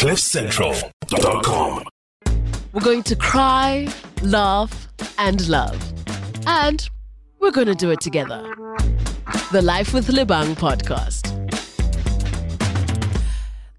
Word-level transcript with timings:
CliffCentral.com. 0.00 1.84
We're 2.72 2.80
going 2.80 3.02
to 3.02 3.14
cry, 3.14 3.86
laugh, 4.22 4.88
and 5.18 5.46
love. 5.46 5.92
And 6.46 6.88
we're 7.38 7.50
going 7.50 7.66
to 7.66 7.74
do 7.74 7.90
it 7.90 8.00
together. 8.00 8.42
The 9.52 9.60
Life 9.60 9.92
with 9.92 10.06
Lebang 10.06 10.54
podcast. 10.54 11.36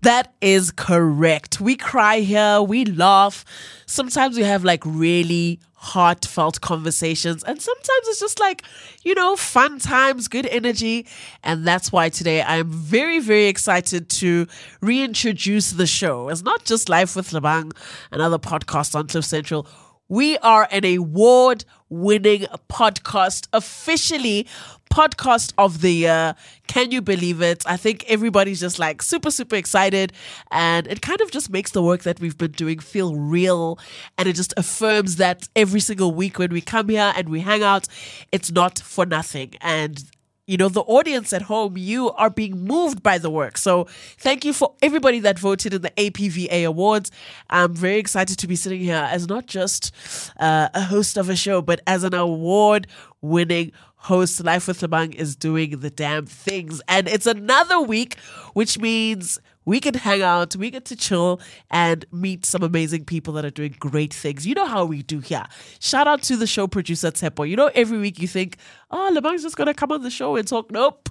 That 0.04 0.31
is 0.42 0.70
correct. 0.70 1.60
We 1.60 1.76
cry 1.76 2.20
here, 2.20 2.62
we 2.62 2.86
laugh. 2.86 3.44
Sometimes 3.88 4.38
we 4.38 4.44
have 4.44 4.64
like 4.64 4.84
really 4.86 5.60
heartfelt 5.82 6.61
conversations, 6.61 7.43
and 7.43 7.59
sometimes 7.59 8.07
it's 8.07 8.20
just 8.20 8.39
like, 8.39 8.61
you 9.04 9.16
know, 9.16 9.36
fun 9.36 9.79
times, 9.79 10.27
good 10.27 10.46
energy. 10.46 11.07
And 11.43 11.65
that's 11.65 11.91
why 11.91 12.09
today 12.09 12.43
I'm 12.43 12.70
very, 12.70 13.20
very 13.20 13.47
excited 13.47 14.07
to 14.09 14.47
reintroduce 14.82 15.71
the 15.71 15.88
show. 15.88 16.29
It's 16.29 16.43
not 16.43 16.65
just 16.65 16.88
Life 16.88 17.15
with 17.15 17.32
Lebang, 17.32 17.75
another 18.11 18.37
podcast 18.37 18.93
on 18.93 19.07
Cliff 19.07 19.25
Central. 19.25 19.65
We 20.11 20.38
are 20.39 20.68
an 20.71 20.83
award 20.83 21.64
winning 21.88 22.42
podcast, 22.70 23.47
officially 23.54 24.46
podcast 24.92 25.54
of 25.57 25.79
the 25.79 25.93
year. 25.93 26.36
Can 26.68 26.92
you 26.92 27.01
believe 27.01 27.42
it? 27.42 27.64
I 27.65 27.78
think 27.78 28.04
everybody's 28.10 28.60
just 28.60 28.78
like 28.78 29.01
super, 29.01 29.32
super 29.32 29.56
excited. 29.56 30.11
And 30.51 30.86
it 30.87 31.01
kind 31.01 31.21
of 31.21 31.32
just 31.32 31.50
makes 31.50 31.71
the 31.71 31.82
work 31.82 32.02
that 32.02 32.20
we've 32.20 32.38
been 32.38 32.52
doing 32.52 32.80
feel 32.80 33.16
real. 33.16 33.80
And 34.17 34.28
it 34.28 34.36
just 34.36 34.53
affirms 34.58 35.16
that 35.16 35.47
every 35.56 35.80
single 35.80 36.14
week 36.14 36.39
when 36.39 36.52
we 36.52 36.59
come 36.59 36.89
here 36.89 37.14
and 37.16 37.30
we 37.30 37.39
hang 37.39 37.64
out, 37.64 37.88
it's 38.34 38.52
not 38.52 38.80
for 38.80 39.06
nothing. 39.06 39.53
And 39.62 40.03
you 40.52 40.58
know, 40.58 40.67
the 40.67 40.81
audience 40.81 41.31
at 41.31 41.44
home, 41.44 41.78
you 41.78 42.11
are 42.11 42.30
being 42.30 42.66
moved 42.66 43.02
by 43.02 43.17
the 43.17 43.30
work. 43.30 43.58
So 43.58 43.86
thank 44.17 44.44
you 44.44 44.52
for 44.52 44.73
everybody 44.81 45.22
that 45.22 45.39
voted 45.39 45.73
in 45.73 45.81
the 45.81 45.92
APVA 45.92 46.67
Awards. 46.67 47.09
I'm 47.50 47.73
very 47.73 48.00
excited 48.00 48.38
to 48.38 48.47
be 48.47 48.58
sitting 48.58 48.81
here 48.81 49.08
as 49.09 49.30
not 49.30 49.45
just 49.45 49.95
uh, 50.42 50.67
a 50.73 50.81
host 50.81 51.16
of 51.16 51.30
a 51.30 51.38
show, 51.38 51.61
but 51.61 51.80
as 51.88 52.03
an 52.03 52.14
award 52.14 52.88
winning 53.22 53.72
host. 53.95 54.44
Life 54.44 54.67
with 54.67 54.81
Lebang 54.81 55.16
is 55.16 55.38
doing 55.38 55.80
the 55.80 55.89
damn 55.89 56.26
things. 56.26 56.81
And 56.89 57.08
it's 57.08 57.28
another 57.28 57.80
week, 57.80 58.20
which 58.54 58.78
means 58.78 59.39
we 59.66 59.80
can 59.80 59.94
hang 59.94 60.22
out, 60.22 60.56
we 60.56 60.72
get 60.72 60.86
to 60.86 60.95
chill 60.95 61.40
and 61.70 62.06
meet 62.12 62.45
some 62.45 62.64
amazing 62.64 63.06
people 63.06 63.34
that 63.34 63.45
are 63.45 63.52
doing 63.52 63.76
great 63.80 64.14
things. 64.14 64.45
You 64.45 64.56
know 64.56 64.66
how 64.66 64.86
we 64.86 65.04
do 65.04 65.20
here. 65.20 65.45
Shout 65.80 66.08
out 66.08 66.22
to 66.23 66.36
the 66.36 66.48
show 66.48 66.67
producer 66.67 67.12
Tsepo. 67.12 67.48
You 67.48 67.56
know, 67.56 67.72
every 67.76 67.98
week 67.98 68.20
you 68.20 68.28
think, 68.28 68.58
oh, 68.89 69.12
Lebang's 69.14 69.44
just 69.44 69.58
gonna 69.58 69.73
come 69.73 69.92
on 69.92 70.02
the 70.02 70.09
show 70.09 70.36
and 70.36 70.48
talk. 70.48 70.72
Nope. 70.72 71.09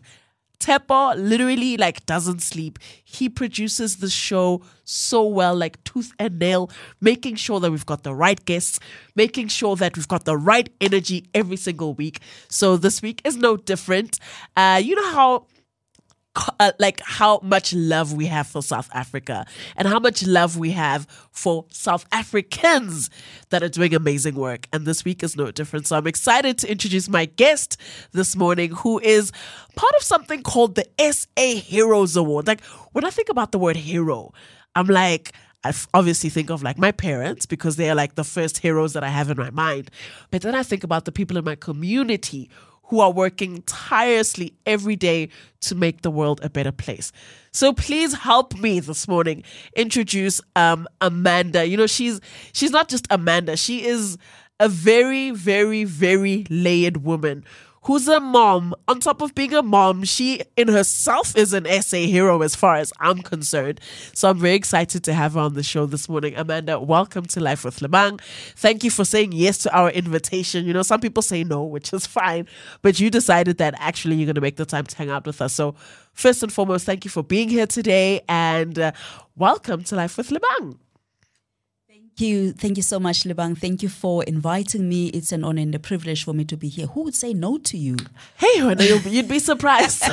Tsepo 0.60 1.16
literally 1.16 1.78
like 1.78 2.04
doesn't 2.04 2.42
sleep. 2.42 2.78
He 3.02 3.30
produces 3.30 3.96
the 3.96 4.10
show 4.10 4.62
so 4.84 5.26
well, 5.26 5.54
like 5.54 5.82
tooth 5.84 6.12
and 6.18 6.38
nail, 6.38 6.70
making 7.00 7.36
sure 7.36 7.60
that 7.60 7.70
we've 7.70 7.86
got 7.86 8.02
the 8.02 8.14
right 8.14 8.44
guests, 8.44 8.78
making 9.16 9.48
sure 9.48 9.74
that 9.76 9.96
we've 9.96 10.08
got 10.08 10.26
the 10.26 10.36
right 10.36 10.68
energy 10.80 11.24
every 11.34 11.56
single 11.56 11.94
week. 11.94 12.20
So 12.48 12.76
this 12.76 13.00
week 13.00 13.22
is 13.24 13.36
no 13.36 13.56
different. 13.56 14.18
Uh, 14.54 14.80
you 14.84 14.94
know 14.94 15.12
how 15.12 15.46
uh, 16.36 16.72
like 16.78 17.00
how 17.04 17.40
much 17.42 17.72
love 17.74 18.12
we 18.12 18.26
have 18.26 18.46
for 18.46 18.62
South 18.62 18.88
Africa 18.92 19.44
and 19.76 19.88
how 19.88 19.98
much 19.98 20.24
love 20.26 20.56
we 20.56 20.70
have 20.70 21.06
for 21.32 21.64
South 21.70 22.06
Africans 22.12 23.10
that 23.50 23.62
are 23.62 23.68
doing 23.68 23.94
amazing 23.94 24.36
work. 24.36 24.68
And 24.72 24.86
this 24.86 25.04
week 25.04 25.22
is 25.22 25.36
no 25.36 25.50
different. 25.50 25.86
So 25.86 25.96
I'm 25.96 26.06
excited 26.06 26.58
to 26.58 26.70
introduce 26.70 27.08
my 27.08 27.24
guest 27.24 27.76
this 28.12 28.36
morning, 28.36 28.70
who 28.70 29.00
is 29.00 29.32
part 29.74 29.92
of 29.96 30.02
something 30.02 30.42
called 30.42 30.76
the 30.76 30.86
SA 31.12 31.60
Heroes 31.60 32.16
Award. 32.16 32.46
Like 32.46 32.64
when 32.92 33.04
I 33.04 33.10
think 33.10 33.28
about 33.28 33.50
the 33.50 33.58
word 33.58 33.76
hero, 33.76 34.32
I'm 34.76 34.86
like, 34.86 35.32
I 35.62 35.74
obviously 35.92 36.30
think 36.30 36.48
of 36.50 36.62
like 36.62 36.78
my 36.78 36.92
parents 36.92 37.44
because 37.44 37.76
they 37.76 37.90
are 37.90 37.94
like 37.94 38.14
the 38.14 38.24
first 38.24 38.58
heroes 38.58 38.94
that 38.94 39.04
I 39.04 39.08
have 39.08 39.30
in 39.30 39.36
my 39.36 39.50
mind. 39.50 39.90
But 40.30 40.42
then 40.42 40.54
I 40.54 40.62
think 40.62 40.84
about 40.84 41.04
the 41.04 41.12
people 41.12 41.36
in 41.36 41.44
my 41.44 41.54
community 41.54 42.48
who 42.90 43.00
are 43.00 43.12
working 43.12 43.62
tirelessly 43.62 44.52
every 44.66 44.96
day 44.96 45.28
to 45.60 45.74
make 45.74 46.02
the 46.02 46.10
world 46.10 46.40
a 46.42 46.50
better 46.50 46.72
place. 46.72 47.12
So 47.52 47.72
please 47.72 48.14
help 48.14 48.54
me 48.58 48.80
this 48.80 49.06
morning 49.06 49.44
introduce 49.76 50.40
um, 50.56 50.88
Amanda. 51.00 51.66
You 51.66 51.76
know, 51.76 51.86
she's 51.86 52.20
she's 52.52 52.72
not 52.72 52.88
just 52.88 53.06
Amanda. 53.10 53.56
She 53.56 53.86
is 53.86 54.18
a 54.58 54.68
very, 54.68 55.30
very, 55.30 55.84
very 55.84 56.46
layered 56.50 56.98
woman 56.98 57.44
who's 57.82 58.08
a 58.08 58.20
mom. 58.20 58.74
On 58.88 59.00
top 59.00 59.22
of 59.22 59.34
being 59.34 59.54
a 59.54 59.62
mom, 59.62 60.04
she 60.04 60.42
in 60.56 60.68
herself 60.68 61.36
is 61.36 61.52
an 61.52 61.66
SA 61.82 61.98
hero 61.98 62.42
as 62.42 62.54
far 62.54 62.76
as 62.76 62.92
I'm 63.00 63.18
concerned. 63.22 63.80
So 64.14 64.30
I'm 64.30 64.38
very 64.38 64.54
excited 64.54 65.04
to 65.04 65.12
have 65.14 65.34
her 65.34 65.40
on 65.40 65.54
the 65.54 65.62
show 65.62 65.86
this 65.86 66.08
morning. 66.08 66.34
Amanda, 66.36 66.78
welcome 66.78 67.24
to 67.26 67.40
Life 67.40 67.64
with 67.64 67.78
Lebang. 67.80 68.20
Thank 68.56 68.84
you 68.84 68.90
for 68.90 69.04
saying 69.04 69.32
yes 69.32 69.58
to 69.58 69.76
our 69.76 69.90
invitation. 69.90 70.66
You 70.66 70.72
know, 70.72 70.82
some 70.82 71.00
people 71.00 71.22
say 71.22 71.44
no, 71.44 71.64
which 71.64 71.92
is 71.92 72.06
fine, 72.06 72.46
but 72.82 73.00
you 73.00 73.10
decided 73.10 73.58
that 73.58 73.74
actually 73.78 74.16
you're 74.16 74.26
going 74.26 74.34
to 74.34 74.40
make 74.40 74.56
the 74.56 74.66
time 74.66 74.84
to 74.84 74.96
hang 74.96 75.10
out 75.10 75.26
with 75.26 75.40
us. 75.40 75.54
So, 75.54 75.74
first 76.12 76.42
and 76.42 76.52
foremost, 76.52 76.84
thank 76.86 77.04
you 77.04 77.10
for 77.10 77.22
being 77.22 77.48
here 77.48 77.66
today 77.66 78.20
and 78.28 78.78
uh, 78.78 78.92
welcome 79.36 79.84
to 79.84 79.96
Life 79.96 80.16
with 80.16 80.30
Lebang 80.30 80.76
you. 82.20 82.52
Thank 82.52 82.76
you 82.76 82.82
so 82.82 83.00
much, 83.00 83.24
Lebang. 83.24 83.56
Thank 83.58 83.82
you 83.82 83.88
for 83.88 84.24
inviting 84.24 84.88
me. 84.88 85.08
It's 85.08 85.32
an 85.32 85.44
honor 85.44 85.62
and 85.62 85.74
a 85.74 85.78
privilege 85.78 86.24
for 86.24 86.32
me 86.32 86.44
to 86.44 86.56
be 86.56 86.68
here. 86.68 86.86
Who 86.86 87.02
would 87.04 87.14
say 87.14 87.32
no 87.32 87.58
to 87.58 87.76
you? 87.76 87.96
Hey, 88.36 88.56
you'd 89.06 89.28
be 89.28 89.38
surprised. 89.38 90.04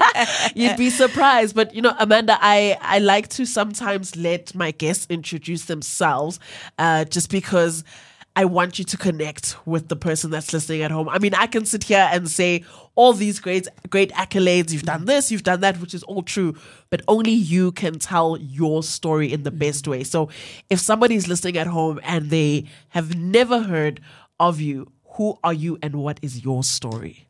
you'd 0.54 0.76
be 0.76 0.90
surprised. 0.90 1.54
But, 1.54 1.74
you 1.74 1.82
know, 1.82 1.94
Amanda, 1.98 2.38
I, 2.40 2.78
I 2.80 2.98
like 2.98 3.28
to 3.28 3.46
sometimes 3.46 4.16
let 4.16 4.54
my 4.54 4.70
guests 4.70 5.06
introduce 5.08 5.64
themselves 5.66 6.38
uh, 6.78 7.04
just 7.04 7.30
because– 7.30 7.84
I 8.34 8.46
want 8.46 8.78
you 8.78 8.84
to 8.86 8.96
connect 8.96 9.56
with 9.66 9.88
the 9.88 9.96
person 9.96 10.30
that's 10.30 10.52
listening 10.52 10.82
at 10.82 10.90
home. 10.90 11.08
I 11.08 11.18
mean, 11.18 11.34
I 11.34 11.46
can 11.46 11.66
sit 11.66 11.84
here 11.84 12.08
and 12.10 12.30
say 12.30 12.64
all 12.94 13.12
these 13.12 13.38
great 13.38 13.68
great 13.90 14.10
accolades, 14.12 14.72
you've 14.72 14.84
done 14.84 15.04
this, 15.04 15.30
you've 15.30 15.42
done 15.42 15.60
that, 15.60 15.80
which 15.80 15.94
is 15.94 16.02
all 16.04 16.22
true, 16.22 16.54
but 16.88 17.02
only 17.08 17.30
you 17.32 17.72
can 17.72 17.98
tell 17.98 18.38
your 18.38 18.82
story 18.82 19.32
in 19.32 19.42
the 19.42 19.52
mm. 19.52 19.58
best 19.58 19.86
way. 19.86 20.02
So, 20.02 20.30
if 20.70 20.80
somebody's 20.80 21.28
listening 21.28 21.58
at 21.58 21.66
home 21.66 22.00
and 22.02 22.30
they 22.30 22.64
have 22.90 23.16
never 23.16 23.60
heard 23.60 24.00
of 24.40 24.60
you, 24.60 24.90
who 25.16 25.38
are 25.44 25.52
you 25.52 25.78
and 25.82 25.96
what 25.96 26.18
is 26.22 26.42
your 26.42 26.62
story? 26.62 27.28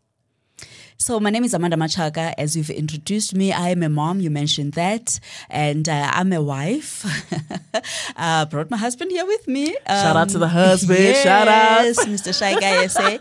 So 0.96 1.18
my 1.18 1.30
name 1.30 1.44
is 1.44 1.52
Amanda 1.54 1.76
Matshaka. 1.76 2.34
As 2.38 2.56
you've 2.56 2.70
introduced 2.70 3.34
me, 3.34 3.52
I 3.52 3.70
am 3.70 3.82
a 3.82 3.88
mom. 3.88 4.20
You 4.20 4.30
mentioned 4.30 4.74
that, 4.74 5.18
and 5.50 5.88
uh, 5.88 6.10
I'm 6.12 6.32
a 6.32 6.40
wife. 6.40 7.04
uh, 8.16 8.44
brought 8.46 8.70
my 8.70 8.76
husband 8.76 9.10
here 9.10 9.26
with 9.26 9.48
me. 9.48 9.76
Um, 9.86 10.02
Shout 10.02 10.16
out 10.16 10.28
to 10.30 10.38
the 10.38 10.44
um, 10.46 10.50
husband. 10.50 11.00
Yes, 11.00 11.22
Shout 11.24 11.48
out, 11.48 11.86
Mr. 12.06 12.36
Shy 12.38 12.58
Guy 12.60 12.86
SA. 12.86 13.18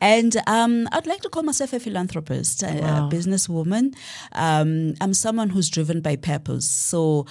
and 0.00 0.36
um, 0.46 0.88
I'd 0.92 1.06
like 1.06 1.20
to 1.20 1.28
call 1.28 1.42
myself 1.42 1.72
a 1.72 1.80
philanthropist, 1.80 2.62
a, 2.62 2.80
wow. 2.80 3.08
a 3.08 3.10
businesswoman. 3.10 3.94
Um, 4.32 4.94
I'm 5.00 5.12
someone 5.12 5.50
who's 5.50 5.68
driven 5.68 6.00
by 6.00 6.16
purpose. 6.16 6.68
So 6.68 7.26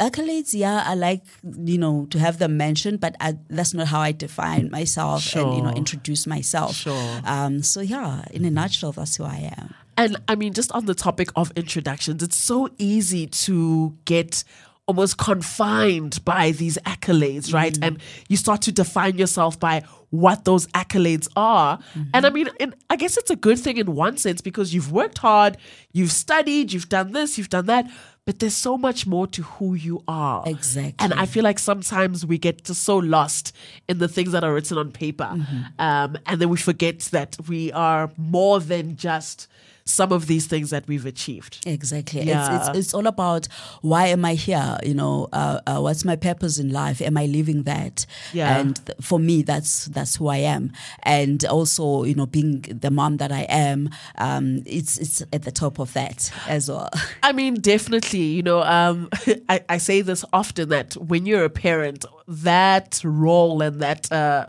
accolades, 0.00 0.54
yeah, 0.54 0.82
I 0.86 0.94
like 0.94 1.22
you 1.42 1.78
know 1.78 2.06
to 2.10 2.18
have 2.18 2.38
them 2.38 2.56
mentioned, 2.56 3.00
but 3.00 3.16
I, 3.20 3.38
that's 3.48 3.74
not 3.74 3.88
how 3.88 4.00
I 4.00 4.12
define 4.12 4.70
myself 4.70 5.22
sure. 5.22 5.46
and 5.46 5.56
you 5.56 5.62
know 5.62 5.70
introduce 5.70 6.26
myself. 6.26 6.76
Sure. 6.76 7.20
Um, 7.24 7.62
so 7.62 7.80
yeah, 7.80 8.24
in 8.30 8.44
a 8.44 8.50
nutshell, 8.50 8.92
that's 8.92 9.16
who 9.16 9.24
I 9.24 9.52
am. 9.56 9.74
And 9.96 10.16
I 10.28 10.36
mean, 10.36 10.52
just 10.52 10.70
on 10.72 10.86
the 10.86 10.94
topic 10.94 11.30
of 11.34 11.50
introductions, 11.56 12.22
it's 12.22 12.36
so 12.36 12.68
easy 12.78 13.26
to 13.26 13.96
get 14.04 14.44
almost 14.86 15.18
confined 15.18 16.24
by 16.24 16.52
these 16.52 16.78
accolades, 16.78 17.52
right? 17.52 17.74
Mm-hmm. 17.74 17.84
And 17.84 17.98
you 18.28 18.38
start 18.38 18.62
to 18.62 18.72
define 18.72 19.18
yourself 19.18 19.60
by 19.60 19.84
what 20.10 20.46
those 20.46 20.66
accolades 20.68 21.28
are. 21.36 21.76
Mm-hmm. 21.78 22.02
And 22.14 22.26
I 22.26 22.30
mean, 22.30 22.48
in, 22.58 22.74
I 22.88 22.96
guess 22.96 23.18
it's 23.18 23.30
a 23.30 23.36
good 23.36 23.58
thing 23.58 23.76
in 23.76 23.94
one 23.94 24.16
sense 24.16 24.40
because 24.40 24.72
you've 24.72 24.90
worked 24.90 25.18
hard, 25.18 25.58
you've 25.92 26.10
studied, 26.10 26.72
you've 26.72 26.88
done 26.88 27.12
this, 27.12 27.36
you've 27.36 27.50
done 27.50 27.66
that, 27.66 27.90
but 28.28 28.40
there's 28.40 28.54
so 28.54 28.76
much 28.76 29.06
more 29.06 29.26
to 29.26 29.42
who 29.42 29.72
you 29.72 30.04
are. 30.06 30.42
Exactly. 30.44 30.92
And 30.98 31.14
I 31.14 31.24
feel 31.24 31.42
like 31.42 31.58
sometimes 31.58 32.26
we 32.26 32.36
get 32.36 32.62
just 32.62 32.82
so 32.82 32.98
lost 32.98 33.56
in 33.88 34.00
the 34.00 34.06
things 34.06 34.32
that 34.32 34.44
are 34.44 34.52
written 34.52 34.76
on 34.76 34.92
paper. 34.92 35.30
Mm-hmm. 35.32 35.80
Um, 35.80 36.18
and 36.26 36.38
then 36.38 36.50
we 36.50 36.58
forget 36.58 36.98
that 37.12 37.38
we 37.48 37.72
are 37.72 38.10
more 38.18 38.60
than 38.60 38.96
just 38.96 39.48
some 39.88 40.12
of 40.12 40.26
these 40.26 40.46
things 40.46 40.70
that 40.70 40.86
we've 40.86 41.06
achieved. 41.06 41.66
Exactly. 41.66 42.22
Yeah. 42.22 42.56
It's, 42.56 42.68
it's, 42.68 42.78
it's 42.78 42.94
all 42.94 43.06
about 43.06 43.48
why 43.80 44.08
am 44.08 44.24
I 44.24 44.34
here? 44.34 44.78
You 44.84 44.94
know, 44.94 45.28
uh, 45.32 45.60
uh, 45.66 45.80
what's 45.80 46.04
my 46.04 46.16
purpose 46.16 46.58
in 46.58 46.72
life? 46.72 47.00
Am 47.00 47.16
I 47.16 47.26
living 47.26 47.62
that? 47.64 48.06
Yeah. 48.32 48.58
And 48.58 48.84
th- 48.84 48.98
for 49.00 49.18
me, 49.18 49.42
that's 49.42 49.86
that's 49.86 50.16
who 50.16 50.28
I 50.28 50.38
am. 50.38 50.72
And 51.02 51.44
also, 51.46 52.04
you 52.04 52.14
know, 52.14 52.26
being 52.26 52.60
the 52.60 52.90
mom 52.90 53.16
that 53.16 53.32
I 53.32 53.42
am, 53.48 53.90
um, 54.18 54.62
it's 54.66 54.98
it's 54.98 55.22
at 55.32 55.42
the 55.42 55.52
top 55.52 55.78
of 55.78 55.92
that 55.94 56.30
as 56.46 56.68
well. 56.68 56.90
I 57.22 57.32
mean, 57.32 57.54
definitely. 57.54 58.24
You 58.24 58.42
know, 58.42 58.62
um, 58.62 59.08
I, 59.48 59.62
I 59.68 59.78
say 59.78 60.02
this 60.02 60.24
often 60.32 60.68
that 60.68 60.94
when 60.94 61.26
you're 61.26 61.44
a 61.44 61.50
parent, 61.50 62.04
that 62.28 63.00
role 63.04 63.62
and 63.62 63.80
that 63.80 64.12
uh, 64.12 64.46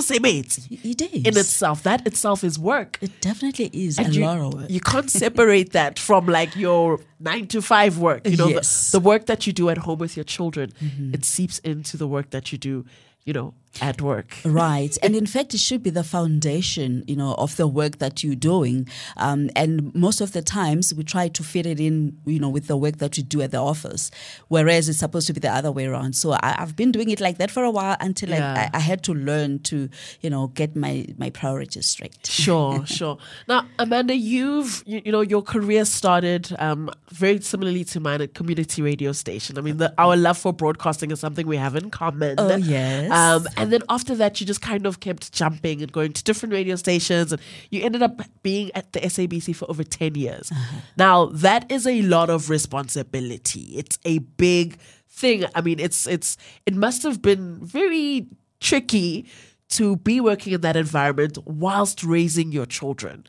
say 0.00 0.18
mate. 0.18 0.58
it 0.70 1.00
is. 1.00 1.24
in 1.24 1.36
itself, 1.38 1.82
that 1.84 2.06
itself 2.06 2.42
is 2.42 2.58
work. 2.58 2.98
It 3.00 3.20
definitely 3.20 3.70
is 3.72 3.98
and 3.98 4.08
a 4.08 4.12
you, 4.12 4.24
lot 4.24 4.38
of 4.38 4.54
work. 4.54 4.70
You 4.80 4.92
can't 4.92 5.10
separate 5.10 5.72
that 5.72 5.98
from 5.98 6.24
like 6.26 6.56
your 6.56 7.00
nine 7.18 7.46
to 7.48 7.60
five 7.60 7.98
work. 7.98 8.26
You 8.26 8.38
know, 8.38 8.48
Yes. 8.48 8.90
the, 8.90 8.98
the 8.98 9.04
work 9.06 9.26
that 9.26 9.46
you 9.46 9.52
do 9.52 9.68
at 9.68 9.76
home 9.78 9.98
with 9.98 10.16
your 10.16 10.24
children, 10.24 10.72
it 11.12 11.22
seeps 11.24 11.58
into 11.58 11.98
the 11.98 12.06
work 12.08 12.30
that 12.30 12.50
you 12.50 12.56
do, 12.56 12.86
you 13.26 13.34
know, 13.34 13.52
at 13.80 14.00
work. 14.02 14.36
Right. 14.44 14.96
And 15.02 15.14
in 15.14 15.26
fact, 15.26 15.54
it 15.54 15.58
should 15.60 15.82
be 15.82 15.90
the 15.90 16.02
foundation, 16.04 17.04
you 17.06 17.16
know, 17.16 17.34
of 17.34 17.56
the 17.56 17.66
work 17.68 17.98
that 17.98 18.22
you're 18.24 18.34
doing. 18.34 18.88
Um, 19.16 19.50
and 19.54 19.94
most 19.94 20.20
of 20.20 20.32
the 20.32 20.42
times 20.42 20.92
we 20.94 21.04
try 21.04 21.28
to 21.28 21.42
fit 21.42 21.66
it 21.66 21.78
in, 21.80 22.18
you 22.26 22.40
know, 22.40 22.48
with 22.48 22.66
the 22.66 22.76
work 22.76 22.98
that 22.98 23.16
we 23.16 23.22
do 23.22 23.42
at 23.42 23.52
the 23.52 23.58
office, 23.58 24.10
whereas 24.48 24.88
it's 24.88 24.98
supposed 24.98 25.26
to 25.28 25.32
be 25.32 25.40
the 25.40 25.50
other 25.50 25.70
way 25.70 25.86
around. 25.86 26.14
So 26.14 26.32
I, 26.32 26.56
I've 26.58 26.74
been 26.76 26.90
doing 26.92 27.10
it 27.10 27.20
like 27.20 27.38
that 27.38 27.50
for 27.50 27.62
a 27.64 27.70
while 27.70 27.96
until 28.00 28.30
Yeah. 28.30 28.70
I, 28.72 28.76
I 28.76 28.80
had 28.80 29.02
to 29.04 29.14
learn 29.14 29.60
to, 29.60 29.88
you 30.20 30.30
know, 30.30 30.48
get 30.48 30.74
my, 30.74 31.06
my 31.18 31.30
priorities 31.30 31.86
straight. 31.86 32.16
Sure, 32.40 32.84
sure. 32.86 33.18
Now, 33.48 33.66
Amanda, 33.78 34.14
you've 34.14 34.82
you, 34.86 35.02
you 35.04 35.12
know 35.12 35.20
your 35.20 35.42
career 35.42 35.84
started 35.84 36.54
um, 36.58 36.90
very 37.10 37.40
similarly 37.40 37.84
to 37.84 38.00
mine 38.00 38.20
at 38.22 38.34
community 38.34 38.82
radio 38.82 39.12
station. 39.12 39.58
I 39.58 39.60
mean, 39.60 39.76
the, 39.76 39.92
our 39.98 40.16
love 40.16 40.38
for 40.38 40.52
broadcasting 40.52 41.10
is 41.10 41.20
something 41.20 41.46
we 41.46 41.56
have 41.58 41.76
in 41.76 41.90
common. 41.90 42.36
Oh, 42.38 42.56
yes. 42.56 43.10
Um, 43.10 43.46
and 43.62 43.72
then 43.72 43.82
after 43.88 44.14
that, 44.16 44.40
you 44.40 44.46
just 44.46 44.62
kind 44.62 44.86
of 44.86 45.00
kept 45.00 45.32
jumping 45.32 45.82
and 45.82 45.92
going 45.92 46.12
to 46.12 46.24
different 46.24 46.52
radio 46.52 46.76
stations, 46.76 47.32
and 47.32 47.40
you 47.70 47.82
ended 47.82 48.02
up 48.02 48.20
being 48.42 48.70
at 48.74 48.92
the 48.92 49.00
SABC 49.00 49.54
for 49.54 49.70
over 49.70 49.84
ten 49.84 50.14
years. 50.14 50.50
Uh-huh. 50.50 50.80
Now, 50.96 51.26
that 51.26 51.70
is 51.70 51.86
a 51.86 52.02
lot 52.02 52.30
of 52.30 52.50
responsibility. 52.50 53.74
It's 53.76 53.98
a 54.04 54.18
big 54.18 54.78
thing. 55.08 55.44
I 55.54 55.60
mean, 55.60 55.78
it's 55.78 56.06
it's 56.06 56.36
it 56.66 56.74
must 56.74 57.02
have 57.02 57.22
been 57.22 57.58
very 57.64 58.26
tricky 58.60 59.26
to 59.70 59.96
be 59.96 60.20
working 60.20 60.52
in 60.52 60.60
that 60.62 60.76
environment 60.76 61.38
whilst 61.46 62.02
raising 62.02 62.52
your 62.52 62.66
children. 62.66 63.24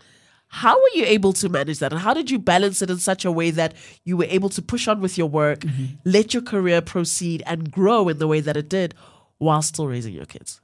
How 0.48 0.76
were 0.76 0.90
you 0.96 1.06
able 1.06 1.32
to 1.34 1.48
manage 1.48 1.80
that? 1.80 1.94
And 1.94 2.02
how 2.02 2.14
did 2.14 2.30
you 2.30 2.38
balance 2.38 2.82
it 2.82 2.90
in 2.90 2.98
such 2.98 3.24
a 3.24 3.32
way 3.32 3.52
that 3.52 3.74
you 4.04 4.18
were 4.18 4.26
able 4.26 4.50
to 4.50 4.62
push 4.62 4.86
on 4.88 5.00
with 5.00 5.18
your 5.18 5.28
work, 5.28 5.62
mm-hmm. 5.62 5.96
let 6.04 6.34
your 6.34 6.44
career 6.44 6.82
proceed, 6.82 7.42
and 7.46 7.72
grow 7.72 8.10
in 8.10 8.18
the 8.18 8.28
way 8.28 8.42
that 8.42 8.58
it 8.58 8.68
did 8.68 8.94
while 9.42 9.62
still 9.62 9.88
raising 9.88 10.14
your 10.14 10.26
kids? 10.26 10.62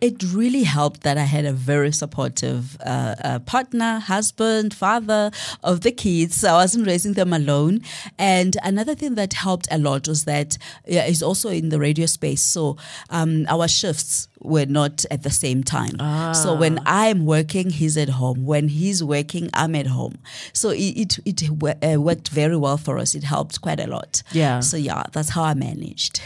It 0.00 0.22
really 0.32 0.64
helped 0.64 1.02
that 1.02 1.16
I 1.16 1.22
had 1.22 1.44
a 1.44 1.52
very 1.52 1.92
supportive 1.92 2.76
uh, 2.84 3.14
uh, 3.22 3.38
partner, 3.40 4.00
husband, 4.00 4.74
father 4.74 5.30
of 5.62 5.82
the 5.82 5.92
kids. 5.92 6.34
So 6.36 6.48
I 6.48 6.54
wasn't 6.54 6.86
raising 6.86 7.12
them 7.12 7.32
alone. 7.32 7.82
And 8.18 8.56
another 8.64 8.94
thing 8.96 9.14
that 9.14 9.34
helped 9.34 9.68
a 9.70 9.78
lot 9.78 10.08
was 10.08 10.24
that 10.24 10.58
yeah, 10.86 11.04
is 11.04 11.22
also 11.22 11.50
in 11.50 11.68
the 11.68 11.78
radio 11.78 12.06
space. 12.06 12.42
So 12.42 12.76
um, 13.10 13.46
our 13.48 13.68
shifts 13.68 14.26
were 14.40 14.66
not 14.66 15.04
at 15.10 15.22
the 15.22 15.30
same 15.30 15.62
time. 15.62 15.96
So 16.34 16.56
when 16.56 16.80
I'm 16.84 17.24
working, 17.24 17.70
he's 17.70 17.96
at 17.96 18.08
home. 18.08 18.44
When 18.44 18.68
he's 18.68 19.04
working, 19.04 19.50
I'm 19.54 19.76
at 19.76 19.86
home. 19.86 20.16
So 20.52 20.70
it 20.70 21.18
it, 21.24 21.42
it 21.42 21.42
uh, 21.48 22.00
worked 22.00 22.28
very 22.30 22.56
well 22.56 22.78
for 22.78 22.98
us. 22.98 23.14
It 23.14 23.22
helped 23.22 23.60
quite 23.60 23.78
a 23.78 23.86
lot. 23.86 24.22
Yeah. 24.32 24.60
So 24.60 24.76
yeah, 24.76 25.04
that's 25.12 25.28
how 25.28 25.44
I 25.44 25.54
managed. 25.54 26.20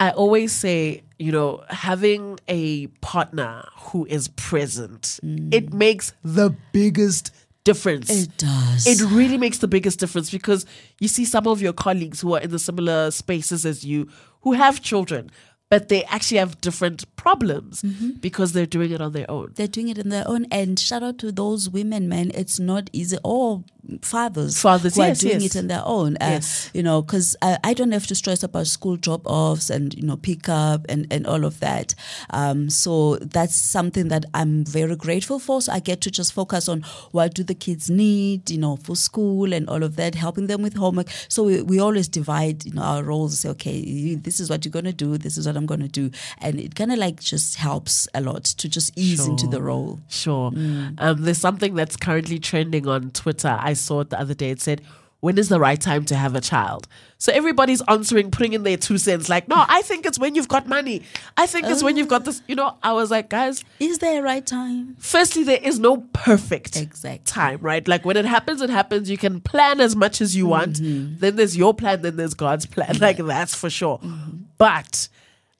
I 0.00 0.10
always 0.10 0.50
say, 0.50 1.03
you 1.18 1.32
know, 1.32 1.64
having 1.68 2.38
a 2.48 2.88
partner 3.00 3.68
who 3.76 4.04
is 4.06 4.28
present, 4.28 5.20
it 5.22 5.72
makes 5.72 6.12
the 6.22 6.54
biggest 6.72 7.30
difference. 7.64 8.10
It 8.10 8.36
does. 8.36 8.86
It 8.86 9.00
really 9.10 9.38
makes 9.38 9.58
the 9.58 9.68
biggest 9.68 9.98
difference 9.98 10.30
because 10.30 10.66
you 11.00 11.08
see 11.08 11.24
some 11.24 11.46
of 11.46 11.62
your 11.62 11.72
colleagues 11.72 12.20
who 12.20 12.34
are 12.34 12.40
in 12.40 12.50
the 12.50 12.58
similar 12.58 13.10
spaces 13.10 13.64
as 13.64 13.84
you 13.84 14.08
who 14.42 14.52
have 14.52 14.82
children, 14.82 15.30
but 15.70 15.88
they 15.88 16.04
actually 16.04 16.38
have 16.38 16.60
different 16.60 17.04
problems 17.16 17.82
because 18.20 18.52
they're 18.52 18.66
doing 18.66 18.90
it 18.92 19.00
on 19.00 19.12
their 19.12 19.28
own. 19.30 19.52
they're 19.56 19.66
doing 19.66 19.88
it 19.88 19.98
on 19.98 20.08
their 20.10 20.28
own. 20.28 20.46
And 20.50 20.78
shout 20.78 21.02
out 21.02 21.18
to 21.18 21.32
those 21.32 21.68
women, 21.70 22.08
man. 22.08 22.30
It's 22.34 22.60
not 22.60 22.90
easy. 22.92 23.16
Or 23.24 23.64
fathers, 24.02 24.60
Fathers, 24.60 24.96
who 24.96 25.02
yes, 25.02 25.18
are 25.22 25.28
doing 25.28 25.40
yes. 25.42 25.54
it 25.54 25.58
on 25.58 25.66
their 25.68 25.82
own. 25.84 26.16
Uh, 26.16 26.32
Yes. 26.34 26.70
You 26.74 26.82
know, 26.82 27.02
because 27.02 27.36
I, 27.42 27.58
I 27.62 27.74
don't 27.74 27.92
have 27.92 28.06
to 28.08 28.14
stress 28.14 28.42
about 28.42 28.66
school 28.66 28.96
drop 28.96 29.26
offs 29.26 29.70
and 29.70 29.94
you 29.94 30.02
know 30.02 30.16
pick 30.16 30.48
up 30.48 30.86
and 30.88 31.06
and 31.10 31.26
all 31.26 31.44
of 31.44 31.60
that. 31.60 31.94
Um, 32.30 32.70
so 32.70 33.16
that's 33.16 33.54
something 33.54 34.08
that 34.08 34.24
I'm 34.34 34.64
very 34.64 34.96
grateful 34.96 35.38
for. 35.38 35.60
So 35.62 35.72
I 35.72 35.80
get 35.80 36.00
to 36.02 36.10
just 36.10 36.32
focus 36.32 36.68
on 36.68 36.82
what 37.12 37.34
do 37.34 37.44
the 37.44 37.54
kids 37.54 37.88
need, 37.90 38.50
you 38.50 38.58
know, 38.58 38.76
for 38.76 38.96
school 38.96 39.52
and 39.52 39.68
all 39.68 39.82
of 39.82 39.96
that, 39.96 40.14
helping 40.14 40.46
them 40.46 40.62
with 40.62 40.74
homework. 40.74 41.08
So 41.28 41.44
we, 41.44 41.62
we 41.62 41.78
always 41.78 42.08
divide, 42.08 42.64
you 42.64 42.72
know, 42.72 42.82
our 42.82 43.02
roles. 43.02 43.38
Say, 43.40 43.48
okay, 43.50 44.14
this 44.14 44.40
is 44.40 44.50
what 44.50 44.64
you're 44.64 44.72
gonna 44.72 44.92
do. 44.92 45.16
This 45.18 45.36
is 45.36 45.46
what 45.46 45.53
I'm 45.56 45.66
gonna 45.66 45.88
do, 45.88 46.10
and 46.38 46.58
it 46.58 46.74
kind 46.74 46.92
of 46.92 46.98
like 46.98 47.20
just 47.20 47.56
helps 47.56 48.08
a 48.14 48.20
lot 48.20 48.44
to 48.44 48.68
just 48.68 48.92
ease 48.96 49.26
into 49.26 49.46
the 49.46 49.62
role. 49.62 50.00
Sure. 50.08 50.50
Mm. 50.50 50.94
Um, 50.98 51.22
there's 51.22 51.38
something 51.38 51.74
that's 51.74 51.96
currently 51.96 52.38
trending 52.38 52.86
on 52.86 53.10
Twitter. 53.10 53.56
I 53.60 53.74
saw 53.74 54.00
it 54.00 54.10
the 54.10 54.20
other 54.20 54.34
day. 54.34 54.50
It 54.50 54.60
said, 54.60 54.82
when 55.24 55.38
is 55.38 55.48
the 55.48 55.58
right 55.58 55.80
time 55.80 56.04
to 56.04 56.14
have 56.14 56.34
a 56.34 56.40
child? 56.42 56.86
So 57.16 57.32
everybody's 57.32 57.80
answering, 57.88 58.30
putting 58.30 58.52
in 58.52 58.62
their 58.62 58.76
two 58.76 58.98
cents, 58.98 59.30
like, 59.30 59.48
no, 59.48 59.64
I 59.66 59.80
think 59.80 60.04
it's 60.04 60.18
when 60.18 60.34
you've 60.34 60.48
got 60.48 60.68
money. 60.68 61.00
I 61.38 61.46
think 61.46 61.66
it's 61.66 61.82
when 61.82 61.96
you've 61.96 62.08
got 62.08 62.26
this. 62.26 62.42
You 62.46 62.56
know, 62.56 62.76
I 62.82 62.92
was 62.92 63.10
like, 63.10 63.30
guys, 63.30 63.64
Is 63.80 64.00
there 64.00 64.20
a 64.20 64.22
right 64.22 64.44
time? 64.44 64.96
firstly, 64.98 65.42
there 65.42 65.60
is 65.62 65.78
no 65.78 66.06
perfect 66.12 66.76
exact 66.76 67.24
time, 67.24 67.60
right? 67.62 67.88
Like 67.88 68.04
when 68.04 68.18
it 68.18 68.26
happens, 68.26 68.60
it 68.60 68.68
happens. 68.68 69.08
You 69.08 69.16
can 69.16 69.40
plan 69.40 69.80
as 69.80 69.96
much 69.96 70.20
as 70.20 70.36
you 70.36 70.46
want. 70.46 70.74
Mm-hmm. 70.74 71.20
Then 71.20 71.36
there's 71.36 71.56
your 71.56 71.72
plan, 71.72 72.02
then 72.02 72.16
there's 72.16 72.34
God's 72.34 72.66
plan. 72.66 72.98
Like 73.00 73.16
that's 73.16 73.54
for 73.54 73.70
sure. 73.70 74.00
Mm-hmm. 74.00 74.36
But 74.58 75.08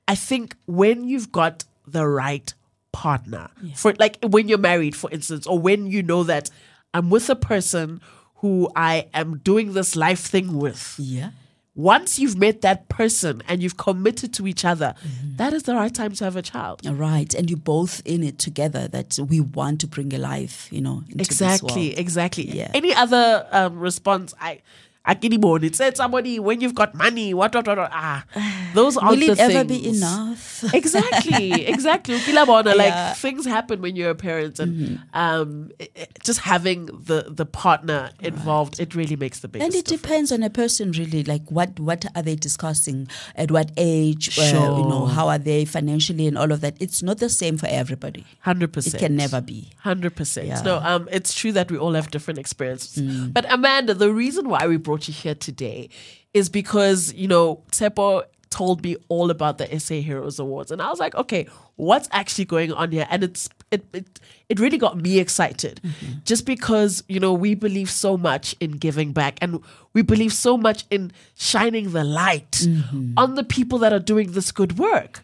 I 0.06 0.14
think 0.14 0.56
when 0.66 1.04
you've 1.04 1.32
got 1.32 1.64
the 1.86 2.06
right 2.06 2.52
partner, 2.92 3.48
for 3.74 3.94
like 3.98 4.18
when 4.22 4.48
you're 4.48 4.58
married, 4.58 4.94
for 4.94 5.10
instance, 5.10 5.46
or 5.46 5.58
when 5.58 5.86
you 5.86 6.02
know 6.02 6.22
that 6.24 6.50
I'm 6.92 7.10
with 7.10 7.28
a 7.30 7.36
person 7.36 8.00
who 8.36 8.70
I 8.76 9.08
am 9.14 9.38
doing 9.38 9.72
this 9.72 9.96
life 9.96 10.20
thing 10.20 10.58
with. 10.58 10.94
Yeah. 10.98 11.30
Once 11.76 12.20
you've 12.20 12.36
met 12.36 12.60
that 12.60 12.88
person 12.88 13.42
and 13.48 13.60
you've 13.60 13.76
committed 13.76 14.32
to 14.34 14.46
each 14.46 14.64
other, 14.64 14.94
that 15.36 15.52
is 15.52 15.64
the 15.64 15.74
right 15.74 15.92
time 15.92 16.12
to 16.12 16.22
have 16.22 16.36
a 16.36 16.42
child. 16.42 16.80
Right. 16.86 17.34
And 17.34 17.50
you're 17.50 17.58
both 17.58 18.00
in 18.04 18.22
it 18.22 18.38
together 18.38 18.86
that 18.88 19.18
we 19.18 19.40
want 19.40 19.80
to 19.80 19.88
bring 19.88 20.14
a 20.14 20.18
life, 20.18 20.68
you 20.70 20.80
know, 20.80 20.98
into 21.06 21.16
this 21.16 21.26
Exactly, 21.26 21.88
world. 21.88 21.98
exactly. 21.98 22.44
Yeah. 22.48 22.70
Any 22.74 22.94
other 22.94 23.44
um, 23.50 23.80
response? 23.80 24.34
I. 24.40 24.60
I 25.06 25.14
can 25.14 25.32
it 25.64 25.76
said 25.76 25.96
somebody 25.98 26.38
when 26.40 26.62
you've 26.62 26.74
got 26.74 26.94
money, 26.94 27.34
what, 27.34 27.54
what, 27.54 27.66
what, 27.66 27.76
what, 27.76 27.90
ah, 27.92 28.24
those 28.74 28.96
aren't 28.96 29.20
Will 29.20 29.26
the 29.26 29.32
it 29.32 29.38
ever 29.38 29.64
be 29.64 29.86
enough? 29.88 30.64
exactly, 30.74 31.66
exactly. 31.66 32.16
Ukilabona, 32.18 32.74
Like 32.74 32.88
Yeah. 32.88 33.12
things 33.12 33.44
happen 33.44 33.82
when 33.82 33.96
you're 33.96 34.10
a 34.10 34.14
parent, 34.14 34.58
and 34.58 35.00
um, 35.12 35.70
it- 35.78 35.92
it- 35.94 36.18
just 36.24 36.40
having 36.40 36.86
the 36.86 37.26
the 37.28 37.44
partner 37.44 38.10
involved, 38.20 38.80
it 38.80 38.94
really 38.94 39.16
makes 39.16 39.40
the 39.40 39.48
biggest. 39.48 39.66
And 39.66 39.74
it 39.74 39.84
difference. 39.84 40.02
depends 40.02 40.32
on 40.32 40.42
a 40.42 40.50
person, 40.50 40.92
really. 40.92 41.22
Like, 41.24 41.50
what 41.50 41.78
what 41.78 42.06
are 42.16 42.22
they 42.22 42.36
discussing? 42.36 43.08
At 43.36 43.50
what 43.50 43.72
age? 43.76 44.38
Uh, 44.38 44.42
you 44.78 44.84
know, 44.88 45.04
how 45.06 45.28
are 45.28 45.38
they 45.38 45.64
financially 45.66 46.26
and 46.26 46.38
all 46.38 46.50
of 46.50 46.60
that? 46.62 46.76
It's 46.80 47.02
not 47.02 47.18
the 47.18 47.28
same 47.28 47.58
for 47.58 47.66
everybody. 47.66 48.24
100%. 48.46 48.94
It 48.94 48.98
can 48.98 49.16
never 49.16 49.40
be. 49.42 49.70
Hundred 49.80 50.16
percent. 50.16 50.46
Yeah. 50.48 50.62
No, 50.62 50.78
um, 50.78 51.08
it's 51.12 51.34
true 51.34 51.52
that 51.52 51.70
we 51.70 51.76
all 51.76 51.92
have 51.92 52.10
different 52.10 52.38
experiences. 52.38 52.98
But 53.28 53.44
Amanda, 53.52 53.92
the 53.92 54.12
reason 54.12 54.48
why 54.48 54.66
we 54.66 54.76
brought 54.78 54.93
you 55.02 55.14
here 55.14 55.34
today 55.34 55.88
is 56.32 56.48
because 56.48 57.12
you 57.14 57.28
know 57.28 57.62
Tsepo 57.70 58.24
told 58.50 58.84
me 58.84 58.96
all 59.08 59.30
about 59.30 59.58
the 59.58 59.80
SA 59.80 59.96
Heroes 59.96 60.38
Awards, 60.38 60.70
and 60.70 60.80
I 60.80 60.88
was 60.88 61.00
like, 61.00 61.14
okay, 61.16 61.48
what's 61.76 62.08
actually 62.12 62.44
going 62.44 62.72
on 62.72 62.92
here? 62.92 63.06
And 63.10 63.24
it's 63.24 63.48
it 63.70 63.84
it, 63.92 64.20
it 64.48 64.60
really 64.60 64.78
got 64.78 64.96
me 64.96 65.18
excited, 65.18 65.80
mm-hmm. 65.82 66.18
just 66.24 66.46
because 66.46 67.02
you 67.08 67.18
know 67.18 67.32
we 67.32 67.54
believe 67.54 67.90
so 67.90 68.16
much 68.16 68.54
in 68.60 68.72
giving 68.72 69.12
back, 69.12 69.38
and 69.40 69.60
we 69.92 70.02
believe 70.02 70.32
so 70.32 70.56
much 70.56 70.84
in 70.90 71.12
shining 71.34 71.92
the 71.92 72.04
light 72.04 72.52
mm-hmm. 72.52 73.14
on 73.16 73.34
the 73.34 73.44
people 73.44 73.78
that 73.78 73.92
are 73.92 73.98
doing 73.98 74.32
this 74.32 74.52
good 74.52 74.78
work. 74.78 75.20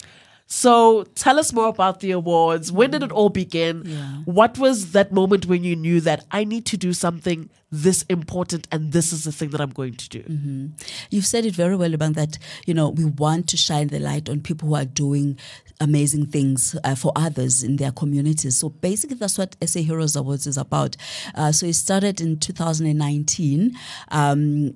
So 0.53 1.05
tell 1.15 1.39
us 1.39 1.53
more 1.53 1.69
about 1.69 2.01
the 2.01 2.11
awards. 2.11 2.73
When 2.73 2.91
did 2.91 3.05
it 3.05 3.13
all 3.13 3.29
begin? 3.29 3.85
What 4.25 4.59
was 4.59 4.91
that 4.93 5.13
moment 5.13 5.47
when 5.47 5.63
you 5.63 5.77
knew 5.77 6.01
that 6.01 6.25
I 6.33 6.43
need 6.43 6.67
to 6.67 6.77
do 6.77 6.93
something 6.93 7.49
this 7.71 8.03
important 8.09 8.67
and 8.73 8.91
this 8.93 9.13
is 9.13 9.23
the 9.23 9.31
thing 9.31 9.51
that 9.51 9.61
I'm 9.61 9.71
going 9.71 9.95
to 9.95 10.09
do? 10.09 10.25
You've 11.09 11.25
said 11.27 11.47
it 11.47 11.55
very 11.55 11.77
well 11.77 11.95
about 11.95 12.15
that. 12.15 12.37
You 12.67 12.75
know, 12.75 12.89
we 12.89 13.05
want 13.05 13.49
to 13.51 13.57
shine 13.57 13.89
the 13.89 14.01
light 14.01 14.29
on 14.29 14.41
people 14.41 14.69
who 14.69 14.75
are 14.75 14.85
doing 14.85 15.39
amazing 15.81 16.27
things 16.27 16.77
uh, 16.83 16.97
for 16.97 17.13
others 17.15 17.63
in 17.63 17.77
their 17.77 17.93
communities. 17.93 18.57
So 18.57 18.71
basically, 18.71 19.17
that's 19.17 19.39
what 19.39 19.57
SA 19.65 19.81
Heroes 19.81 20.17
Awards 20.17 20.49
is 20.49 20.59
about. 20.59 20.97
Uh, 21.35 21.53
so 21.53 21.67
it 21.67 21.75
started 21.75 22.21
in 22.21 22.39
2019. 22.41 23.73
Um, 24.11 24.75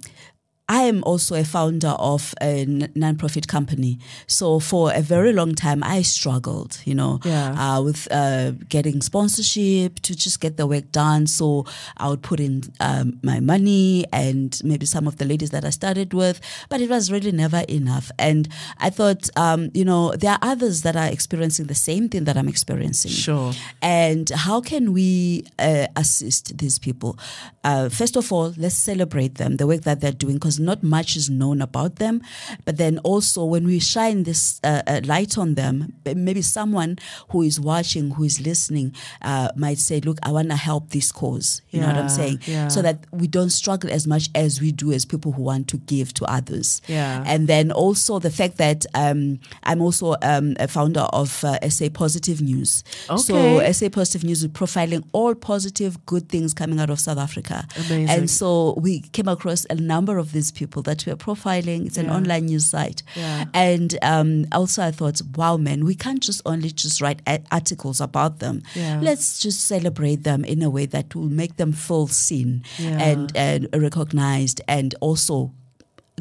I 0.67 0.85
am 0.85 1.03
also 1.05 1.35
a 1.35 1.45
founder 1.45 1.89
of 1.99 2.35
a 2.41 2.65
non-profit 2.95 3.47
company. 3.49 3.99
So 4.27 4.59
for 4.61 4.93
a 4.95 5.03
very 5.03 5.33
long 5.33 5.55
time, 5.55 5.83
I 5.85 6.01
struggled, 6.03 6.79
you 6.87 6.95
know, 6.95 7.21
Yeah. 7.23 7.53
uh, 7.77 7.83
with 7.83 8.09
uh, 8.11 8.53
getting 8.71 9.03
sponsorship 9.03 10.01
to 10.01 10.15
just 10.17 10.41
get 10.41 10.57
the 10.57 10.67
work 10.67 10.91
done. 10.91 11.27
So 11.27 11.67
I 11.99 12.09
would 12.09 12.23
put 12.23 12.41
in 12.41 12.63
um, 12.81 13.19
my 13.23 13.41
money 13.41 14.07
and 14.11 14.59
maybe 14.65 14.87
some 14.87 15.07
of 15.07 15.19
the 15.19 15.27
ladies 15.27 15.51
that 15.51 15.67
I 15.67 15.71
started 15.71 16.15
with, 16.15 16.41
but 16.71 16.81
it 16.81 16.89
was 16.89 17.13
really 17.13 17.33
never 17.33 17.61
enough. 17.69 18.11
And 18.19 18.49
I 18.79 18.89
thought, 18.89 19.29
um, 19.37 19.71
you 19.75 19.85
know, 19.85 20.13
there 20.13 20.33
are 20.33 20.39
others 20.41 20.81
that 20.83 20.97
are 20.97 21.09
experiencing 21.09 21.67
the 21.67 21.75
same 21.75 22.09
thing 22.09 22.25
that 22.25 22.39
I'm 22.39 22.49
experiencing. 22.49 23.11
Sure. 23.11 23.53
And 23.83 24.31
how 24.31 24.63
can 24.63 24.95
we 24.95 25.45
uh, 25.59 25.89
assist 25.95 26.57
these 26.57 26.79
people? 26.79 27.19
Uh, 27.65 27.91
first 27.91 28.17
of 28.17 28.33
all, 28.33 28.55
let's 28.57 28.75
celebrate 28.75 29.35
them, 29.35 29.57
the 29.57 29.67
work 29.67 29.83
that 29.83 30.01
they're 30.01 30.13
doing, 30.13 30.35
because 30.35 30.54
not 30.59 30.83
much 30.83 31.17
is 31.17 31.31
known 31.31 31.61
about 31.63 31.97
them. 31.97 32.23
But 32.65 32.77
then 32.77 32.99
also, 32.99 33.45
when 33.45 33.67
we 33.67 33.79
shine 33.79 34.25
this 34.25 34.61
uh, 34.65 34.83
uh, 34.87 35.01
light 35.05 35.37
on 35.39 35.55
them, 35.55 35.95
maybe 36.05 36.43
someone 36.43 36.99
who 37.31 37.43
is 37.43 37.61
watching, 37.61 38.11
who 38.11 38.25
is 38.25 38.41
listening, 38.41 38.95
uh, 39.23 39.49
might 39.57 39.79
say, 39.79 40.01
Look, 40.01 40.19
I 40.23 40.31
want 40.33 40.51
to 40.51 40.57
help 40.57 40.91
this 40.91 41.13
cause. 41.13 41.63
You 41.71 41.81
know 41.81 41.87
what 41.89 41.97
I'm 41.97 42.09
saying? 42.09 42.41
yeah. 42.47 42.69
So 42.69 42.83
that 42.83 43.05
we 43.13 43.27
don't 43.27 43.51
struggle 43.51 43.91
as 43.91 44.07
much 44.07 44.29
as 44.35 44.61
we 44.61 44.73
do 44.73 44.93
as 44.93 45.05
people 45.05 45.33
who 45.33 45.43
want 45.43 45.69
to 45.69 45.77
give 45.79 46.15
to 46.15 46.25
others. 46.27 46.81
Yeah. 46.87 47.23
And 47.27 47.49
then 47.49 47.73
also 47.73 48.19
the 48.19 48.31
fact 48.31 48.57
that 48.59 48.87
um, 48.95 49.41
I'm 49.65 49.81
also 49.81 50.15
um, 50.23 50.57
a 50.59 50.69
founder 50.69 51.07
of 51.13 51.43
uh, 51.45 51.69
SA 51.69 51.89
Positive 51.93 52.41
News. 52.41 52.85
Okay. 53.11 53.23
So. 53.23 53.73
SA 53.73 53.89
Positive 53.89 54.25
News 54.25 54.43
is 54.43 54.49
profiling 54.49 55.05
all 55.13 55.35
positive, 55.35 56.05
good 56.07 56.29
things 56.29 56.55
coming 56.55 56.79
out 56.81 56.91
of 56.91 57.01
South 57.01 57.19
Africa. 57.19 57.67
Amazing. 57.77 58.09
And 58.09 58.31
so 58.31 58.75
we 58.79 59.01
came 59.01 59.29
across 59.29 59.67
a 59.71 59.75
number 59.75 60.19
of 60.19 60.33
these 60.33 60.44
people 60.51 60.83
that 60.83 61.05
we 61.07 61.13
are 61.13 61.17
profiling. 61.17 61.87
It's 61.87 61.97
an 61.99 62.07
Yeah. 62.07 62.17
online 62.17 62.47
news 62.47 62.67
site. 62.67 63.03
Yeah. 63.17 63.45
And 63.55 63.99
um, 64.03 64.47
also 64.53 64.83
I 64.83 64.91
thought, 64.91 65.21
wow, 65.37 65.57
man, 65.57 65.85
we 65.85 65.95
can't 65.95 66.21
just 66.23 66.43
only 66.47 66.71
just 66.71 67.01
write 67.01 67.21
articles 67.51 68.01
about 68.01 68.39
them. 68.39 68.63
Yeah. 68.75 69.01
Let's 69.03 69.39
just 69.39 69.61
celebrate 69.67 70.25
them 70.25 70.45
in 70.45 70.63
a 70.63 70.71
way 70.71 70.87
that 70.87 71.15
will 71.15 71.31
make 71.31 71.57
them 71.57 71.73
feel 71.73 72.07
seen 72.09 72.63
and, 72.79 73.31
and 73.37 73.69
recognized 73.75 74.61
and 74.69 74.95
also 75.01 75.53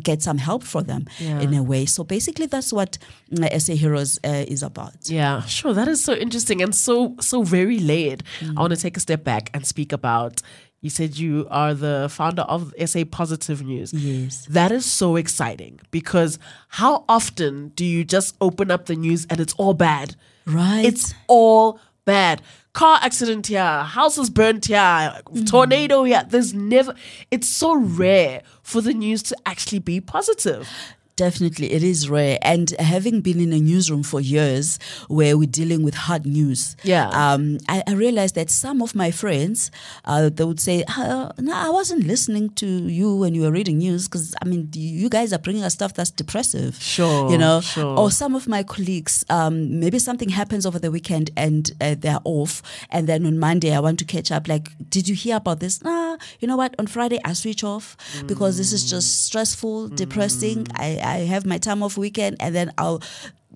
get 0.02 0.24
some 0.24 0.40
help 0.40 0.64
for 0.64 0.82
them 0.82 1.06
Yeah. 1.20 1.40
in 1.40 1.54
a 1.54 1.62
way. 1.62 1.86
So 1.86 2.04
basically, 2.04 2.48
that's 2.48 2.74
what 2.74 2.98
uh, 3.40 3.60
SA 3.60 3.76
Heroes 3.76 4.20
uh, 4.26 4.44
is 4.48 4.64
about. 4.64 4.96
Yeah, 5.08 5.44
sure. 5.44 5.72
That 5.74 5.88
is 5.88 6.04
so 6.04 6.14
interesting 6.16 6.64
and 6.64 6.74
so 6.74 7.16
so 7.20 7.44
very 7.44 7.78
layered. 7.80 8.24
Mm. 8.40 8.58
I 8.58 8.62
want 8.62 8.74
to 8.74 8.80
take 8.80 8.98
a 8.98 9.00
step 9.00 9.24
back 9.24 9.52
and 9.54 9.66
speak 9.68 9.92
about. 9.94 10.42
You 10.84 10.90
said 10.90 11.18
you 11.18 11.48
are 11.50 11.74
the 11.74 12.10
founder 12.12 12.42
of 12.42 12.74
SA 12.86 13.06
Positive 13.10 13.64
News. 13.64 13.94
Yes. 13.94 14.46
That 14.50 14.70
is 14.74 14.86
so 14.86 15.16
exciting 15.16 15.80
because 15.92 16.38
how 16.68 17.06
often 17.08 17.70
do 17.70 17.86
you 17.86 18.04
just 18.04 18.36
open 18.42 18.70
up 18.70 18.88
the 18.88 18.96
news 18.98 19.26
and 19.30 19.40
it's 19.40 19.54
all 19.54 19.74
bad? 19.74 20.18
Right. 20.46 20.84
It's 20.84 21.14
all 21.28 21.80
bad. 22.04 22.42
Car 22.74 23.00
accident 23.02 23.48
here, 23.48 23.84
houses 23.84 24.30
burnt 24.30 24.66
here, 24.66 24.78
mm-hmm. 24.78 25.46
tornado 25.46 26.04
here. 26.04 26.26
There's 26.28 26.54
never, 26.54 26.94
it's 27.32 27.48
so 27.48 27.78
rare 27.78 28.42
for 28.62 28.82
the 28.82 28.94
news 28.94 29.24
to 29.24 29.38
actually 29.46 29.80
be 29.80 30.02
positive. 30.02 30.70
Definitely, 31.16 31.72
it 31.72 31.84
is 31.84 32.10
rare. 32.10 32.40
And 32.42 32.72
having 32.80 33.22
been 33.22 33.40
in 33.40 33.54
a 33.54 33.60
newsroom 33.60 34.02
for 34.02 34.20
years 34.20 34.80
where 35.10 35.38
we're 35.38 35.48
dealing 35.48 35.84
with 35.84 35.94
hard 35.94 36.26
news, 36.26 36.76
Yeah. 36.84 37.10
um, 37.10 37.60
I, 37.70 37.84
I 37.88 37.94
realized 37.94 38.34
that 38.34 38.50
some 38.50 38.82
of 38.82 38.96
my 38.96 39.12
friends, 39.12 39.70
uh, 40.06 40.30
they 40.34 40.44
would 40.44 40.60
say, 40.60 40.84
uh, 40.88 41.30
"No, 41.38 41.54
I 41.54 41.70
wasn't 41.70 42.08
listening 42.08 42.50
to 42.56 42.66
you 42.68 43.16
when 43.16 43.36
you 43.36 43.44
were 43.44 43.52
reading 43.52 43.78
news 43.78 44.08
because 44.08 44.34
I 44.42 44.46
mean, 44.46 44.70
you 44.74 45.08
guys 45.08 45.32
are 45.34 45.38
bringing 45.38 45.64
us 45.64 45.74
stuff 45.74 45.94
that's 45.94 46.10
depressive." 46.10 46.82
Sure, 46.82 47.30
you 47.32 47.38
know. 47.38 47.62
sure. 47.62 47.96
Or 48.00 48.10
some 48.10 48.34
of 48.34 48.48
my 48.48 48.64
colleagues, 48.64 49.24
um, 49.30 49.80
maybe 49.80 50.00
something 50.00 50.30
happens 50.30 50.66
over 50.66 50.80
the 50.80 50.90
weekend 50.90 51.30
and 51.38 51.70
uh, 51.80 51.94
they're 52.00 52.22
off, 52.24 52.64
and 52.90 53.08
then 53.08 53.26
on 53.28 53.38
Monday 53.38 53.72
I 53.72 53.80
want 53.82 54.00
to 54.00 54.06
catch 54.06 54.32
up. 54.32 54.48
Like, 54.48 54.70
did 54.90 55.08
you 55.08 55.14
hear 55.14 55.36
about 55.36 55.60
this? 55.60 55.84
Nah, 55.84 56.18
you 56.40 56.48
know 56.48 56.58
what? 56.58 56.74
On 56.80 56.88
Friday 56.88 57.20
I 57.24 57.34
switch 57.34 57.64
off 57.64 57.96
because 58.26 58.58
this 58.58 58.74
is 58.74 58.90
just 58.90 59.26
stressful, 59.26 59.90
depressing. 59.90 60.66
I, 60.76 61.02
I 61.04 61.20
have 61.26 61.46
my 61.46 61.58
time 61.58 61.84
off 61.84 61.98
weekend, 61.98 62.38
and 62.40 62.56
then 62.56 62.72
I'll, 62.78 63.02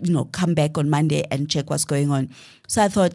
you 0.02 0.14
know, 0.14 0.26
come 0.26 0.54
back 0.54 0.78
on 0.78 0.90
Monday 0.90 1.24
and 1.32 1.50
check 1.50 1.70
what's 1.70 1.86
going 1.86 2.12
on. 2.12 2.30
So 2.68 2.84
I 2.84 2.88
thought, 2.90 3.14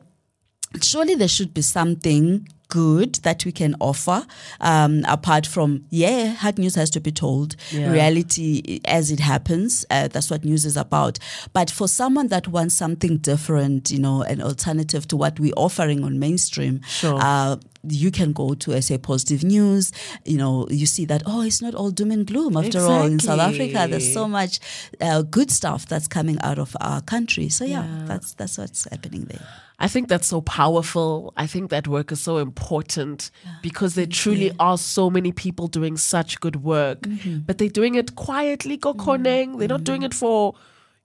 surely 0.82 1.14
there 1.14 1.28
should 1.28 1.52
be 1.54 1.62
something 1.62 2.48
good 2.68 3.16
that 3.16 3.44
we 3.44 3.52
can 3.52 3.74
offer 3.80 4.26
um, 4.62 5.04
apart 5.06 5.46
from 5.46 5.84
yeah 5.90 6.28
hard 6.28 6.58
news 6.58 6.74
has 6.74 6.88
to 6.88 7.00
be 7.00 7.12
told 7.12 7.54
Yeah. 7.70 7.92
reality 7.92 8.80
as 8.86 9.10
it 9.10 9.20
happens 9.20 9.84
uh, 9.90 10.08
that's 10.08 10.30
what 10.30 10.42
news 10.42 10.64
is 10.64 10.78
about 10.78 11.18
but 11.52 11.68
for 11.70 11.86
someone 11.86 12.28
that 12.28 12.48
wants 12.48 12.74
something 12.74 13.18
different 13.18 13.90
you 13.90 13.98
know 13.98 14.22
an 14.22 14.40
alternative 14.40 15.06
to 15.08 15.18
what 15.18 15.38
we're 15.38 15.52
offering 15.54 16.02
on 16.02 16.18
mainstream 16.18 16.80
Sure. 16.88 17.18
uh, 17.20 17.56
you 17.88 18.10
can 18.10 18.32
go 18.32 18.54
to 18.54 18.80
SA 18.80 18.98
Positive 18.98 19.42
News. 19.42 19.92
You 20.24 20.38
know, 20.38 20.66
you 20.70 20.86
see 20.86 21.04
that, 21.06 21.22
oh, 21.26 21.42
it's 21.42 21.60
not 21.60 21.74
all 21.74 21.90
doom 21.90 22.10
and 22.12 22.26
gloom. 22.26 22.56
After 22.56 22.80
all, 22.80 23.06
in 23.06 23.18
South 23.18 23.40
Africa, 23.40 23.86
there's 23.90 24.12
so 24.12 24.28
much 24.28 24.60
uh, 25.00 25.22
good 25.22 25.50
stuff 25.50 25.86
that's 25.86 26.06
coming 26.08 26.38
out 26.42 26.58
of 26.58 26.76
our 26.80 27.00
country. 27.02 27.48
So, 27.48 27.64
yeah, 27.64 27.86
that's 28.06 28.34
that's 28.34 28.58
what's 28.58 28.84
happening 28.90 29.24
there. 29.24 29.46
I 29.78 29.88
think 29.88 30.06
that's 30.08 30.28
so 30.28 30.40
powerful. 30.42 31.32
I 31.36 31.48
think 31.48 31.70
that 31.70 31.88
work 31.88 32.12
is 32.12 32.20
so 32.20 32.38
important 32.38 33.32
because 33.62 33.96
there 33.96 34.06
truly 34.06 34.52
are 34.60 34.78
so 34.78 35.10
many 35.10 35.32
people 35.32 35.66
doing 35.66 35.96
such 35.96 36.38
good 36.40 36.62
work, 36.62 37.00
Mm-hmm. 37.02 37.38
but 37.46 37.58
they're 37.58 37.68
doing 37.68 37.96
it 37.96 38.14
quietly, 38.14 38.76
go 38.76 38.94
koneng. 38.94 39.58
They're 39.58 39.66
not 39.76 39.82
doing 39.82 40.02
it 40.02 40.14
for, 40.14 40.54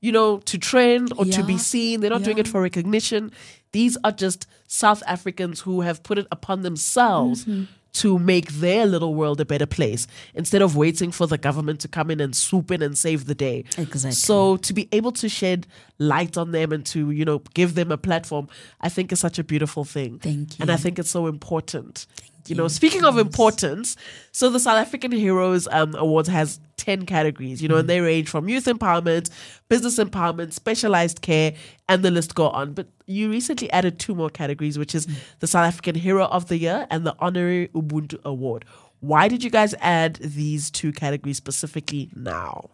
you 0.02 0.12
know, 0.12 0.38
to 0.40 0.58
trend 0.58 1.12
or 1.18 1.26
to 1.26 1.44
be 1.44 1.58
seen. 1.58 2.00
They're 2.02 2.10
not 2.12 2.24
doing 2.24 2.38
it 2.38 2.48
for 2.48 2.62
recognition. 2.62 3.32
These 3.72 3.98
are 4.04 4.12
just 4.12 4.48
South 4.68 5.02
Africans 5.08 5.62
who 5.62 5.82
have 5.82 6.04
put 6.04 6.18
it 6.18 6.28
upon 6.32 6.62
themselves 6.62 7.46
Mm-hmm. 7.46 7.64
to 7.94 8.20
make 8.20 8.50
their 8.54 8.86
little 8.86 9.16
world 9.16 9.42
a 9.42 9.46
better 9.46 9.66
place 9.66 10.06
instead 10.36 10.62
of 10.62 10.76
waiting 10.76 11.12
for 11.12 11.26
the 11.26 11.38
government 11.38 11.80
to 11.80 11.88
come 11.88 12.12
in 12.12 12.20
and 12.20 12.36
swoop 12.36 12.70
in 12.70 12.84
and 12.84 12.96
save 12.96 13.26
the 13.26 13.34
day. 13.34 13.64
Exactly. 13.78 14.12
So 14.12 14.58
to 14.58 14.74
be 14.74 14.88
able 14.92 15.12
to 15.14 15.28
shed 15.28 15.66
light 15.98 16.38
on 16.38 16.52
them 16.52 16.72
and 16.72 16.86
to, 16.88 17.10
you 17.10 17.26
know, 17.26 17.40
give 17.56 17.74
them 17.74 17.92
a 17.92 17.98
platform, 17.98 18.50
I 18.82 18.90
think 18.90 19.12
is 19.12 19.20
such 19.20 19.40
a 19.40 19.44
beautiful 19.44 19.84
thing. 19.84 20.20
Thank 20.20 20.60
you. 20.60 20.64
And 20.64 20.70
I 20.72 20.78
think 20.78 21.00
it's 21.00 21.10
so 21.10 21.26
important. 21.26 22.06
You 22.50 22.56
know, 22.56 22.68
speaking 22.68 23.04
of 23.04 23.18
importance, 23.18 23.96
so 24.32 24.50
the 24.50 24.60
South 24.60 24.78
African 24.78 25.12
Heroes 25.12 25.68
um, 25.72 25.96
Awards 25.96 26.30
has 26.30 26.60
10 26.78 27.06
categories, 27.06 27.62
you 27.62 27.68
know, 27.68 27.78
and 27.78 27.90
they 27.90 28.00
range 28.00 28.30
from 28.30 28.48
youth 28.48 28.66
empowerment, 28.66 29.30
business 29.70 30.00
empowerment, 30.00 30.54
specialized 30.54 31.22
care, 31.22 31.54
and 31.90 32.04
the 32.04 32.12
list 32.12 32.36
go 32.36 32.50
on. 32.50 32.74
But 32.74 32.88
you 33.06 33.30
recently 33.30 33.70
added 33.72 34.00
two 34.00 34.16
more 34.16 34.30
categories, 34.30 34.78
which 34.80 34.96
is 34.96 35.08
the 35.40 35.48
South 35.48 35.68
African 35.68 35.96
Hero 35.96 36.26
of 36.26 36.48
the 36.48 36.58
Year 36.58 36.88
and 36.90 37.06
the 37.06 37.16
Honorary 37.20 37.70
Ubuntu 37.70 38.24
Award. 38.24 38.66
Why 39.00 39.28
did 39.28 39.44
you 39.44 39.50
guys 39.50 39.76
add 39.80 40.16
these 40.16 40.72
two 40.72 40.92
categories 40.92 41.38
specifically 41.38 42.10
now? 42.16 42.70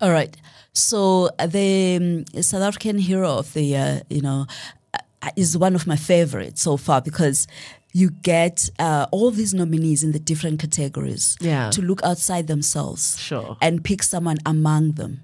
All 0.00 0.10
right. 0.10 0.36
So 0.72 1.30
uh, 1.38 1.46
the 1.46 2.24
um, 2.34 2.42
South 2.42 2.62
African 2.62 2.98
Hero 2.98 3.38
of 3.38 3.52
the 3.52 3.62
Year, 3.62 4.02
you 4.10 4.20
know, 4.20 4.46
uh, 4.94 5.30
is 5.36 5.56
one 5.56 5.76
of 5.76 5.86
my 5.86 5.96
favorites 5.96 6.60
so 6.62 6.76
far 6.76 7.00
because 7.00 7.46
you 7.92 8.10
get 8.22 8.70
uh, 8.78 9.06
all 9.10 9.30
these 9.30 9.52
nominees 9.52 10.02
in 10.02 10.12
the 10.12 10.18
different 10.18 10.58
categories 10.60 11.36
Yeah. 11.40 11.70
to 11.70 11.82
look 11.82 12.02
outside 12.02 12.46
themselves 12.46 13.18
Sure. 13.18 13.56
and 13.60 13.84
pick 13.84 14.02
someone 14.02 14.38
among 14.46 14.92
them 14.92 15.20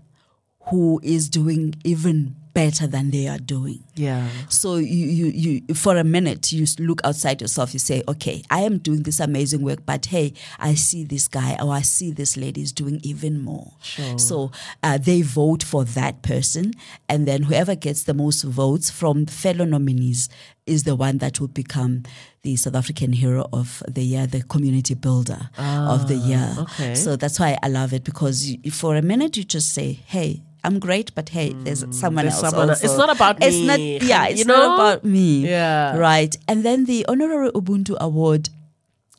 who 0.71 1.01
is 1.03 1.29
doing 1.31 1.75
even 1.85 2.37
better 2.59 2.89
than 2.89 3.11
they 3.11 3.29
are 3.29 3.39
doing. 3.39 3.85
Yeah. 3.95 4.27
So 4.49 4.77
you, 4.77 5.07
you, 5.07 5.27
you, 5.27 5.75
for 5.75 5.97
a 5.97 6.03
minute, 6.03 6.51
you 6.51 6.67
look 6.81 7.01
outside 7.05 7.41
yourself. 7.41 7.73
You 7.73 7.79
say, 7.79 8.03
okay, 8.09 8.43
I 8.51 8.61
am 8.63 8.79
doing 8.79 9.05
this 9.05 9.21
amazing 9.21 9.63
work, 9.63 9.87
but 9.87 10.07
hey, 10.07 10.33
I 10.59 10.75
see 10.75 11.05
this 11.05 11.29
guy 11.29 11.57
or 11.63 11.73
I 11.73 11.83
see 11.83 12.11
this 12.11 12.37
lady 12.37 12.63
is 12.63 12.73
doing 12.73 12.99
even 13.05 13.41
more. 13.41 13.75
Sure. 13.81 14.19
So 14.19 14.51
uh, 14.83 14.99
they 14.99 15.23
vote 15.23 15.63
for 15.63 15.85
that 15.85 16.23
person, 16.23 16.73
and 17.09 17.29
then 17.29 17.45
whoever 17.45 17.77
gets 17.77 18.03
the 18.03 18.15
most 18.15 18.43
votes 18.43 18.91
from 18.91 19.27
fellow 19.27 19.65
nominees 19.65 20.29
is 20.67 20.83
the 20.83 20.97
one 20.97 21.19
that 21.19 21.39
will 21.41 21.49
become 21.49 22.03
the 22.43 22.57
South 22.57 22.75
African 22.75 23.13
Hero 23.13 23.47
of 23.53 23.83
the 23.89 24.03
Year, 24.03 24.27
the 24.27 24.43
Community 24.43 24.95
Builder 24.95 25.51
of 25.57 26.09
the 26.09 26.17
Year. 26.17 26.55
Ah, 26.57 26.63
okay. 26.63 26.95
So 26.95 27.17
that's 27.17 27.39
why 27.39 27.57
I 27.63 27.69
love 27.69 27.93
it 27.93 28.05
because 28.05 28.47
you, 28.51 28.71
for 28.71 28.97
a 28.97 29.03
minute 29.03 29.37
you 29.37 29.45
just 29.45 29.73
say, 29.73 30.01
hey. 30.07 30.43
I'm 30.69 30.79
great, 30.79 31.15
but 31.19 31.27
hey, 31.31 31.49
there's 31.65 31.81
someone 32.03 32.25
Mm, 32.25 32.29
there's 32.29 32.35
else. 32.43 32.51
someone 32.51 32.69
also. 32.69 32.85
It's 32.87 32.99
not 33.03 33.09
about 33.17 33.43
It's 33.43 33.57
me, 33.57 33.67
not, 33.67 33.81
yeah, 34.13 34.25
you 34.29 34.33
it's 34.35 34.45
know? 34.45 34.59
not 34.65 34.75
about 34.79 35.05
me. 35.05 35.49
Yeah. 35.49 35.97
Right. 35.97 36.37
And 36.47 36.59
then 36.67 36.85
the 36.85 37.07
Honorary 37.09 37.51
Ubuntu 37.61 37.97
Award 38.09 38.51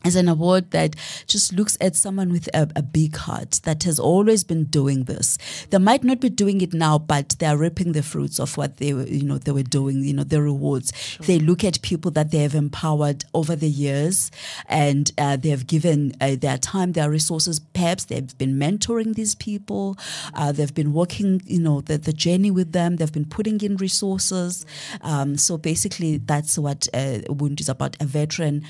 is 0.05 0.15
an 0.15 0.29
award 0.29 0.71
that 0.71 0.95
just 1.27 1.51
looks 1.53 1.77
at 1.81 1.95
someone 1.95 2.31
with 2.31 2.47
a, 2.53 2.69
a, 2.75 2.81
big 2.81 3.17
heart 3.17 3.59
that 3.63 3.83
has 3.83 3.99
always 3.99 4.45
been 4.45 4.63
doing 4.63 5.03
this. 5.03 5.37
They 5.71 5.77
might 5.77 6.05
not 6.05 6.21
be 6.21 6.29
doing 6.29 6.61
it 6.61 6.73
now, 6.73 6.97
but 6.97 7.35
they 7.39 7.45
are 7.45 7.57
reaping 7.57 7.91
the 7.91 8.01
fruits 8.01 8.39
of 8.39 8.55
what 8.55 8.77
they 8.77 8.93
were, 8.93 9.05
you 9.05 9.23
know, 9.23 9.37
they 9.37 9.51
were 9.51 9.61
doing. 9.61 10.03
You 10.03 10.13
know, 10.13 10.23
the 10.23 10.41
rewards. 10.41 10.93
Sure. 10.95 11.25
They 11.25 11.39
look 11.39 11.65
at 11.65 11.81
people 11.81 12.11
that 12.11 12.31
they 12.31 12.39
have 12.39 12.55
empowered 12.55 13.25
over 13.33 13.57
the 13.57 13.67
years, 13.67 14.31
and 14.67 15.11
uh, 15.17 15.35
they 15.35 15.49
have 15.49 15.67
given 15.67 16.13
uh, 16.21 16.35
their 16.39 16.57
time, 16.57 16.93
their 16.93 17.09
resources. 17.09 17.59
Perhaps 17.59 18.05
they've 18.05 18.37
been 18.37 18.55
mentoring 18.55 19.15
these 19.15 19.35
people. 19.35 19.97
Uh, 20.33 20.53
they've 20.53 20.73
been 20.73 20.93
working, 20.93 21.41
you 21.45 21.59
know, 21.59 21.81
the, 21.81 21.97
the 21.97 22.13
journey 22.13 22.51
with 22.51 22.71
them. 22.71 22.95
They've 22.95 23.11
been 23.11 23.25
putting 23.25 23.59
in 23.61 23.75
resources. 23.77 24.65
Um, 25.01 25.35
so 25.35 25.57
basically, 25.57 26.17
that's 26.17 26.57
what 26.57 26.87
uh, 26.93 27.19
Ubuntu 27.27 27.59
is 27.59 27.69
about. 27.69 27.97
A 27.99 28.05
veteran 28.05 28.63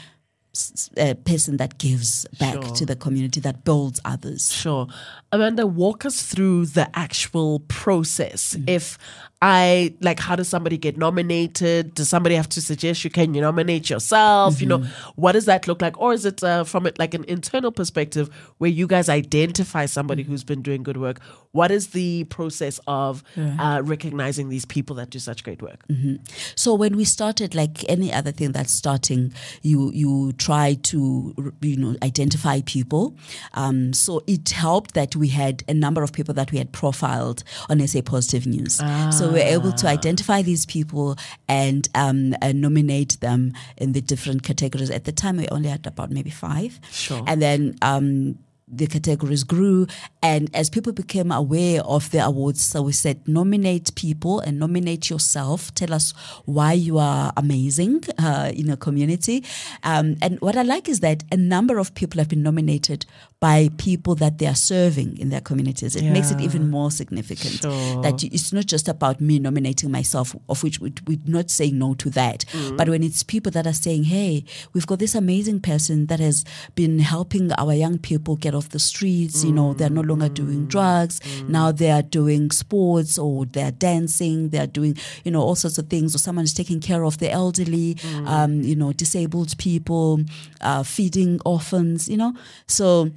a 0.98 1.14
person 1.16 1.58
that 1.58 1.78
gives 1.78 2.26
back 2.40 2.54
sure. 2.54 2.76
to 2.76 2.86
the 2.86 2.96
community 2.96 3.40
that 3.40 3.64
builds 3.64 4.00
others. 4.04 4.52
Sure. 4.52 4.88
Amanda, 5.32 5.68
walk 5.68 6.06
us 6.06 6.24
through 6.24 6.66
the 6.68 6.90
actual 6.98 7.60
process. 7.62 8.56
Mm-hmm. 8.56 8.70
If 8.70 8.98
I 9.42 9.96
like 10.02 10.20
how 10.20 10.36
does 10.36 10.50
somebody 10.50 10.78
get 10.78 10.98
nominated? 10.98 11.94
Does 11.94 12.10
somebody 12.10 12.36
have 12.36 12.50
to 12.50 12.62
suggest 12.62 13.06
you 13.06 13.10
can 13.10 13.34
you 13.34 13.42
nominate 13.42 13.90
yourself? 13.90 14.56
Mm-hmm. 14.56 14.64
You 14.64 14.68
know, 14.68 14.80
mm-hmm. 14.80 15.12
what 15.16 15.32
does 15.32 15.46
that 15.46 15.66
look 15.66 15.82
like? 15.82 16.00
Or 16.00 16.14
is 16.14 16.26
it 16.26 16.44
uh, 16.44 16.66
from 16.66 16.86
it 16.86 17.00
like 17.00 17.14
an 17.14 17.24
internal 17.26 17.72
perspective 17.72 18.30
where 18.58 18.70
you 18.70 18.86
guys 18.86 19.08
identify 19.08 19.86
somebody 19.86 20.24
who's 20.24 20.44
been 20.44 20.62
doing 20.62 20.84
good 20.84 20.98
work? 20.98 21.22
What 21.52 21.72
is 21.72 21.88
the 21.88 22.26
process 22.26 22.82
of 22.86 23.24
yeah. 23.36 23.56
uh, 23.78 23.82
recognizing 23.82 24.50
these 24.50 24.66
people 24.66 24.98
that 24.98 25.10
do 25.10 25.20
such 25.20 25.44
great 25.46 25.62
work? 25.62 25.88
Mm-hmm. 25.88 26.16
So 26.56 26.74
when 26.74 26.98
we 26.98 27.06
started, 27.06 27.56
like 27.56 27.90
any 27.90 28.12
other 28.12 28.32
thing 28.32 28.52
that's 28.52 28.74
starting, 28.74 29.34
you 29.62 29.90
you 29.94 30.34
try 30.34 30.74
to 30.84 31.54
you 31.62 31.78
know 31.78 31.96
identify 32.04 32.60
people. 32.66 33.16
Um, 33.54 33.94
so 33.94 34.22
it 34.28 34.50
helped 34.50 34.96
that 34.96 35.16
we 35.16 35.30
had 35.30 35.64
a 35.70 35.74
number 35.74 36.04
of 36.04 36.12
people 36.12 36.34
that 36.34 36.52
we 36.52 36.58
had 36.58 36.74
profiled 36.74 37.46
on 37.70 37.86
SA 37.88 38.02
Positive 38.02 38.46
News. 38.46 38.82
Ah. 38.84 39.10
So 39.12 39.29
we 39.32 39.42
are 39.42 39.48
able 39.48 39.72
to 39.74 39.88
identify 39.88 40.42
these 40.42 40.66
people 40.66 41.18
and, 41.48 41.88
um, 41.96 42.36
nominate 42.42 43.20
them 43.20 43.54
in 43.78 43.94
the 43.94 44.02
different 44.02 44.44
categories. 44.44 44.90
At 44.90 45.06
the 45.06 45.12
time, 45.12 45.38
we 45.38 45.48
only 45.50 45.70
had 45.70 45.86
about 45.86 46.12
maybe 46.12 46.30
five. 46.30 46.80
Sure. 46.92 47.24
And 47.28 47.42
then 47.42 47.76
um, 47.82 48.38
the 48.72 48.88
categories 48.88 49.44
grew 49.44 49.88
and 50.22 50.54
as 50.54 50.70
people 50.70 50.94
became 50.94 51.32
aware 51.32 51.82
of 51.82 52.12
the 52.12 52.24
awards 52.24 52.62
so 52.62 52.84
we 52.84 52.92
said 52.92 53.28
nominate 53.28 53.94
people 53.96 54.40
and 54.42 54.60
nominate 54.60 55.10
yourself 55.10 55.74
tell 55.74 55.94
us 55.94 56.12
why 56.46 56.74
you 56.74 56.98
are 56.98 57.34
amazing 57.36 58.04
uh, 58.20 58.52
in 58.54 58.70
a 58.70 58.78
community 58.78 59.44
um, 59.84 60.16
and 60.22 60.40
what 60.42 60.56
i 60.56 60.62
like 60.62 60.88
is 60.88 61.00
that 61.00 61.24
a 61.32 61.38
number 61.38 61.80
of 61.80 61.96
people 61.96 62.20
have 62.20 62.30
been 62.30 62.44
nominated 62.44 63.06
by 63.40 63.70
people 63.78 64.16
that 64.16 64.38
they 64.38 64.48
are 64.48 64.56
serving 64.56 65.18
in 65.18 65.30
their 65.30 65.42
communities 65.42 65.96
it 65.96 66.04
yeah. 66.04 66.14
makes 66.14 66.32
it 66.32 66.42
even 66.42 66.70
more 66.70 66.92
significant 66.92 67.62
sure. 67.62 68.02
that 68.02 68.24
it's 68.24 68.52
not 68.52 68.66
just 68.66 68.88
about 68.88 69.22
me 69.22 69.40
nominating 69.40 69.92
myself 69.92 70.36
of 70.48 70.64
which 70.64 70.80
we're 70.80 71.18
not 71.26 71.50
saying 71.50 71.78
no 71.78 71.94
to 71.94 72.10
that 72.10 72.46
mm. 72.52 72.76
but 72.78 72.90
when 72.90 73.04
it's 73.04 73.24
people 73.24 73.52
that 73.52 73.66
are 73.66 73.74
saying 73.74 74.04
hey 74.04 74.44
we've 74.74 74.88
got 74.88 75.00
this 75.00 75.16
amazing 75.16 75.60
person 75.60 76.08
that 76.08 76.20
has 76.20 76.44
been 76.76 77.00
helping 77.00 77.52
our 77.54 77.74
young 77.74 77.98
people 77.98 78.36
get 78.36 78.56
off 78.56 78.70
the 78.70 78.80
streets. 78.80 79.44
You 79.44 79.52
know, 79.52 79.74
they're 79.74 79.90
no 79.90 80.02
longer 80.02 80.30
doing 80.30 80.66
drugs. 80.68 81.20
Now 81.48 81.72
they 81.72 81.92
are 81.92 82.02
doing 82.02 82.52
sports 82.52 83.18
or 83.18 83.46
they're 83.46 83.72
dancing. 83.72 84.50
They're 84.50 84.68
doing, 84.68 84.98
you 85.24 85.32
know, 85.32 85.42
all 85.42 85.56
sorts 85.56 85.78
of 85.78 85.88
things. 85.88 86.16
Or 86.16 86.18
someone 86.18 86.46
is 86.46 86.54
taking 86.54 86.80
care 86.80 87.04
of 87.04 87.18
the 87.18 87.32
elderly, 87.32 87.98
um, 88.26 88.62
you 88.62 88.76
know, 88.76 88.94
disabled 88.94 89.58
people, 89.58 90.22
uh, 90.62 90.84
feeding 90.84 91.40
orphans, 91.46 92.08
you 92.08 92.18
know. 92.18 92.34
So, 92.68 93.12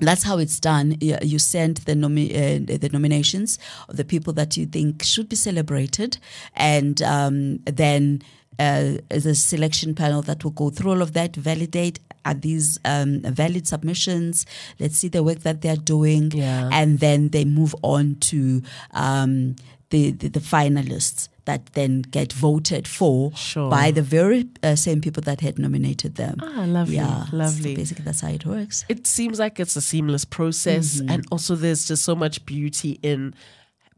that's 0.00 0.22
how 0.22 0.38
it's 0.38 0.60
done. 0.60 0.96
You 1.00 1.38
send 1.38 1.78
the, 1.78 1.94
nomi- 1.94 2.30
uh, 2.30 2.78
the 2.78 2.88
nominations 2.90 3.58
of 3.88 3.96
the 3.96 4.04
people 4.04 4.32
that 4.34 4.56
you 4.56 4.66
think 4.66 5.02
should 5.02 5.28
be 5.28 5.36
celebrated, 5.36 6.18
and 6.54 7.00
um, 7.02 7.58
then 7.64 8.22
uh, 8.58 8.98
a 9.10 9.20
selection 9.34 9.94
panel 9.94 10.22
that 10.22 10.44
will 10.44 10.50
go 10.50 10.70
through 10.70 10.90
all 10.90 11.02
of 11.02 11.12
that, 11.14 11.34
validate, 11.36 11.98
are 12.24 12.34
these 12.34 12.78
um, 12.84 13.20
valid 13.22 13.66
submissions? 13.66 14.44
Let's 14.78 14.98
see 14.98 15.08
the 15.08 15.22
work 15.22 15.40
that 15.40 15.62
they're 15.62 15.76
doing. 15.76 16.32
Yeah. 16.32 16.68
And 16.70 16.98
then 16.98 17.30
they 17.30 17.46
move 17.46 17.74
on 17.82 18.16
to 18.16 18.62
um, 18.90 19.56
the, 19.90 20.12
the, 20.12 20.28
the, 20.28 20.40
finalists 20.40 21.28
that 21.44 21.66
then 21.74 22.02
get 22.02 22.32
voted 22.32 22.86
for 22.86 23.32
sure. 23.34 23.68
by 23.68 23.90
the 23.90 24.02
very 24.02 24.48
uh, 24.62 24.76
same 24.76 25.00
people 25.00 25.22
that 25.22 25.40
had 25.40 25.58
nominated 25.58 26.14
them. 26.14 26.36
Ah, 26.40 26.64
lovely. 26.66 26.96
Yeah, 26.96 27.26
lovely. 27.32 27.74
So 27.74 27.80
basically, 27.80 28.04
that's 28.04 28.20
how 28.20 28.28
it 28.28 28.46
works. 28.46 28.84
It 28.88 29.06
seems 29.06 29.38
like 29.38 29.58
it's 29.58 29.76
a 29.76 29.80
seamless 29.80 30.24
process. 30.24 30.96
Mm-hmm. 30.96 31.10
And 31.10 31.26
also, 31.32 31.56
there's 31.56 31.86
just 31.88 32.04
so 32.04 32.14
much 32.14 32.46
beauty 32.46 33.00
in 33.02 33.34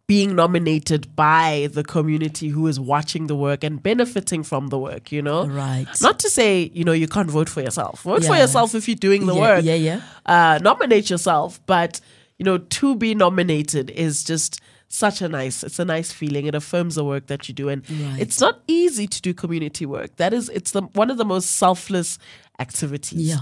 being 0.06 0.34
nominated 0.34 1.14
by 1.14 1.68
the 1.72 1.84
community 1.84 2.48
who 2.48 2.66
is 2.66 2.80
watching 2.80 3.28
the 3.28 3.36
work 3.36 3.62
and 3.62 3.82
benefiting 3.82 4.42
from 4.42 4.68
the 4.68 4.78
work, 4.78 5.12
you 5.12 5.22
know? 5.22 5.46
Right. 5.46 5.86
Not 6.00 6.18
to 6.20 6.30
say, 6.30 6.70
you 6.74 6.84
know, 6.84 6.92
you 6.92 7.06
can't 7.06 7.30
vote 7.30 7.48
for 7.48 7.60
yourself. 7.60 8.02
Vote 8.02 8.22
yeah. 8.22 8.28
for 8.28 8.36
yourself 8.36 8.74
if 8.74 8.88
you're 8.88 8.96
doing 8.96 9.26
the 9.26 9.34
yeah, 9.34 9.40
work. 9.40 9.64
Yeah, 9.64 9.74
yeah. 9.74 10.00
Uh, 10.26 10.58
nominate 10.60 11.08
yourself. 11.08 11.60
But, 11.66 12.00
you 12.38 12.44
know, 12.44 12.58
to 12.58 12.96
be 12.96 13.14
nominated 13.14 13.90
is 13.90 14.24
just 14.24 14.60
such 14.92 15.22
a 15.22 15.28
nice 15.28 15.64
it's 15.64 15.78
a 15.78 15.84
nice 15.84 16.12
feeling 16.12 16.44
it 16.44 16.54
affirms 16.54 16.96
the 16.96 17.04
work 17.04 17.26
that 17.26 17.48
you 17.48 17.54
do 17.54 17.70
and 17.70 17.88
right. 17.90 18.20
it's 18.20 18.40
not 18.40 18.60
easy 18.66 19.06
to 19.06 19.22
do 19.22 19.32
community 19.32 19.86
work 19.86 20.14
that 20.16 20.34
is 20.34 20.50
it's 20.50 20.72
the 20.72 20.82
one 20.92 21.10
of 21.10 21.16
the 21.16 21.24
most 21.24 21.52
selfless 21.52 22.18
activities 22.58 23.28
yeah. 23.28 23.38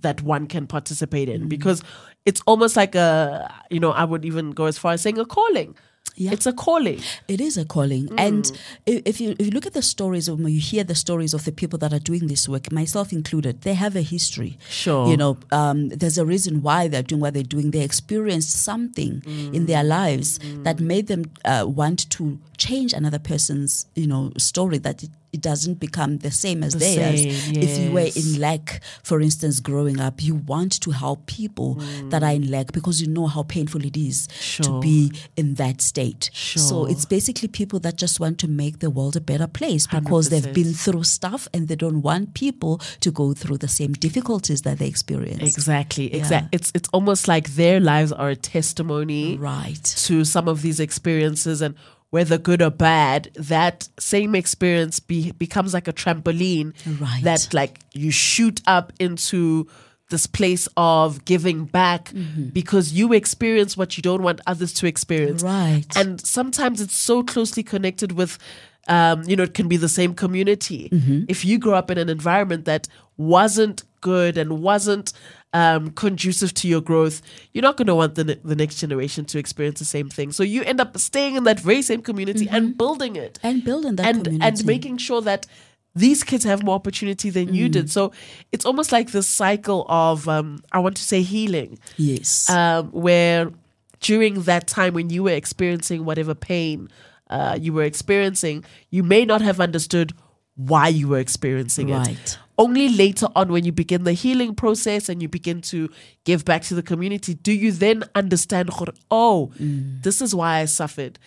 that 0.00 0.22
one 0.22 0.46
can 0.46 0.66
participate 0.66 1.28
in 1.28 1.42
mm. 1.42 1.48
because 1.48 1.82
it's 2.24 2.40
almost 2.46 2.74
like 2.74 2.94
a 2.94 3.52
you 3.70 3.78
know 3.78 3.90
i 3.90 4.02
would 4.02 4.24
even 4.24 4.52
go 4.52 4.64
as 4.64 4.78
far 4.78 4.92
as 4.92 5.02
saying 5.02 5.18
a 5.18 5.26
calling 5.26 5.76
yeah. 6.16 6.32
It's 6.32 6.46
a 6.46 6.52
calling. 6.52 7.00
It 7.26 7.40
is 7.40 7.58
a 7.58 7.64
calling. 7.64 8.06
Mm. 8.08 8.20
And 8.20 8.52
if 8.86 9.20
you 9.20 9.34
if 9.38 9.46
you 9.46 9.52
look 9.52 9.66
at 9.66 9.72
the 9.72 9.82
stories 9.82 10.28
of 10.28 10.40
you 10.40 10.60
hear 10.60 10.84
the 10.84 10.94
stories 10.94 11.34
of 11.34 11.44
the 11.44 11.52
people 11.52 11.78
that 11.80 11.92
are 11.92 11.98
doing 11.98 12.28
this 12.28 12.48
work, 12.48 12.70
myself 12.70 13.12
included, 13.12 13.62
they 13.62 13.74
have 13.74 13.96
a 13.96 14.00
history. 14.02 14.58
Sure. 14.68 15.08
You 15.08 15.16
know, 15.16 15.38
um, 15.50 15.88
there's 15.88 16.18
a 16.18 16.24
reason 16.24 16.62
why 16.62 16.88
they're 16.88 17.02
doing 17.02 17.20
what 17.20 17.34
they're 17.34 17.42
doing. 17.42 17.72
They 17.72 17.82
experienced 17.82 18.50
something 18.50 19.22
mm. 19.22 19.54
in 19.54 19.66
their 19.66 19.82
lives 19.82 20.38
mm. 20.38 20.62
that 20.64 20.78
made 20.78 21.08
them 21.08 21.24
uh, 21.44 21.64
want 21.66 22.08
to 22.10 22.38
change 22.56 22.92
another 22.92 23.18
person's, 23.18 23.86
you 23.94 24.06
know, 24.06 24.32
story 24.38 24.78
that 24.78 25.02
it, 25.02 25.10
it 25.32 25.40
doesn't 25.40 25.80
become 25.80 26.18
the 26.18 26.30
same 26.30 26.62
as 26.62 26.74
the 26.74 26.78
theirs. 26.78 27.20
Same, 27.20 27.54
yes. 27.54 27.64
If 27.64 27.78
you 27.80 27.92
were 27.92 28.10
in 28.14 28.40
lack, 28.40 28.80
for 29.02 29.20
instance, 29.20 29.58
growing 29.60 29.98
up, 30.00 30.22
you 30.22 30.36
want 30.36 30.80
to 30.80 30.92
help 30.92 31.26
people 31.26 31.76
mm. 31.76 32.10
that 32.10 32.22
are 32.22 32.32
in 32.32 32.50
lack 32.50 32.72
because 32.72 33.02
you 33.02 33.08
know 33.08 33.26
how 33.26 33.42
painful 33.42 33.84
it 33.84 33.96
is 33.96 34.28
sure. 34.38 34.64
to 34.64 34.80
be 34.80 35.12
in 35.36 35.54
that 35.54 35.80
state. 35.80 36.30
Sure. 36.32 36.62
So 36.62 36.86
it's 36.86 37.04
basically 37.04 37.48
people 37.48 37.80
that 37.80 37.96
just 37.96 38.20
want 38.20 38.38
to 38.40 38.48
make 38.48 38.78
the 38.78 38.90
world 38.90 39.16
a 39.16 39.20
better 39.20 39.48
place 39.48 39.86
because 39.86 40.28
they 40.28 40.40
have 40.40 40.54
been 40.54 40.72
through 40.72 41.04
stuff 41.04 41.48
and 41.52 41.66
they 41.66 41.76
don't 41.76 42.02
want 42.02 42.34
people 42.34 42.78
to 43.00 43.10
go 43.10 43.34
through 43.34 43.58
the 43.58 43.68
same 43.68 43.92
difficulties 43.92 44.62
that 44.62 44.78
they 44.78 44.86
experience. 44.86 45.42
Exactly. 45.42 46.10
Yeah. 46.12 46.18
Exactly. 46.18 46.48
It's 46.52 46.72
it's 46.74 46.88
almost 46.92 47.26
like 47.26 47.54
their 47.54 47.80
lives 47.80 48.12
are 48.12 48.30
a 48.30 48.36
testimony 48.36 49.36
right. 49.36 49.82
to 49.82 50.24
some 50.24 50.48
of 50.48 50.62
these 50.62 50.80
experiences 50.80 51.60
and 51.60 51.74
whether 52.14 52.38
good 52.38 52.62
or 52.62 52.70
bad, 52.70 53.28
that 53.34 53.88
same 53.98 54.36
experience 54.36 55.00
be, 55.00 55.32
becomes 55.32 55.74
like 55.74 55.88
a 55.88 55.92
trampoline 55.92 56.72
right. 57.00 57.24
that 57.24 57.52
like 57.52 57.80
you 57.92 58.12
shoot 58.12 58.60
up 58.68 58.92
into 59.00 59.66
this 60.10 60.24
place 60.24 60.68
of 60.76 61.24
giving 61.24 61.64
back 61.64 62.10
mm-hmm. 62.10 62.50
because 62.50 62.92
you 62.92 63.12
experience 63.12 63.76
what 63.76 63.96
you 63.96 64.02
don't 64.02 64.22
want 64.22 64.40
others 64.46 64.72
to 64.72 64.86
experience. 64.86 65.42
Right. 65.42 65.86
And 65.96 66.20
sometimes 66.20 66.80
it's 66.80 66.94
so 66.94 67.24
closely 67.24 67.64
connected 67.64 68.12
with 68.12 68.38
um, 68.86 69.24
you 69.24 69.34
know, 69.34 69.44
it 69.44 69.54
can 69.54 69.66
be 69.66 69.78
the 69.78 69.88
same 69.88 70.14
community. 70.14 70.90
Mm-hmm. 70.90 71.24
If 71.26 71.44
you 71.44 71.58
grow 71.58 71.74
up 71.74 71.90
in 71.90 71.98
an 71.98 72.10
environment 72.10 72.66
that 72.66 72.86
wasn't 73.16 73.82
good 74.02 74.38
and 74.38 74.62
wasn't 74.62 75.14
um, 75.54 75.92
conducive 75.92 76.52
to 76.52 76.68
your 76.68 76.80
growth, 76.80 77.22
you're 77.52 77.62
not 77.62 77.76
going 77.76 77.86
to 77.86 77.94
want 77.94 78.16
the, 78.16 78.24
the 78.44 78.56
next 78.56 78.80
generation 78.80 79.24
to 79.26 79.38
experience 79.38 79.78
the 79.78 79.84
same 79.84 80.10
thing. 80.10 80.32
So 80.32 80.42
you 80.42 80.62
end 80.64 80.80
up 80.80 80.98
staying 80.98 81.36
in 81.36 81.44
that 81.44 81.60
very 81.60 81.80
same 81.80 82.02
community 82.02 82.46
mm-hmm. 82.46 82.54
and 82.54 82.76
building 82.76 83.16
it. 83.16 83.38
And 83.42 83.64
building 83.64 83.96
that 83.96 84.06
and, 84.06 84.24
community. 84.24 84.46
And 84.46 84.66
making 84.66 84.98
sure 84.98 85.22
that 85.22 85.46
these 85.94 86.24
kids 86.24 86.44
have 86.44 86.64
more 86.64 86.74
opportunity 86.74 87.30
than 87.30 87.46
mm. 87.46 87.54
you 87.54 87.68
did. 87.68 87.88
So 87.88 88.10
it's 88.50 88.66
almost 88.66 88.90
like 88.90 89.12
this 89.12 89.28
cycle 89.28 89.86
of, 89.88 90.28
um, 90.28 90.60
I 90.72 90.80
want 90.80 90.96
to 90.96 91.02
say, 91.04 91.22
healing. 91.22 91.78
Yes. 91.96 92.50
Um, 92.50 92.88
where 92.90 93.52
during 94.00 94.42
that 94.42 94.66
time 94.66 94.92
when 94.94 95.08
you 95.08 95.22
were 95.22 95.30
experiencing 95.30 96.04
whatever 96.04 96.34
pain 96.34 96.88
uh, 97.30 97.56
you 97.60 97.72
were 97.72 97.84
experiencing, 97.84 98.64
you 98.90 99.04
may 99.04 99.24
not 99.24 99.40
have 99.40 99.60
understood 99.60 100.12
why 100.56 100.88
you 100.88 101.08
were 101.08 101.18
experiencing 101.18 101.88
right. 101.90 102.10
it. 102.10 102.38
Only 102.56 102.88
later 102.88 103.26
on, 103.34 103.50
when 103.50 103.64
you 103.64 103.72
begin 103.72 104.04
the 104.04 104.12
healing 104.12 104.54
process 104.54 105.08
and 105.08 105.20
you 105.20 105.28
begin 105.28 105.60
to 105.62 105.90
give 106.24 106.44
back 106.44 106.62
to 106.64 106.74
the 106.74 106.82
community, 106.82 107.34
do 107.34 107.52
you 107.52 107.72
then 107.72 108.04
understand, 108.14 108.70
oh, 109.10 109.52
mm. 109.58 110.02
this 110.02 110.22
is 110.22 110.34
why 110.34 110.58
I 110.58 110.66
suffered 110.66 111.18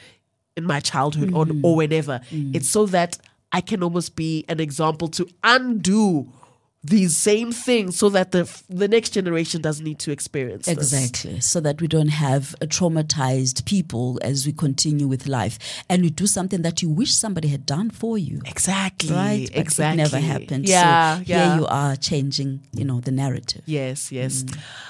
in 0.56 0.64
my 0.64 0.80
childhood 0.80 1.32
mm. 1.32 1.64
or, 1.64 1.70
or 1.70 1.76
whenever. 1.76 2.22
Mm. 2.32 2.56
It's 2.56 2.70
so 2.70 2.86
that 2.88 3.18
I 3.52 3.62
can 3.62 3.84
almost 3.84 4.16
be 4.16 4.46
an 4.50 4.60
example 4.60 5.08
to 5.10 5.28
undo 5.44 6.32
these 6.88 7.18
same 7.18 7.52
things 7.52 7.98
so 7.98 8.10
that 8.10 8.32
the 8.32 8.50
the 8.70 8.88
next 8.88 9.10
generation 9.12 9.62
doesn't 9.62 9.84
need 9.84 10.00
to 10.00 10.12
experience 10.12 10.66
this. 10.66 10.78
Exactly. 10.78 11.40
So 11.42 11.60
that 11.60 11.82
we 11.82 11.88
don't 11.88 12.08
have 12.08 12.56
a 12.62 12.68
traumatized 12.68 13.66
people 13.66 14.20
as 14.22 14.46
we 14.46 14.54
continue 14.54 15.08
with 15.08 15.28
life. 15.28 15.60
And 15.90 16.04
you 16.06 16.10
do 16.10 16.26
something 16.28 16.62
that 16.62 16.82
you 16.82 16.90
wish 16.90 17.14
somebody 17.14 17.50
had 17.50 17.66
done 17.66 17.90
for 17.90 18.18
you. 18.18 18.42
Exactly. 18.46 19.14
Right? 19.14 19.50
But 19.52 19.60
exactly. 19.60 20.02
It 20.02 20.12
never 20.12 20.20
happened. 20.26 20.68
Yeah. 20.68 21.18
So 21.18 21.24
yeah. 21.26 21.50
here 21.50 21.60
you 21.60 21.68
are 21.68 21.96
changing, 21.98 22.62
you 22.72 22.86
know, 22.86 23.02
the 23.02 23.12
narrative. 23.12 23.64
Yes, 23.66 24.12
yes. 24.12 24.46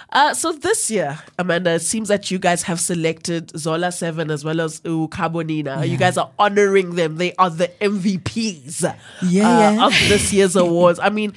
Uh, 0.09 0.33
so 0.33 0.53
this 0.53 0.89
year, 0.89 1.19
Amanda, 1.37 1.71
it 1.71 1.81
seems 1.81 2.07
that 2.07 2.31
you 2.31 2.39
guys 2.39 2.63
have 2.63 2.79
selected 2.79 3.51
Zola 3.57 3.91
Seven 3.91 4.31
as 4.31 4.45
well 4.45 4.61
as 4.61 4.79
Ukhabonina. 4.81 5.87
You 5.87 5.97
guys 5.97 6.17
are 6.17 6.29
honoring 6.39 6.95
them. 6.95 7.17
They 7.17 7.33
are 7.35 7.49
the 7.49 7.67
MVPs 7.81 8.83
Yeah, 9.23 9.49
uh, 9.49 9.71
yeah. 9.73 9.85
of 9.85 9.91
this 10.07 10.31
year's 10.31 10.55
awards. 10.65 10.99
I 10.99 11.09
mean, 11.09 11.33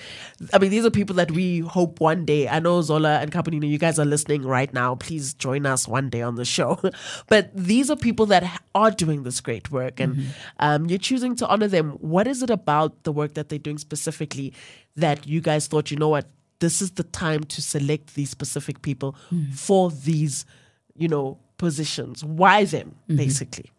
I 0.53 0.59
mean, 0.59 0.71
these 0.71 0.85
are 0.87 0.91
people 0.91 1.17
that 1.17 1.31
we 1.31 1.59
hope 1.61 2.01
one 2.01 2.25
day. 2.25 2.49
I 2.49 2.61
know 2.61 2.81
Zola 2.81 3.19
and 3.19 3.31
Khabonina, 3.31 3.69
you 3.69 3.79
guys 3.79 3.99
are 3.99 4.07
listening 4.07 4.43
right 4.43 4.73
now. 4.73 4.95
Please 4.95 5.35
join 5.35 5.67
us 5.67 5.87
one 5.87 6.09
day 6.09 6.23
on 6.23 6.37
the 6.37 6.45
show. 6.45 6.81
but 7.29 7.51
these 7.55 7.91
are 7.91 7.97
people 7.97 8.27
that 8.27 8.63
are 8.75 8.91
doing 8.91 9.23
this 9.23 9.41
great 9.41 9.71
work, 9.71 10.01
and 10.01 10.17
mm-hmm. 10.17 10.31
um, 10.61 10.87
you're 10.87 10.99
choosing 10.99 11.37
to 11.37 11.47
honor 11.49 11.69
them. 11.69 11.91
What 12.01 12.27
is 12.27 12.43
it 12.43 12.51
about 12.51 13.03
the 13.05 13.13
work 13.13 13.35
that 13.35 13.51
they're 13.51 13.59
doing 13.59 13.79
specifically 13.79 14.55
that 14.97 15.27
you 15.27 15.41
guys 15.41 15.67
thought, 15.67 15.91
you 15.91 15.97
know 15.97 16.09
what? 16.09 16.27
this 16.61 16.81
is 16.81 16.93
the 16.93 17.03
time 17.03 17.43
to 17.45 17.61
select 17.61 18.15
these 18.15 18.31
specific 18.31 18.83
people 18.83 19.17
mm-hmm. 19.33 19.51
for 19.53 19.91
these, 19.91 20.47
you 20.95 21.09
know, 21.09 21.39
positions. 21.57 22.25
Why 22.25 22.65
them, 22.65 22.95
mm-hmm. 23.09 23.17
basically? 23.17 23.71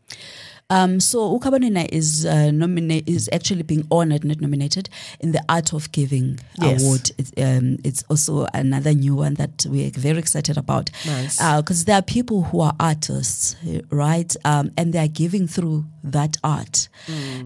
Um, 0.72 1.02
so 1.02 1.38
Ukhabonina 1.38 1.88
is 1.92 2.26
uh, 2.26 2.50
nomina- 2.54 3.04
is 3.06 3.30
actually 3.34 3.64
being 3.64 3.86
honored, 3.92 4.24
not 4.24 4.40
nominated, 4.40 4.88
in 5.20 5.34
the 5.34 5.44
Art 5.50 5.74
of 5.74 5.92
Giving 5.92 6.40
Yes. 6.62 6.82
award. 6.82 7.12
It's, 7.18 7.32
um, 7.38 7.78
it's 7.84 8.04
also 8.10 8.48
another 8.54 8.94
new 8.94 9.16
one 9.16 9.34
that 9.36 9.66
we're 9.70 9.92
very 9.92 10.20
excited 10.20 10.58
about. 10.58 10.90
Nice. 11.06 11.38
Because 11.58 11.84
there 11.86 11.98
are 11.98 12.02
people 12.02 12.44
who 12.44 12.62
are 12.62 12.74
artists, 12.80 13.58
right? 13.90 14.34
Um, 14.46 14.72
and 14.78 14.94
they 14.94 15.00
are 15.00 15.10
giving 15.10 15.46
through 15.48 15.86
that 16.06 16.38
art. 16.44 16.88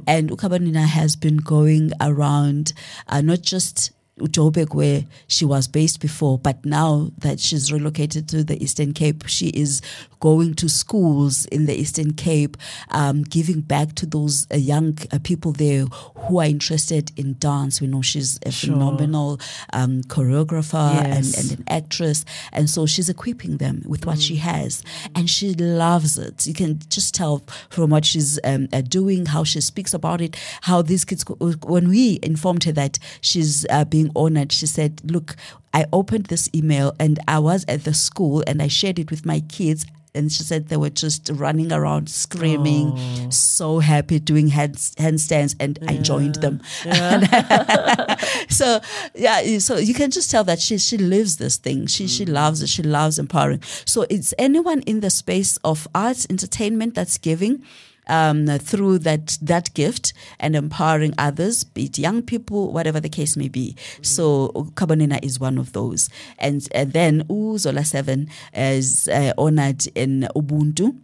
And 0.05 0.29
Ukhabonina 0.29 0.85
has 0.85 1.15
been 1.15 1.37
going 1.37 1.91
around, 1.99 2.73
uh, 3.07 3.21
not 3.21 3.41
just 3.41 3.91
Joburg, 4.19 4.73
where 4.73 5.03
she 5.27 5.43
was 5.43 5.67
based 5.67 5.99
before, 5.99 6.37
but 6.39 6.65
now 6.65 7.11
that 7.17 7.39
she's 7.39 7.71
relocated 7.71 8.29
to 8.29 8.43
the 8.45 8.61
Eastern 8.63 8.93
Cape, 8.93 9.25
she 9.27 9.49
is 9.49 9.81
going 10.21 10.53
to 10.55 10.69
schools 10.69 11.45
in 11.47 11.65
the 11.65 11.75
Eastern 11.75 12.13
Cape, 12.13 12.55
um, 12.91 13.23
giving 13.23 13.59
back 13.59 13.93
to 13.95 14.05
those 14.05 14.47
uh, 14.51 14.55
young 14.55 14.97
uh, 15.11 15.19
people 15.21 15.51
there 15.51 15.85
who 15.85 16.39
are 16.39 16.45
interested 16.45 17.11
in 17.17 17.35
dance. 17.39 17.81
We 17.81 17.87
know 17.87 18.01
she's 18.01 18.39
a 18.45 18.51
phenomenal 18.51 19.39
um, 19.73 20.01
choreographer 20.03 20.93
Yes. 20.95 21.37
and, 21.37 21.51
and 21.51 21.59
an 21.59 21.65
actress, 21.67 22.23
and 22.53 22.69
so 22.69 22.85
she's 22.85 23.09
equipping 23.09 23.57
them 23.57 23.83
with 23.85 24.05
what 24.05 24.19
she 24.21 24.37
has, 24.37 24.81
and 25.13 25.29
she 25.29 25.53
loves 25.53 26.17
it. 26.17 26.47
You 26.47 26.53
can 26.53 26.79
just 26.89 27.13
tell 27.13 27.43
from 27.69 27.89
what 27.89 28.05
she's 28.05 28.39
um, 28.45 28.69
uh, 28.71 28.79
doing, 28.81 29.25
how 29.27 29.43
she 29.43 29.59
speaks 29.61 29.93
about 29.93 30.21
it, 30.21 30.37
how 30.61 30.81
these 30.81 31.03
kids. 31.03 31.25
When 31.65 31.89
we 31.89 32.19
informed 32.23 32.63
her 32.63 32.71
that 32.71 32.97
she's 33.21 33.65
uh, 33.69 33.83
being 34.05 34.11
honored, 34.15 34.51
she 34.51 34.65
said, 34.65 35.01
"Look, 35.09 35.35
I 35.73 35.85
opened 35.91 36.25
this 36.25 36.49
email 36.53 36.93
and 36.99 37.19
I 37.27 37.39
was 37.39 37.65
at 37.67 37.83
the 37.83 37.93
school 37.93 38.43
and 38.47 38.61
I 38.61 38.67
shared 38.67 38.99
it 38.99 39.11
with 39.11 39.25
my 39.25 39.41
kids." 39.41 39.85
And 40.13 40.31
she 40.31 40.43
said 40.43 40.69
they 40.69 40.77
were 40.77 40.89
just 40.89 41.29
running 41.33 41.73
around 41.73 42.09
screaming, 42.09 43.29
so 43.31 43.79
happy, 43.79 44.17
doing 44.17 44.47
hand, 44.47 44.75
handstands, 44.75 45.55
and 45.59 45.77
I 45.89 45.97
joined 45.97 46.35
them. 46.35 46.61
so 48.49 48.79
yeah, 49.13 49.59
so 49.59 49.75
you 49.75 49.93
can 49.93 50.11
just 50.11 50.31
tell 50.31 50.45
that 50.45 50.61
she 50.61 50.77
she 50.77 50.97
lives 50.97 51.35
this 51.35 51.57
thing. 51.57 51.87
She 51.87 52.07
she 52.07 52.25
mm. 52.25 52.31
loves 52.31 52.61
it. 52.61 52.69
She 52.69 52.81
loves 52.81 53.19
empowering. 53.19 53.61
So 53.83 54.05
it's 54.09 54.33
anyone 54.37 54.83
in 54.83 55.01
the 55.01 55.09
space 55.09 55.57
of 55.65 55.85
arts, 55.93 56.25
entertainment 56.29 56.95
that's 56.95 57.17
giving. 57.17 57.63
Um, 58.07 58.45
through 58.59 58.99
that 58.99 59.37
that 59.41 59.73
gift 59.73 60.13
and 60.39 60.55
empowering 60.55 61.13
others, 61.17 61.63
be 61.63 61.85
it 61.85 61.97
young 61.97 62.21
people, 62.21 62.71
whatever 62.71 62.99
the 62.99 63.09
case 63.09 63.35
may 63.35 63.47
be. 63.47 63.75
So 64.01 64.49
Khabonina 64.75 65.23
is 65.23 65.39
one 65.39 65.57
of 65.57 65.73
those, 65.73 66.09
and, 66.37 66.67
and 66.73 66.93
then 66.93 67.23
Uzola 67.23 67.85
Seven 67.85 68.29
is 68.53 69.07
uh, 69.07 69.33
honored 69.37 69.87
in 69.95 70.27
Ubuntu 70.35 70.95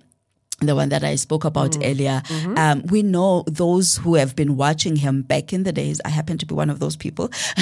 the 0.62 0.76
one 0.76 0.90
that 0.90 1.04
I 1.04 1.16
spoke 1.16 1.44
about 1.44 1.76
earlier. 1.84 2.22
Um, 2.56 2.84
we 2.88 3.02
know 3.02 3.44
those 3.48 3.98
who 3.98 4.16
have 4.16 4.36
been 4.36 4.58
watching 4.58 4.96
him 4.96 5.24
back 5.24 5.54
in 5.54 5.64
the 5.64 5.72
days. 5.72 6.00
I 6.06 6.10
happen 6.10 6.38
to 6.38 6.46
be 6.46 6.54
one 6.54 6.70
of 6.70 6.80
those 6.80 6.96
people. 6.96 7.32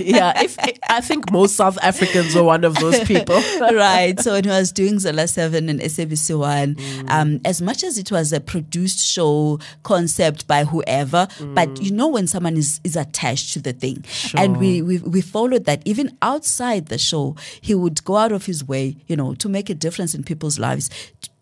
yeah, 0.00 0.42
if 0.42 0.56
I 0.88 1.00
think 1.00 1.30
most 1.30 1.56
South 1.56 1.78
Africans 1.82 2.34
are 2.34 2.44
one 2.44 2.64
of 2.64 2.74
those 2.76 2.98
people. 3.04 3.36
right. 3.60 4.18
So 4.20 4.32
when 4.32 4.44
he 4.44 4.50
was 4.50 4.72
doing 4.72 4.98
Zola 4.98 5.28
7 5.28 5.68
and 5.68 5.80
SABC 5.80 6.38
1, 6.38 6.76
um, 7.08 7.40
as 7.44 7.60
much 7.60 7.84
as 7.84 7.98
it 7.98 8.10
was 8.10 8.32
a 8.32 8.40
produced 8.40 9.06
show 9.06 9.58
concept 9.82 10.46
by 10.46 10.64
whoever, 10.64 11.28
but 11.54 11.82
you 11.82 11.90
know 11.92 12.08
when 12.08 12.26
someone 12.26 12.56
is, 12.56 12.80
is 12.82 12.96
attached 12.96 13.52
to 13.54 13.60
the 13.60 13.72
thing. 13.72 14.04
And 14.34 14.56
we, 14.56 14.80
we, 14.82 14.98
we 14.98 15.20
followed 15.20 15.64
that 15.66 15.82
even 15.84 16.16
outside 16.22 16.86
the 16.86 16.98
show, 16.98 17.36
he 17.60 17.74
would 17.74 18.02
go 18.04 18.16
out 18.16 18.32
of 18.32 18.46
his 18.46 18.66
way, 18.66 18.96
you 19.06 19.16
know, 19.16 19.34
to 19.34 19.48
make 19.48 19.68
a 19.68 19.74
difference 19.74 20.14
in 20.14 20.22
people's 20.22 20.58
lives. 20.58 20.90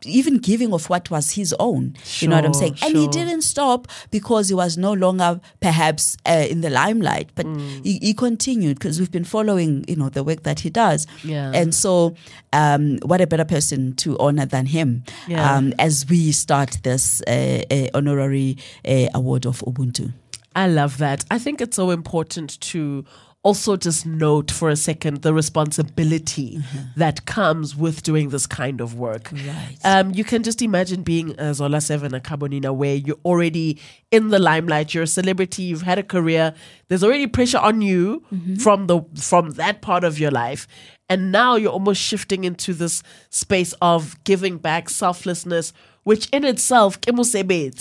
Even 0.07 0.39
giving 0.39 0.73
of 0.73 0.89
what 0.91 1.11
was 1.11 1.33
his 1.33 1.55
own, 1.59 1.95
you 2.19 2.29
know 2.29 2.37
what 2.37 2.45
I'm 2.45 2.53
Sure, 2.53 2.61
saying? 2.61 2.77
And 2.83 2.97
he 2.97 3.09
didn't 3.09 3.43
stop 3.43 3.89
because 4.11 4.49
he 4.49 4.55
was 4.55 4.77
no 4.77 4.93
longer 4.93 5.41
perhaps 5.61 6.17
uh, 6.27 6.47
in 6.49 6.61
the 6.61 6.71
limelight, 6.71 7.31
but 7.35 7.47
he, 7.83 7.99
he 8.03 8.15
continued 8.15 8.79
because 8.79 8.99
we've 9.01 9.11
been 9.11 9.25
following, 9.25 9.85
you 9.89 9.97
know, 9.97 10.09
the 10.09 10.23
work 10.25 10.43
that 10.45 10.61
he 10.61 10.71
does. 10.71 11.07
Yeah. 11.23 11.51
And 11.55 11.75
so, 11.75 12.15
um, 12.53 12.99
what 13.05 13.21
a 13.21 13.27
better 13.27 13.45
person 13.45 13.95
to 13.97 14.19
honor 14.19 14.47
than 14.47 14.67
him 14.67 15.05
Yeah. 15.27 15.57
um, 15.57 15.73
as 15.79 16.07
we 16.09 16.33
start 16.33 16.79
this 16.83 17.23
uh, 17.27 17.63
uh, 17.71 17.89
honorary 17.95 18.59
uh, 18.87 19.07
award 19.15 19.47
of 19.47 19.61
Ubuntu. 19.67 20.13
I 20.57 20.69
love 20.69 20.99
that. 20.99 21.25
I 21.33 21.39
think 21.41 21.61
it's 21.61 21.77
so 21.77 21.91
important 21.91 22.61
to 22.61 23.05
also 23.45 23.77
just 23.77 24.07
note 24.07 24.51
for 24.51 24.71
a 24.71 24.77
second 24.77 25.21
the 25.23 25.33
responsibility 25.33 26.57
mm-hmm. 26.57 26.79
that 26.97 27.27
comes 27.27 27.77
with 27.77 28.03
doing 28.03 28.31
this 28.31 28.47
kind 28.47 28.81
of 28.81 28.95
work. 28.95 29.31
Right. 29.33 29.77
Um, 29.85 30.13
you 30.13 30.25
can 30.25 30.43
just 30.43 30.63
imagine 30.63 31.03
being 31.03 31.39
a 31.39 31.53
Zola 31.53 31.81
Seven, 31.83 32.15
a 32.15 32.21
Khabonina, 32.21 32.75
where 32.75 32.97
you're 32.97 33.19
already 33.25 33.79
in 34.11 34.31
the 34.31 34.39
limelight. 34.39 34.95
You're 34.95 35.05
a 35.05 35.07
celebrity. 35.07 35.63
You've 35.63 35.83
had 35.83 35.99
a 35.99 36.03
career. 36.03 36.55
There's 36.89 37.05
already 37.05 37.27
pressure 37.27 37.59
on 37.59 37.83
you 37.83 38.25
mm-hmm. 38.33 38.57
from 38.57 38.87
the 38.87 39.03
from 39.15 39.53
that 39.53 39.83
part 39.83 40.05
of 40.05 40.19
your 40.19 40.31
life, 40.31 40.67
and 41.11 41.31
now 41.31 41.57
you're 41.57 41.73
almost 41.73 42.01
shifting 42.01 42.45
into 42.45 42.73
this 42.73 43.03
space 43.29 43.75
of 43.83 44.23
giving 44.25 44.57
back, 44.57 44.89
selflessness, 44.89 45.75
which 46.05 46.31
in 46.31 46.45
itself, 46.45 46.99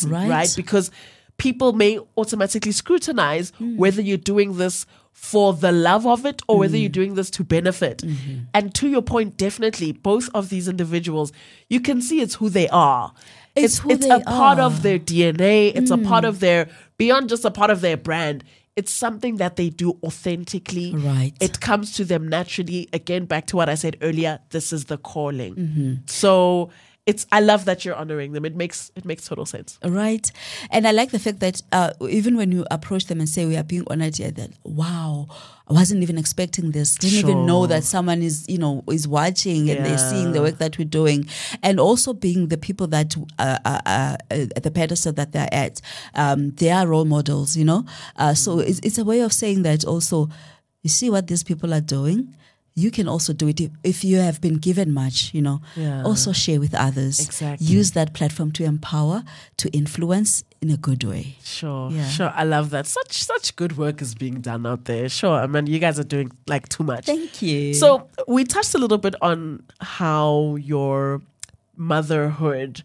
Right. 0.06 0.30
right? 0.30 0.54
Because 0.58 0.92
people 1.38 1.74
may 1.74 2.00
automatically 2.18 2.72
scrutinize 2.72 3.52
mm. 3.54 3.78
whether 3.78 4.02
you're 4.02 4.18
doing 4.18 4.58
this 4.58 4.86
for 5.14 5.54
the 5.54 5.72
love 5.72 6.06
of 6.06 6.26
it 6.26 6.42
or 6.48 6.60
whether 6.60 6.76
you're 6.76 6.90
mm. 6.90 6.94
doing 6.94 7.16
this 7.16 7.30
to 7.30 7.44
benefit. 7.44 8.00
Mm-hmm. 8.00 8.40
And 8.54 8.76
to 8.76 8.90
your 8.90 9.02
point, 9.02 9.38
definitely, 9.38 9.92
both 9.94 10.30
of 10.34 10.50
these 10.50 10.68
individuals, 10.68 11.32
you 11.70 11.80
can 11.80 12.02
see 12.02 12.20
it's 12.20 12.36
who 12.36 12.50
they 12.50 12.68
are. 12.70 13.14
It's 13.56 13.80
who 13.80 13.92
it's 13.92 14.06
they 14.06 14.12
a 14.12 14.20
part 14.20 14.60
of 14.60 14.82
their 14.84 15.00
DNA. 15.00 15.72
It's 15.76 15.92
a 15.92 15.98
part 15.98 16.26
of 16.26 16.38
mm. 16.38 16.40
their 16.40 16.70
beyond 16.98 17.30
just 17.30 17.46
a 17.46 17.52
part 17.52 17.70
of 17.70 17.82
their 17.82 17.96
brand. 17.96 18.44
It's 18.76 18.92
something 18.92 19.38
that 19.38 19.56
they 19.56 19.70
do 19.70 20.00
authentically. 20.04 20.96
Right. 20.96 21.34
It 21.40 21.62
comes 21.62 21.94
to 21.94 22.06
them 22.06 22.28
naturally. 22.28 22.90
Again, 22.92 23.26
back 23.26 23.46
to 23.48 23.56
what 23.56 23.70
I 23.70 23.76
said 23.76 23.98
earlier. 24.02 24.40
This 24.50 24.74
is 24.74 24.86
the 24.86 24.98
calling. 24.98 25.56
Mm-hmm. 25.56 25.94
So 26.08 26.72
it's. 27.06 27.26
I 27.32 27.42
love 27.42 27.66
that 27.66 27.84
you're 27.84 27.96
honoring 27.96 28.32
them. 28.32 28.46
It 28.46 28.56
makes 28.56 28.92
it 28.96 29.04
makes 29.06 29.28
total 29.28 29.46
sense. 29.46 29.78
Right. 29.84 30.32
And 30.72 30.88
I 30.88 30.92
like 30.92 31.12
the 31.12 31.20
fact 31.20 31.40
that 31.42 31.62
uh, 31.72 31.92
even 32.10 32.38
when 32.38 32.52
you 32.52 32.66
approach 32.72 33.06
them 33.08 33.20
and 33.20 33.28
say, 33.28 33.46
we 33.46 33.58
are 33.58 33.64
being 33.64 33.84
honored 33.90 34.18
here, 34.18 34.32
that, 34.32 34.52
wow, 34.64 35.28
I 35.68 35.74
wasn't 35.74 36.02
even 36.04 36.18
expecting 36.18 36.72
this. 36.72 36.96
Didn't 36.96 37.20
even 37.20 37.46
know 37.46 37.68
that 37.68 37.84
someone 37.84 38.22
is, 38.22 38.46
you 38.48 38.58
know, 38.58 38.84
is 38.90 39.08
watching 39.08 39.70
and 39.70 39.86
they're 39.86 39.98
seeing 39.98 40.32
the 40.32 40.42
work 40.42 40.58
that 40.60 40.78
we're 40.78 40.86
doing. 40.86 41.28
And 41.62 41.80
also 41.80 42.14
being 42.14 42.48
the 42.48 42.58
people 42.58 42.88
that, 42.88 43.16
uh, 43.38 43.60
uh, 43.66 43.82
uh, 43.86 44.18
at 44.32 44.64
the 44.64 44.72
pedestal 44.72 45.14
that 45.14 45.32
they're 45.34 45.54
at, 45.54 45.82
um, 46.16 46.52
they 46.52 46.70
are 46.72 46.88
role 46.88 47.06
models, 47.06 47.58
you 47.58 47.66
know? 47.66 47.86
Uh, 48.16 48.34
so 48.34 48.58
Mm. 48.58 48.68
it's, 48.68 48.80
it's 48.84 48.98
a 48.98 49.04
way 49.04 49.20
of 49.22 49.34
saying 49.34 49.64
that 49.64 49.84
also, 49.86 50.30
you 50.84 50.90
see 50.90 51.10
what 51.10 51.28
these 51.28 51.44
people 51.44 51.74
are 51.74 51.82
doing? 51.82 52.34
You 52.76 52.90
can 52.90 53.08
also 53.08 53.34
do 53.34 53.48
it 53.48 53.62
if, 53.62 53.70
if 53.84 54.04
you 54.04 54.18
have 54.18 54.42
been 54.42 54.58
given 54.58 54.92
much, 54.94 55.32
you 55.34 55.42
know. 55.44 55.62
Yeah. 55.76 56.02
Also 56.04 56.32
share 56.32 56.60
with 56.60 56.74
others. 56.74 57.20
Exactly. 57.20 57.68
Use 57.68 57.92
that 57.92 58.14
platform 58.14 58.52
to 58.54 58.64
empower, 58.64 59.24
to 59.58 59.70
influence 59.70 60.44
in 60.60 60.72
a 60.72 60.78
good 60.78 61.04
way. 61.04 61.36
Sure, 61.44 61.92
Yeah. 61.92 62.08
sure. 62.10 62.32
I 62.36 62.44
love 62.46 62.72
that. 62.72 62.88
Such 62.88 63.22
such 63.24 63.56
good 63.56 63.78
work 63.78 64.02
is 64.02 64.16
being 64.16 64.42
done 64.42 64.66
out 64.66 64.86
there. 64.86 65.08
Sure. 65.08 65.36
I 65.44 65.46
mean, 65.46 65.68
you 65.68 65.78
guys 65.78 66.00
are 66.00 66.04
doing 66.08 66.32
like 66.48 66.68
too 66.70 66.84
much. 66.84 67.06
Thank 67.06 67.42
you. 67.44 67.74
So 67.76 68.10
we 68.28 68.44
touched 68.44 68.74
a 68.74 68.80
little 68.80 68.98
bit 68.98 69.14
on 69.22 69.64
how 69.80 70.56
your 70.56 71.22
motherhood 71.78 72.84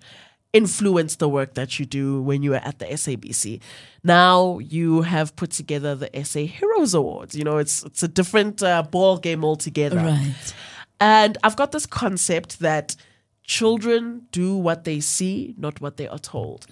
influenced 0.52 1.18
the 1.18 1.28
work 1.28 1.54
that 1.54 1.78
you 1.78 1.84
do 1.84 2.22
when 2.22 2.42
you 2.42 2.50
were 2.50 2.56
at 2.64 2.78
the 2.78 2.86
SABC. 2.86 3.60
Now 4.02 4.58
you 4.58 5.02
have 5.02 5.36
put 5.36 5.50
together 5.50 5.94
the 5.94 6.24
SA 6.24 6.40
Heroes 6.40 6.94
Awards. 6.94 7.34
You 7.34 7.44
know, 7.44 7.58
it's 7.58 7.84
it's 7.84 8.02
a 8.02 8.08
different 8.08 8.62
uh, 8.62 8.82
ball 8.82 9.18
game 9.18 9.44
altogether. 9.44 9.96
Right. 9.96 10.54
And 11.00 11.38
I've 11.44 11.56
got 11.56 11.72
this 11.72 11.86
concept 11.86 12.60
that 12.60 12.96
children 13.44 14.26
do 14.32 14.56
what 14.56 14.84
they 14.84 15.00
see, 15.00 15.54
not 15.58 15.80
what 15.80 15.96
they 15.96 16.08
are 16.08 16.18
told. 16.18 16.66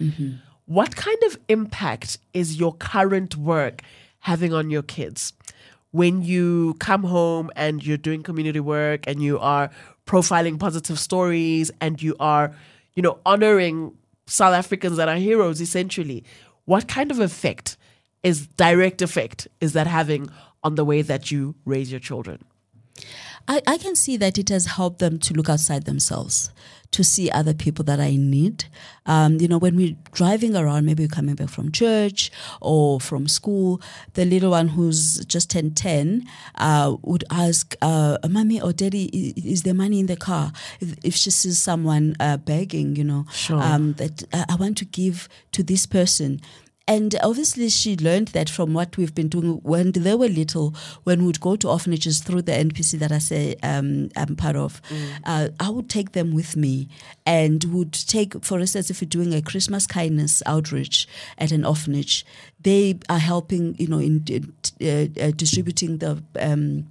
What 0.65 0.95
kind 0.97 1.17
of 1.25 1.37
impact 1.47 2.17
is 2.33 2.59
your 2.59 2.73
current 2.73 3.37
work 3.37 3.81
having 4.19 4.53
on 4.53 4.69
your 4.69 4.83
kids? 4.83 5.33
When 5.91 6.21
you 6.21 6.75
come 6.79 7.03
home 7.03 7.49
and 7.55 7.85
you're 7.85 7.97
doing 7.97 8.21
community 8.21 8.59
work 8.59 9.07
and 9.07 9.23
you 9.23 9.39
are 9.39 9.69
profiling 10.05 10.59
positive 10.59 10.99
stories 10.99 11.71
and 11.79 12.01
you 12.01 12.15
are, 12.19 12.53
you 12.97 13.03
know, 13.03 13.19
honoring 13.27 13.95
South 14.25 14.55
Africans 14.55 14.97
that 14.97 15.07
are 15.07 15.17
heroes 15.17 15.61
essentially, 15.61 16.23
what 16.65 16.87
kind 16.87 17.11
of 17.11 17.19
effect 17.19 17.77
is 18.23 18.47
direct 18.47 19.03
effect 19.03 19.47
is 19.61 19.73
that 19.73 19.85
having 19.85 20.29
on 20.63 20.75
the 20.75 20.83
way 20.83 21.03
that 21.03 21.29
you 21.29 21.53
raise 21.63 21.91
your 21.91 21.99
children? 21.99 22.43
I, 23.47 23.61
I 23.67 23.77
can 23.77 23.95
see 23.95 24.17
that 24.17 24.39
it 24.39 24.49
has 24.49 24.65
helped 24.65 24.97
them 24.97 25.19
to 25.19 25.33
look 25.35 25.47
outside 25.47 25.85
themselves, 25.85 26.49
to 26.91 27.03
see 27.03 27.29
other 27.31 27.53
people 27.53 27.83
that 27.85 27.99
I 27.99 28.15
need. 28.15 28.65
Um, 29.05 29.37
you 29.39 29.47
know, 29.47 29.57
when 29.57 29.75
we're 29.75 29.95
driving 30.13 30.55
around, 30.55 30.85
maybe 30.85 31.03
we're 31.03 31.09
coming 31.09 31.35
back 31.35 31.49
from 31.49 31.71
church 31.71 32.31
or 32.61 32.99
from 32.99 33.27
school, 33.27 33.81
the 34.13 34.25
little 34.25 34.51
one 34.51 34.69
who's 34.69 35.23
just 35.25 35.49
turned 35.51 35.75
10 35.77 36.23
uh, 36.55 36.95
would 37.03 37.23
ask, 37.29 37.75
uh, 37.81 38.17
Mommy 38.29 38.59
or 38.61 38.73
Daddy, 38.73 39.05
is 39.35 39.63
there 39.63 39.73
money 39.73 39.99
in 39.99 40.05
the 40.07 40.15
car? 40.17 40.51
If, 40.79 40.95
if 41.03 41.15
she 41.15 41.29
sees 41.31 41.57
someone 41.61 42.15
uh, 42.19 42.37
begging, 42.37 42.95
you 42.95 43.03
know, 43.03 43.25
Sure. 43.31 43.61
um, 43.61 43.93
that 43.93 44.23
uh, 44.33 44.45
I 44.49 44.55
want 44.55 44.77
to 44.79 44.85
give 44.85 45.27
to 45.53 45.63
this 45.63 45.85
person. 45.85 46.41
And 46.87 47.15
obviously, 47.21 47.67
she 47.69 47.97
learned 47.97 48.29
that 48.29 48.49
from 48.49 48.73
what 48.73 48.95
we've 48.95 49.13
been 49.13 49.27
doing 49.27 49.59
when 49.63 49.91
they 49.91 50.15
were 50.15 50.29
little. 50.29 50.73
When 51.03 51.25
we'd 51.25 51.41
go 51.41 51.55
to 51.57 51.69
orphanages 51.69 52.19
through 52.19 52.43
the 52.43 52.53
NPC 52.53 52.99
that 52.99 53.11
I 53.11 53.17
say 53.17 53.55
um, 53.61 54.09
I'm 54.15 54.35
part 54.35 54.55
of, 54.55 54.81
uh, 55.25 55.49
I 55.59 55.69
would 55.69 55.89
take 55.89 56.13
them 56.13 56.33
with 56.33 56.55
me 56.55 56.87
and 57.25 57.63
would 57.65 57.91
take, 57.91 58.41
for 58.43 58.59
instance, 58.59 58.89
if 58.89 59.01
we're 59.01 59.09
doing 59.09 59.33
a 59.33 59.41
Christmas 59.41 59.85
kindness 59.85 60.41
outreach 60.45 61.07
at 61.37 61.51
an 61.51 61.65
orphanage, 61.65 62.25
they 62.61 62.99
are 63.09 63.19
helping, 63.19 63.75
you 63.77 63.87
know, 63.87 63.99
in 63.99 64.53
uh, 64.81 65.21
uh, 65.21 65.31
distributing 65.31 65.97
the. 65.97 66.23
Um, 66.39 66.89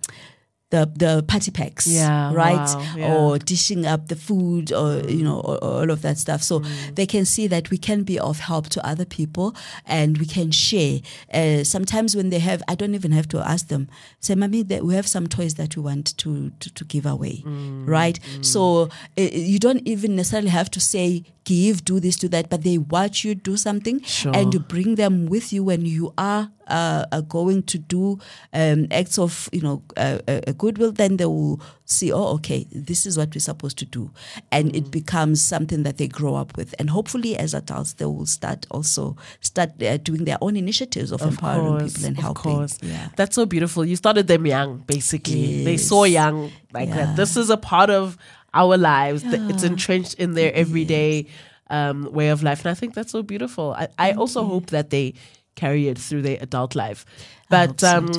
the 0.70 0.90
the 0.96 1.22
party 1.29 1.50
packs, 1.52 1.87
Yeah, 1.87 2.33
right, 2.35 2.57
wow, 2.57 2.94
yeah. 2.96 3.14
or 3.16 3.38
dishing 3.38 3.87
up 3.87 4.09
the 4.09 4.16
food, 4.16 4.72
or 4.72 4.98
you 5.09 5.22
know, 5.22 5.38
or, 5.40 5.62
or 5.62 5.72
all 5.83 5.90
of 5.90 6.02
that 6.02 6.18
stuff. 6.18 6.42
So 6.42 6.59
they 6.94 7.07
can 7.07 7.24
see 7.24 7.46
that 7.46 7.70
we 7.70 7.79
can 7.79 8.02
be 8.02 8.18
of 8.18 8.40
help 8.40 8.68
to 8.70 8.85
other 8.85 9.05
people, 9.05 9.55
and 9.87 10.18
we 10.18 10.26
can 10.26 10.50
share. 10.50 11.00
Uh, 11.33 11.62
sometimes 11.62 12.16
when 12.16 12.31
they 12.31 12.40
have, 12.40 12.62
I 12.66 12.74
don't 12.74 12.94
even 12.96 13.12
have 13.12 13.29
to 13.29 13.38
ask 13.38 13.68
them. 13.68 13.88
Say, 14.20 14.35
"Mommy, 14.35 14.62
that 14.64 14.85
we 14.85 14.94
have 14.96 15.07
some 15.07 15.29
toys 15.29 15.55
that 15.55 15.76
we 15.76 15.83
want 15.83 16.16
to 16.18 16.50
to, 16.59 16.70
to 16.74 16.85
give 16.85 17.07
away," 17.07 17.42
right? 17.87 18.18
So 18.40 18.88
uh, 19.16 19.22
you 19.22 19.59
don't 19.61 19.83
even 19.87 20.16
necessarily 20.16 20.50
have 20.50 20.70
to 20.72 20.81
say 20.81 21.22
give, 21.44 21.85
do 21.85 22.00
this, 22.00 22.16
do 22.16 22.26
that, 22.26 22.50
but 22.50 22.64
they 22.64 22.76
watch 22.76 23.22
you 23.24 23.33
do 23.37 23.57
something, 23.57 24.02
Sure. 24.02 24.35
and 24.35 24.52
you 24.52 24.59
bring 24.59 24.96
them 24.96 25.26
with 25.26 25.52
you 25.52 25.62
when 25.62 25.87
you 25.87 26.12
are 26.18 26.50
uh, 26.68 27.05
are 27.12 27.22
going 27.22 27.62
to 27.64 27.79
do 27.79 28.18
um, 28.52 28.87
acts 28.90 29.18
of 29.18 29.48
you 29.52 29.61
know 29.61 29.83
uh, 29.96 30.18
uh, 30.29 30.40
goodwill, 30.59 30.92
then 30.92 31.16
they 31.16 31.26
will 31.26 31.61
see, 31.85 32.12
oh, 32.12 32.35
okay, 32.35 32.66
this 32.72 33.07
is 33.07 33.16
what 33.16 33.33
we're 33.35 33.40
supposed 33.40 33.79
to 33.79 33.85
do, 33.85 34.11
and 34.50 34.72
Mm. 34.72 34.76
it 34.76 34.90
becomes 34.90 35.40
something 35.40 35.85
that 35.85 35.98
they 35.98 36.09
grow 36.09 36.35
up 36.35 36.57
with, 36.57 36.74
and 36.79 36.90
hopefully, 36.90 37.37
as 37.37 37.55
adults, 37.55 37.92
they 37.94 38.05
will 38.07 38.26
start 38.26 38.66
also 38.70 39.16
start 39.40 39.81
uh, 39.83 39.96
doing 39.98 40.24
their 40.24 40.38
own 40.40 40.57
initiatives 40.57 41.12
of, 41.12 41.22
empowering 41.22 41.87
people 41.88 42.05
and 42.07 42.16
of 42.18 42.22
helping. 42.24 42.42
course. 42.57 42.79
Yeah. 42.83 43.09
That's 43.16 43.35
so 43.37 43.46
beautiful. 43.46 43.85
You 43.85 43.96
started 43.96 44.26
them 44.26 44.46
young, 44.46 44.79
basically. 44.87 45.64
They 45.64 45.72
Yes. 45.72 45.87
saw 45.87 46.05
young 46.05 46.50
like 46.72 46.88
Yeah. 46.88 46.96
that. 47.07 47.16
This 47.16 47.37
is 47.37 47.50
a 47.50 47.57
part 47.57 47.90
of 47.90 48.16
our 48.55 48.76
lives. 48.76 49.22
Th- 49.22 49.40
It's 49.50 49.62
entrenched 49.62 50.14
in 50.14 50.33
their 50.33 50.52
everyday 50.55 51.26
um, 51.70 52.11
way 52.12 52.29
of 52.31 52.42
life. 52.42 52.64
And 52.64 52.70
I 52.70 52.74
think 52.74 52.94
that's 52.94 53.12
so 53.12 53.22
beautiful. 53.22 53.74
I, 53.76 53.88
I 53.98 54.12
also 54.12 54.44
hope 54.44 54.66
that 54.70 54.90
they 54.90 55.14
carry 55.56 55.88
it 55.88 55.98
through 55.98 56.22
their 56.22 56.38
adult 56.40 56.74
life. 56.76 57.04
But 57.48 57.82
um, 57.82 58.10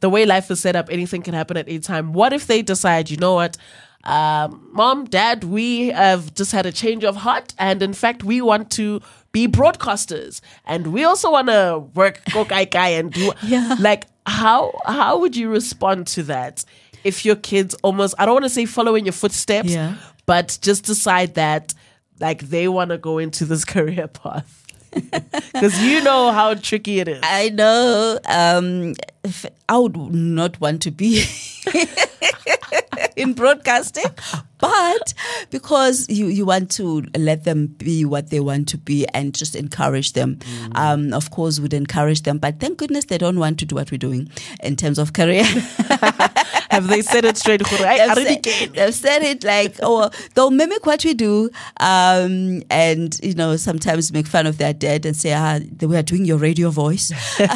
the 0.00 0.08
way 0.08 0.24
life 0.26 0.50
is 0.50 0.60
set 0.60 0.76
up, 0.76 0.88
anything 0.90 1.22
can 1.22 1.34
happen 1.34 1.56
at 1.56 1.68
any 1.68 1.78
time. 1.80 2.12
What 2.12 2.32
if 2.32 2.46
they 2.46 2.62
decide, 2.62 3.10
you 3.10 3.16
know 3.18 3.34
what? 3.34 3.56
Um, 4.04 4.68
Mom, 4.72 5.04
Dad, 5.06 5.44
we 5.44 5.88
have 5.88 6.32
just 6.34 6.52
had 6.52 6.64
a 6.64 6.72
change 6.72 7.02
of 7.04 7.16
heart, 7.16 7.52
and 7.58 7.82
in 7.82 7.92
fact, 7.92 8.22
we 8.22 8.40
want 8.40 8.70
to 8.72 9.00
be 9.32 9.48
broadcasters, 9.48 10.40
and 10.64 10.88
we 10.92 11.02
also 11.04 11.30
want 11.32 11.48
to 11.48 11.82
work 11.94 12.20
go 12.32 12.44
kai 12.44 12.64
kai 12.66 12.88
and 12.90 13.12
do 13.12 13.32
Yeah. 13.42 13.74
like 13.80 14.06
how 14.26 14.72
how 14.86 15.18
would 15.18 15.34
you 15.36 15.48
respond 15.50 16.06
to 16.08 16.22
that 16.24 16.64
if 17.04 17.24
your 17.24 17.36
kids 17.36 17.74
almost 17.82 18.14
I 18.18 18.26
don't 18.26 18.34
want 18.34 18.44
to 18.44 18.48
say 18.50 18.64
follow 18.64 18.94
in 18.94 19.04
your 19.04 19.12
footsteps, 19.12 19.70
Yeah. 19.70 19.96
but 20.24 20.56
just 20.62 20.84
decide 20.84 21.34
that 21.34 21.74
like 22.20 22.42
they 22.48 22.68
want 22.68 22.90
to 22.90 22.98
go 22.98 23.18
into 23.18 23.44
this 23.44 23.64
career 23.74 24.06
path 24.08 24.65
because 25.52 25.82
you 25.82 26.02
know 26.02 26.32
how 26.32 26.54
tricky 26.54 27.00
it 27.00 27.08
is. 27.08 27.20
I 27.22 27.50
know. 27.50 28.18
Um, 28.26 28.94
I 29.68 29.78
would 29.78 29.96
not 29.96 30.60
want 30.60 30.82
to 30.82 30.90
be 30.90 31.24
in 33.16 33.32
broadcasting, 33.34 34.04
but 34.58 35.14
because 35.50 36.08
you, 36.08 36.26
you 36.26 36.46
want 36.46 36.70
to 36.72 37.02
let 37.16 37.44
them 37.44 37.66
be 37.66 38.04
what 38.04 38.30
they 38.30 38.40
want 38.40 38.68
to 38.68 38.78
be 38.78 39.06
and 39.08 39.34
just 39.34 39.56
encourage 39.56 40.12
them, 40.12 40.38
um, 40.74 41.12
of 41.12 41.30
course, 41.30 41.58
would 41.60 41.74
encourage 41.74 42.22
them. 42.22 42.38
But 42.38 42.60
thank 42.60 42.78
goodness 42.78 43.06
they 43.06 43.18
don't 43.18 43.38
want 43.38 43.58
to 43.60 43.66
do 43.66 43.74
what 43.74 43.90
we're 43.90 43.98
doing 43.98 44.30
in 44.62 44.76
terms 44.76 44.98
of 44.98 45.12
career. 45.12 45.44
Have 46.70 46.88
they 46.88 47.02
said 47.02 47.24
it 47.24 47.36
straight? 47.36 47.62
I, 47.80 48.10
I 48.10 48.14
they've, 48.14 48.26
said, 48.44 48.74
they've 48.74 48.94
said 48.94 49.22
it 49.22 49.44
like, 49.44 49.76
oh, 49.82 50.10
they'll 50.34 50.50
mimic 50.50 50.86
what 50.86 51.04
we 51.04 51.14
do, 51.14 51.50
um, 51.80 52.62
and 52.70 53.18
you 53.22 53.34
know, 53.34 53.56
sometimes 53.56 54.12
make 54.12 54.26
fun 54.26 54.46
of 54.46 54.58
their 54.58 54.72
dad 54.72 55.06
and 55.06 55.16
say, 55.16 55.32
ah, 55.32 55.58
they 55.62 55.86
were 55.86 56.02
doing 56.02 56.24
your 56.24 56.38
radio 56.38 56.70
voice. 56.70 57.10
you 57.38 57.46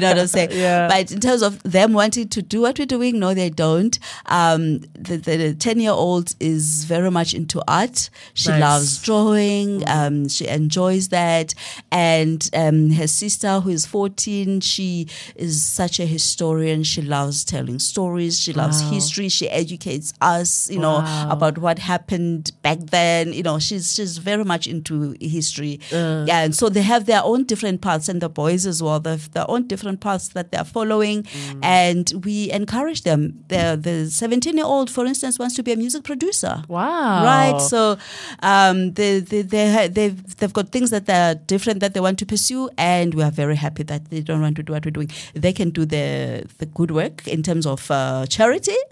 know 0.00 0.08
what 0.08 0.18
I'm 0.18 0.26
saying? 0.26 0.50
Yeah. 0.52 0.88
But 0.88 1.10
in 1.12 1.20
terms 1.20 1.42
of 1.42 1.62
them 1.62 1.92
wanting 1.92 2.28
to 2.28 2.42
do 2.42 2.62
what 2.62 2.78
we're 2.78 2.86
doing, 2.86 3.18
no, 3.18 3.34
they 3.34 3.50
don't. 3.50 3.98
Um, 4.26 4.78
the, 4.94 5.16
the 5.16 5.54
10 5.54 5.80
year 5.80 5.90
old 5.92 6.34
is 6.40 6.84
very 6.84 7.10
much 7.10 7.34
into 7.34 7.62
art. 7.68 8.10
She 8.34 8.50
Nice. 8.50 8.60
loves 8.60 9.02
drawing. 9.02 9.88
Um, 9.88 10.28
she 10.28 10.46
enjoys 10.48 11.08
that. 11.08 11.54
And 11.90 12.48
um, 12.54 12.90
her 12.90 13.06
sister, 13.06 13.60
who 13.60 13.70
is 13.70 13.86
14, 13.86 14.60
she 14.60 15.08
is 15.36 15.62
such 15.62 16.00
a 16.00 16.06
historian. 16.06 16.82
She 16.82 17.02
loves 17.02 17.44
telling 17.44 17.78
stories. 17.78 18.40
She 18.40 18.51
loves 18.52 18.82
Wow. 18.82 18.90
history. 18.90 19.28
She 19.28 19.48
educates 19.48 20.12
us, 20.20 20.70
you 20.70 20.78
know, 20.78 20.98
Wow. 21.00 21.28
about 21.30 21.58
what 21.58 21.78
happened 21.78 22.52
back 22.62 22.78
then. 22.90 23.32
You 23.32 23.42
know, 23.42 23.58
she's 23.58 23.94
she's 23.94 24.18
very 24.18 24.44
much 24.44 24.66
into 24.66 25.14
history. 25.20 25.80
Uh. 25.92 26.24
Yeah, 26.26 26.44
and 26.44 26.54
so 26.54 26.68
they 26.68 26.82
have 26.82 27.06
their 27.06 27.22
own 27.24 27.44
different 27.44 27.80
paths, 27.80 28.08
and 28.08 28.20
the 28.20 28.28
boys 28.28 28.66
as 28.66 28.82
well. 28.82 29.00
They 29.00 29.10
have 29.10 29.30
their 29.32 29.48
own 29.50 29.66
different 29.66 30.00
paths 30.00 30.28
that 30.28 30.50
they're 30.52 30.64
following, 30.64 31.22
Mm. 31.24 31.64
and 31.64 32.12
we 32.24 32.50
encourage 32.50 33.02
them. 33.02 33.34
The 33.48 33.78
the 33.80 34.10
17 34.10 34.56
year 34.56 34.66
old, 34.66 34.90
for 34.90 35.04
instance, 35.06 35.38
wants 35.38 35.54
to 35.56 35.62
be 35.62 35.72
a 35.72 35.76
music 35.76 36.02
producer. 36.04 36.62
Wow. 36.68 37.24
Right. 37.24 37.60
So 37.60 37.96
um, 38.42 38.92
they, 38.92 39.20
they, 39.20 39.42
they, 39.42 39.88
they've, 39.88 40.36
they've 40.36 40.52
got 40.52 40.70
things 40.70 40.90
that 40.90 41.08
are 41.08 41.34
different 41.34 41.80
that 41.80 41.94
they 41.94 42.00
want 42.00 42.18
to 42.18 42.26
pursue, 42.26 42.68
and 42.78 43.14
we 43.14 43.22
are 43.22 43.30
very 43.30 43.56
happy 43.56 43.82
that 43.84 44.10
they 44.10 44.20
don't 44.20 44.40
want 44.40 44.56
to 44.56 44.62
do 44.62 44.72
what 44.72 44.84
we're 44.84 44.90
doing. 44.90 45.10
They 45.34 45.52
can 45.52 45.70
do 45.70 45.84
the, 45.84 46.44
the 46.58 46.66
good 46.66 46.90
work 46.90 47.26
in 47.28 47.42
terms 47.42 47.66
of 47.66 47.90
uh, 47.90 48.26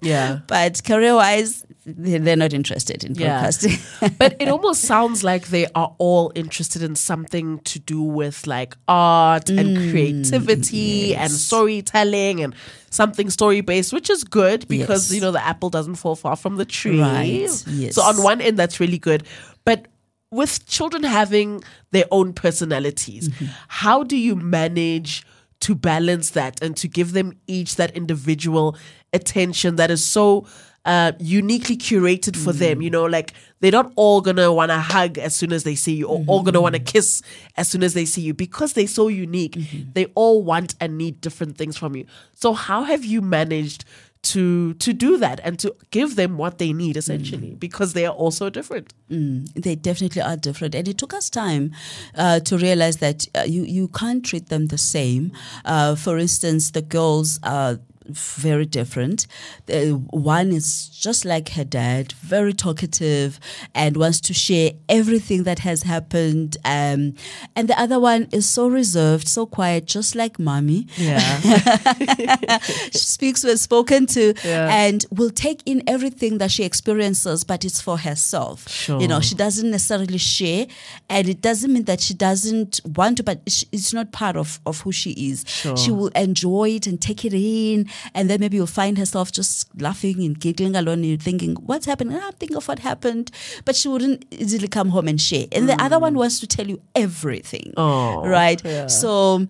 Yeah. 0.02 0.40
but 0.46 0.82
career 0.84 1.14
wise, 1.14 1.64
they're 1.86 2.36
not 2.36 2.52
interested 2.52 3.04
in 3.04 3.14
Yeah. 3.14 3.40
broadcasting. 3.40 3.78
but 4.18 4.36
it 4.40 4.48
almost 4.48 4.82
sounds 4.82 5.24
like 5.24 5.48
they 5.48 5.66
are 5.74 5.94
all 5.98 6.30
interested 6.34 6.82
in 6.82 6.94
something 6.94 7.58
to 7.60 7.78
do 7.78 8.02
with 8.02 8.46
like 8.46 8.76
art 8.88 9.48
and 9.50 9.76
creativity 9.90 11.14
and 11.14 11.30
storytelling 11.32 12.42
and 12.42 12.54
something 12.90 13.30
story 13.30 13.60
based, 13.60 13.92
which 13.92 14.10
is 14.10 14.24
good 14.24 14.66
because 14.68 15.10
Yes. 15.10 15.14
you 15.14 15.20
know 15.20 15.30
the 15.32 15.44
apple 15.44 15.70
doesn't 15.70 15.96
fall 15.96 16.16
far 16.16 16.36
from 16.36 16.56
the 16.56 16.64
tree. 16.64 17.00
Right, 17.00 17.26
yes. 17.66 17.94
So 17.94 18.02
on 18.02 18.22
one 18.22 18.40
end, 18.40 18.58
that's 18.58 18.80
really 18.80 18.98
good, 18.98 19.24
but 19.64 19.86
with 20.32 20.64
children 20.66 21.02
having 21.02 21.62
their 21.90 22.04
own 22.10 22.32
personalities, 22.32 23.28
Mm-hmm. 23.28 23.46
how 23.68 24.04
do 24.04 24.16
you 24.16 24.36
manage? 24.36 25.24
To 25.60 25.74
balance 25.74 26.30
that 26.30 26.62
and 26.62 26.76
to 26.78 26.88
give 26.88 27.12
them 27.12 27.32
each 27.46 27.76
that 27.76 27.90
individual 27.96 28.76
attention 29.12 29.76
that 29.76 29.90
is 29.90 30.02
so 30.04 30.46
uh, 30.86 31.12
uniquely 31.18 31.76
curated 31.76 32.34
for 32.34 32.52
Mm. 32.54 32.58
them. 32.58 32.82
You 32.82 32.88
know, 32.88 33.04
like 33.04 33.34
they're 33.60 33.70
not 33.70 33.92
all 33.96 34.22
gonna 34.22 34.50
want 34.50 34.70
to 34.70 34.78
hug 34.78 35.18
as 35.18 35.34
soon 35.34 35.52
as 35.52 35.64
they 35.64 35.74
see 35.74 35.96
you, 35.96 36.06
or 36.06 36.24
all 36.26 36.42
gonna 36.42 36.60
Mm-hmm. 36.60 36.84
kiss 36.84 37.20
as 37.58 37.68
soon 37.68 37.82
as 37.82 37.92
they 37.92 38.06
see 38.06 38.22
you, 38.22 38.32
because 38.32 38.72
they're 38.72 38.86
so 38.86 39.08
unique. 39.08 39.52
Mm-hmm. 39.56 39.90
They 39.92 40.06
all 40.14 40.42
want 40.42 40.74
and 40.80 40.96
need 40.96 41.20
different 41.20 41.58
things 41.58 41.76
from 41.76 41.94
you. 41.94 42.06
So, 42.32 42.54
how 42.54 42.84
have 42.84 43.04
you 43.04 43.20
managed 43.20 43.84
to 44.22 44.74
to 44.74 44.92
do 44.92 45.16
that 45.16 45.40
and 45.42 45.58
to 45.58 45.74
give 45.90 46.16
them 46.16 46.36
what 46.36 46.58
they 46.58 46.72
need 46.72 46.96
essentially 46.96 47.54
because 47.54 47.94
they 47.94 48.04
are 48.04 48.14
also 48.14 48.50
different. 48.50 48.92
Mm, 49.10 49.50
they 49.54 49.74
definitely 49.74 50.22
are 50.22 50.36
different, 50.36 50.74
and 50.74 50.86
it 50.86 50.98
took 50.98 51.14
us 51.14 51.30
time 51.30 51.72
uh, 52.14 52.40
to 52.40 52.58
realize 52.58 52.98
that 52.98 53.26
uh, 53.34 53.44
you 53.46 53.62
you 53.62 53.88
can't 53.88 54.24
treat 54.24 54.48
them 54.48 54.66
the 54.66 54.78
same. 54.78 55.32
Uh, 55.64 55.94
for 55.94 56.18
instance, 56.18 56.70
the 56.72 56.82
girls 56.82 57.40
are 57.42 57.80
very 58.16 58.66
different. 58.66 59.26
Uh, 59.72 59.86
one 60.10 60.50
is 60.52 60.88
just 60.88 61.24
like 61.24 61.50
her 61.50 61.64
dad, 61.64 62.12
very 62.20 62.52
talkative 62.52 63.38
and 63.74 63.96
wants 63.96 64.20
to 64.22 64.34
share 64.34 64.72
everything 64.88 65.44
that 65.44 65.60
has 65.60 65.82
happened. 65.84 66.56
Um, 66.64 67.14
and 67.56 67.68
the 67.68 67.78
other 67.80 67.98
one 68.00 68.28
is 68.32 68.48
so 68.48 68.68
reserved, 68.68 69.28
so 69.28 69.46
quiet, 69.46 69.86
just 69.86 70.14
like 70.14 70.38
mommy. 70.38 70.86
Yeah. 70.96 71.18
she 72.92 72.98
speaks 72.98 73.44
when 73.44 73.56
spoken 73.56 74.06
to 74.06 74.34
Yeah. 74.44 74.68
and 74.74 75.04
will 75.10 75.30
take 75.30 75.62
in 75.66 75.82
everything 75.86 76.38
that 76.38 76.50
she 76.50 76.64
experiences, 76.64 77.44
but 77.44 77.64
it's 77.64 77.80
for 77.80 77.98
herself. 77.98 78.68
Sure. 78.68 79.00
You 79.00 79.08
know, 79.08 79.20
she 79.20 79.34
doesn't 79.34 79.70
necessarily 79.70 80.18
share, 80.18 80.66
and 81.08 81.28
it 81.28 81.40
doesn't 81.40 81.72
mean 81.72 81.84
that 81.84 82.00
she 82.00 82.14
doesn't 82.14 82.80
want 82.84 83.16
to, 83.18 83.22
but 83.22 83.40
it's 83.72 83.92
not 83.92 84.12
part 84.12 84.36
of, 84.36 84.60
of 84.66 84.80
who 84.80 84.92
she 84.92 85.10
is. 85.12 85.44
Sure. 85.46 85.76
She 85.76 85.90
will 85.90 86.08
enjoy 86.08 86.70
it 86.70 86.86
and 86.86 87.00
take 87.00 87.24
it 87.24 87.34
in, 87.34 87.88
and 88.14 88.28
then 88.30 88.40
maybe 88.40 88.56
you'll 88.56 88.66
find 88.66 88.98
herself 88.98 89.32
just 89.32 89.68
laughing 89.80 90.22
and 90.24 90.38
giggling 90.38 90.76
alone, 90.76 91.00
and 91.00 91.06
you're 91.06 91.18
thinking, 91.18 91.54
What's 91.56 91.86
happening? 91.86 92.16
Ah, 92.20 92.26
I'm 92.28 92.32
thinking 92.34 92.56
of 92.56 92.66
what 92.68 92.78
happened. 92.80 93.30
But 93.64 93.76
she 93.76 93.88
wouldn't 93.88 94.24
easily 94.30 94.68
come 94.68 94.90
home 94.90 95.08
and 95.08 95.20
share. 95.20 95.46
And 95.52 95.68
the 95.68 95.80
other 95.82 95.98
one 95.98 96.14
wants 96.14 96.40
to 96.40 96.46
tell 96.46 96.66
you 96.66 96.80
everything. 96.94 97.72
Oh, 97.76 98.26
right? 98.26 98.60
yeah. 98.64 98.86
So, 98.86 99.46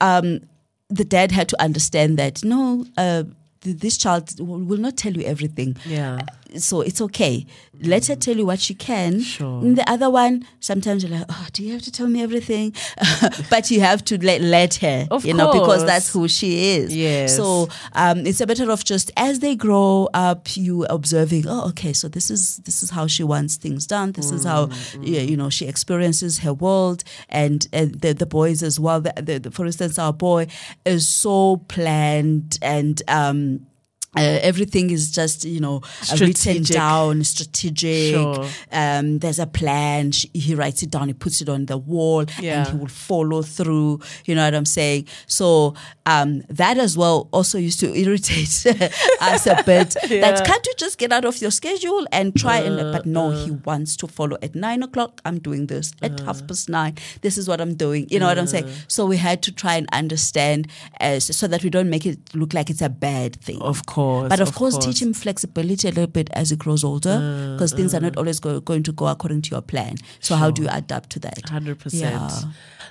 um, 0.00 0.40
the 0.88 1.04
dad 1.04 1.32
had 1.32 1.48
to 1.48 1.62
understand 1.62 2.18
that 2.18 2.44
no, 2.44 2.86
uh, 2.96 3.24
th- 3.62 3.78
this 3.78 3.96
child 3.96 4.38
will 4.38 4.78
not 4.78 4.96
tell 4.96 5.12
you 5.12 5.22
everything. 5.24 5.76
Yeah. 5.86 6.20
So 6.58 6.80
it's 6.80 7.00
okay. 7.00 7.46
Let 7.80 8.06
her 8.06 8.16
tell 8.16 8.36
you 8.36 8.46
what 8.46 8.60
she 8.60 8.74
can. 8.74 9.20
Sure. 9.20 9.60
And 9.60 9.76
the 9.76 9.88
other 9.90 10.08
one, 10.08 10.46
sometimes 10.60 11.02
you're 11.02 11.12
like, 11.16 11.26
oh, 11.28 11.46
do 11.52 11.62
you 11.64 11.72
have 11.72 11.82
to 11.82 11.90
tell 11.92 12.06
me 12.06 12.22
everything? 12.22 12.72
but 13.50 13.70
you 13.70 13.80
have 13.80 14.04
to 14.06 14.18
let, 14.24 14.40
let 14.40 14.74
her, 14.76 15.06
Of 15.10 15.24
you 15.26 15.34
know, 15.34 15.52
because 15.52 15.84
that's 15.84 16.12
who 16.12 16.28
she 16.28 16.76
is. 16.76 16.94
Yes. 16.94 17.36
So 17.36 17.68
um, 17.92 18.26
it's 18.26 18.40
a 18.40 18.46
matter 18.46 18.70
of 18.70 18.84
just 18.84 19.10
as 19.16 19.40
they 19.40 19.56
grow 19.56 20.08
up, 20.14 20.56
you 20.56 20.84
observing, 20.84 21.46
oh, 21.48 21.68
okay, 21.70 21.92
so 21.92 22.08
this 22.08 22.30
is 22.30 22.58
this 22.58 22.82
is 22.82 22.90
how 22.90 23.06
she 23.06 23.24
wants 23.24 23.56
things 23.56 23.86
done. 23.86 24.12
This 24.12 24.30
is 24.30 24.44
how 24.44 24.66
Mm, 24.94 25.28
you 25.30 25.36
know 25.36 25.50
she 25.50 25.66
experiences 25.66 26.38
her 26.38 26.52
world, 26.54 27.04
and, 27.28 27.66
and 27.72 28.00
the 28.00 28.12
the 28.14 28.26
boys 28.26 28.62
as 28.62 28.78
well. 28.78 29.00
The, 29.00 29.40
the- 29.42 29.50
for 29.50 29.66
instance, 29.66 29.98
our 29.98 30.12
boy 30.12 30.46
is 30.84 31.08
so 31.08 31.56
planned 31.68 32.58
and. 32.62 33.02
Um, 33.08 33.66
uh, 34.16 34.38
everything 34.42 34.90
is 34.90 35.10
just 35.10 35.44
you 35.44 35.60
know 35.60 35.82
uh, 36.12 36.16
written 36.20 36.62
down, 36.62 37.24
strategic. 37.24 38.14
Sure. 38.14 38.46
Um, 38.72 39.18
there's 39.18 39.38
a 39.38 39.46
plan. 39.46 40.12
She, 40.12 40.30
he 40.34 40.54
writes 40.54 40.82
it 40.82 40.90
down. 40.90 41.08
He 41.08 41.14
puts 41.14 41.40
it 41.40 41.48
on 41.48 41.66
the 41.66 41.76
wall, 41.78 42.24
Yeah. 42.40 42.60
and 42.60 42.68
he 42.68 42.76
will 42.76 42.88
follow 42.88 43.42
through. 43.42 44.00
You 44.24 44.34
know 44.34 44.44
what 44.44 44.54
I'm 44.54 44.64
saying? 44.64 45.06
So 45.26 45.74
um, 46.06 46.42
that 46.48 46.78
as 46.78 46.96
well 46.96 47.28
also 47.32 47.58
used 47.58 47.80
to 47.80 47.94
irritate 47.94 48.66
us 49.20 49.46
a 49.46 49.62
bit. 49.64 49.96
Yeah. 50.14 50.20
That 50.20 50.44
can't 50.46 50.64
you 50.66 50.74
just 50.76 50.98
get 50.98 51.12
out 51.12 51.24
of 51.24 51.40
your 51.40 51.50
schedule 51.50 52.06
and 52.12 52.36
try 52.36 52.58
and? 52.58 52.76
But 52.92 53.06
no, 53.06 53.30
he 53.30 53.50
wants 53.50 53.96
to 53.96 54.06
follow. 54.06 54.36
At 54.42 54.54
nine 54.54 54.82
o'clock, 54.82 55.20
I'm 55.24 55.38
doing 55.38 55.66
this. 55.66 55.92
At 56.02 56.20
half 56.20 56.46
past 56.46 56.68
nine, 56.68 56.96
this 57.22 57.36
is 57.38 57.48
what 57.48 57.60
I'm 57.60 57.74
doing. 57.74 58.06
You 58.10 58.18
know 58.20 58.26
what 58.26 58.38
I'm 58.38 58.46
saying? 58.46 58.68
So 58.86 59.06
we 59.06 59.16
had 59.16 59.42
to 59.42 59.52
try 59.52 59.74
and 59.76 59.88
understand, 59.92 60.68
uh, 61.00 61.18
so 61.20 61.46
that 61.48 61.64
we 61.64 61.70
don't 61.70 61.90
make 61.90 62.06
it 62.06 62.18
look 62.34 62.52
like 62.54 62.70
it's 62.70 62.82
a 62.82 62.88
bad 62.88 63.36
thing. 63.36 63.60
Of 63.62 63.86
course. 63.86 64.03
But 64.28 64.40
of, 64.40 64.54
course, 64.54 64.76
teach 64.78 65.00
him 65.02 65.12
flexibility 65.12 65.88
a 65.88 65.90
little 65.90 66.06
bit 66.06 66.28
as 66.32 66.50
he 66.50 66.56
grows 66.56 66.84
older 66.84 67.16
because 67.54 67.72
things 67.72 67.94
are 67.94 68.00
not 68.00 68.16
always 68.16 68.40
go, 68.40 68.60
going 68.60 68.82
to 68.84 68.92
go 68.92 69.06
according 69.06 69.42
to 69.42 69.50
your 69.50 69.62
plan. 69.62 69.96
So, 70.20 70.36
how 70.36 70.50
do 70.50 70.62
you 70.62 70.68
adapt 70.70 71.10
to 71.10 71.18
that? 71.20 71.48
Hundred 71.48 71.78
percent. 71.78 72.14
Yeah. 72.14 72.40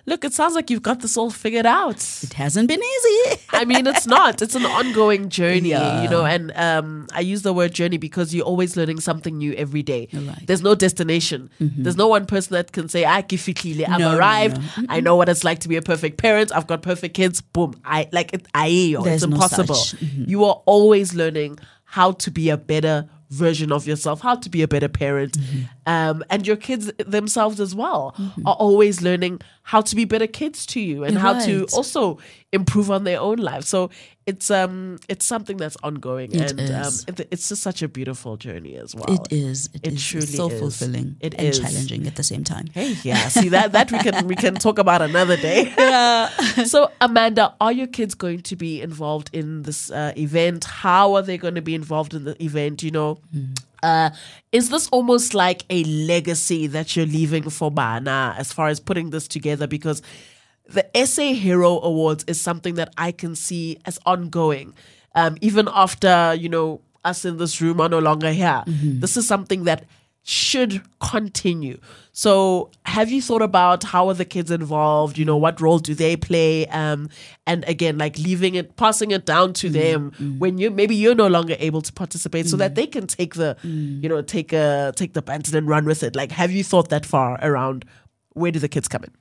Look, 0.05 0.25
it 0.25 0.33
sounds 0.33 0.53
like 0.53 0.69
you've 0.69 0.81
got 0.83 0.99
this 0.99 1.15
all 1.15 1.29
figured 1.29 1.65
out. 1.65 1.95
It 2.23 2.33
hasn't 2.33 2.67
been 2.67 2.81
easy. 2.83 3.39
I 3.51 3.63
mean, 3.63 3.87
it's 3.87 4.05
not. 4.05 4.41
It's 4.41 4.53
an 4.53 4.65
ongoing 4.65 5.29
journey, 5.29 5.69
Yeah. 5.69 6.03
you 6.03 6.09
know. 6.09 6.25
And 6.25 6.51
um, 6.57 7.07
I 7.13 7.21
use 7.21 7.41
the 7.43 7.53
word 7.53 7.73
journey 7.73 7.97
because 7.97 8.35
you're 8.35 8.45
always 8.45 8.75
learning 8.75 8.99
something 8.99 9.37
new 9.37 9.53
every 9.53 9.81
day. 9.81 10.09
Right. 10.11 10.21
Mm-hmm. 10.23 10.45
There's 10.45 10.61
no 10.61 10.75
destination. 10.75 11.49
There's 11.59 11.95
no 11.95 12.07
one 12.09 12.25
person 12.25 12.53
that 12.55 12.73
can 12.73 12.89
say, 12.89 13.05
"I 13.05 13.21
kifikile, 13.21 13.87
I've 13.87 13.99
No, 13.99 14.11
no, 14.11 14.17
arrived. 14.17 14.57
no. 14.77 14.85
I 14.89 14.99
know 14.99 15.15
what 15.15 15.29
it's 15.29 15.45
like 15.45 15.59
to 15.59 15.69
be 15.69 15.77
a 15.77 15.81
perfect 15.81 16.17
parent. 16.17 16.51
I've 16.53 16.67
got 16.67 16.81
perfect 16.81 17.13
kids. 17.15 17.39
Boom. 17.39 17.73
I 17.85 18.09
like 18.11 18.33
it. 18.33 18.45
I 18.53 18.67
it's 18.67 19.03
There's 19.05 19.27
no 19.27 19.35
impossible. 19.35 19.75
Mm-hmm. 19.75 20.29
You 20.29 20.43
are 20.45 20.61
always 20.65 21.02
learning 21.11 21.59
how 21.85 22.11
to 22.11 22.31
be 22.31 22.49
a 22.49 22.57
better 22.57 23.09
version 23.29 23.71
of 23.71 23.87
yourself, 23.87 24.21
how 24.21 24.35
to 24.35 24.49
be 24.49 24.61
a 24.61 24.67
better 24.67 24.87
parent. 24.87 25.33
Mm-hmm. 25.33 25.63
Um, 25.87 26.23
and 26.29 26.45
your 26.45 26.55
kids 26.55 26.91
themselves 26.99 27.59
as 27.59 27.73
well 27.73 28.15
are 28.45 28.55
always 28.55 29.01
learning 29.01 29.41
how 29.63 29.81
to 29.81 29.95
be 29.95 30.05
better 30.05 30.27
kids 30.27 30.65
to 30.67 30.79
you 30.79 31.03
and 31.03 31.17
how 31.17 31.43
to 31.45 31.65
also 31.73 32.19
improve 32.51 32.91
on 32.91 33.03
their 33.03 33.19
own 33.19 33.37
lives. 33.37 33.67
So 33.67 33.89
it's 34.25 34.49
um 34.49 34.99
it's 35.09 35.25
something 35.25 35.57
that's 35.57 35.75
ongoing 35.83 36.31
It 36.33 36.51
and 36.51 36.59
is. 36.59 37.05
um 37.07 37.15
it, 37.17 37.27
it's 37.31 37.49
just 37.49 37.61
such 37.61 37.81
a 37.81 37.87
beautiful 37.87 38.37
journey 38.37 38.75
as 38.75 38.95
well. 38.95 39.05
It 39.13 39.31
is. 39.31 39.69
It 39.73 39.85
is. 39.87 40.05
truly 40.07 40.23
It's 40.25 40.35
so 40.35 40.49
is. 40.49 40.59
fulfilling 40.59 41.17
It 41.19 41.33
and 41.37 41.47
is. 41.49 41.59
challenging 41.59 42.07
at 42.07 42.15
the 42.15 42.23
same 42.23 42.43
time. 42.43 42.67
Hey, 42.73 42.95
yeah. 43.03 43.27
See 43.27 43.49
that 43.49 43.73
that 43.73 43.91
we 43.91 43.99
can 43.99 44.27
we 44.27 44.35
can 44.35 44.55
talk 44.55 44.79
about 44.79 45.01
another 45.01 45.35
day. 45.37 45.73
Yeah. 45.93 46.29
so, 46.65 46.89
Amanda, 47.01 47.53
are 47.59 47.71
your 47.71 47.87
kids 47.87 48.15
going 48.15 48.41
to 48.43 48.55
be 48.55 48.81
involved 48.81 49.29
in 49.33 49.63
this 49.63 49.91
uh, 49.91 50.13
event? 50.17 50.63
How 50.65 51.13
are 51.15 51.21
they 51.21 51.37
going 51.37 51.55
to 51.55 51.61
be 51.61 51.75
involved 51.75 52.13
in 52.13 52.23
the 52.23 52.41
event? 52.43 52.81
You 52.81 52.91
know, 52.91 53.19
uh, 53.83 54.09
is 54.51 54.69
this 54.69 54.87
almost 54.89 55.33
like 55.33 55.65
a 55.69 55.83
legacy 55.83 56.67
that 56.67 56.95
you're 56.95 57.05
leaving 57.05 57.49
for 57.49 57.69
Bana 57.69 58.33
as 58.37 58.53
far 58.53 58.67
as 58.69 58.79
putting 58.79 59.09
this 59.09 59.27
together? 59.27 59.67
Because 59.67 60.01
the 60.67 61.05
SA 61.05 61.33
Hero 61.33 61.79
Awards 61.81 62.23
is 62.27 62.39
something 62.39 62.75
that 62.75 62.93
I 62.97 63.11
can 63.11 63.35
see 63.35 63.77
as 63.85 63.99
ongoing, 64.05 64.73
um, 65.15 65.37
even 65.41 65.67
after 65.71 66.33
you 66.33 66.49
know 66.49 66.81
us 67.03 67.25
in 67.25 67.37
this 67.37 67.61
room 67.61 67.81
are 67.81 67.89
no 67.89 67.99
longer 67.99 68.31
here. 68.31 68.63
Mm-hmm. 68.65 68.99
This 69.01 69.17
is 69.17 69.27
something 69.27 69.65
that 69.65 69.85
should 70.25 70.81
continue. 71.01 71.77
So, 72.13 72.71
have 72.85 73.11
you 73.11 73.21
thought 73.21 73.41
about 73.41 73.83
how 73.83 74.07
are 74.07 74.13
the 74.13 74.23
kids 74.23 74.51
involved? 74.51 75.17
You 75.17 75.25
know, 75.25 75.35
what 75.35 75.59
role 75.59 75.79
do 75.79 75.93
they 75.93 76.15
play? 76.15 76.65
Um, 76.67 77.09
and 77.45 77.67
again, 77.67 77.97
like 77.97 78.17
leaving 78.17 78.55
it, 78.55 78.77
passing 78.77 79.11
it 79.11 79.25
down 79.25 79.51
to 79.53 79.67
mm-hmm. 79.67 79.73
them 79.73 80.11
mm-hmm. 80.11 80.39
when 80.39 80.57
you 80.57 80.71
maybe 80.71 80.95
you're 80.95 81.15
no 81.15 81.27
longer 81.27 81.57
able 81.59 81.81
to 81.81 81.91
participate, 81.91 82.47
so 82.47 82.55
that 82.55 82.75
they 82.75 82.87
can 82.87 83.05
take 83.05 83.35
the, 83.35 83.57
you 83.63 84.07
know, 84.07 84.21
take 84.21 84.53
a 84.53 84.93
take 84.95 85.13
the 85.13 85.21
baton 85.21 85.55
and 85.57 85.67
run 85.67 85.83
with 85.85 86.03
it. 86.03 86.15
Like, 86.15 86.31
have 86.31 86.51
you 86.51 86.63
thought 86.63 86.89
that 86.89 87.05
far 87.05 87.37
around? 87.41 87.83
Where 88.35 88.51
do 88.51 88.59
the 88.59 88.69
kids 88.69 88.87
come 88.87 89.03
in? 89.03 89.11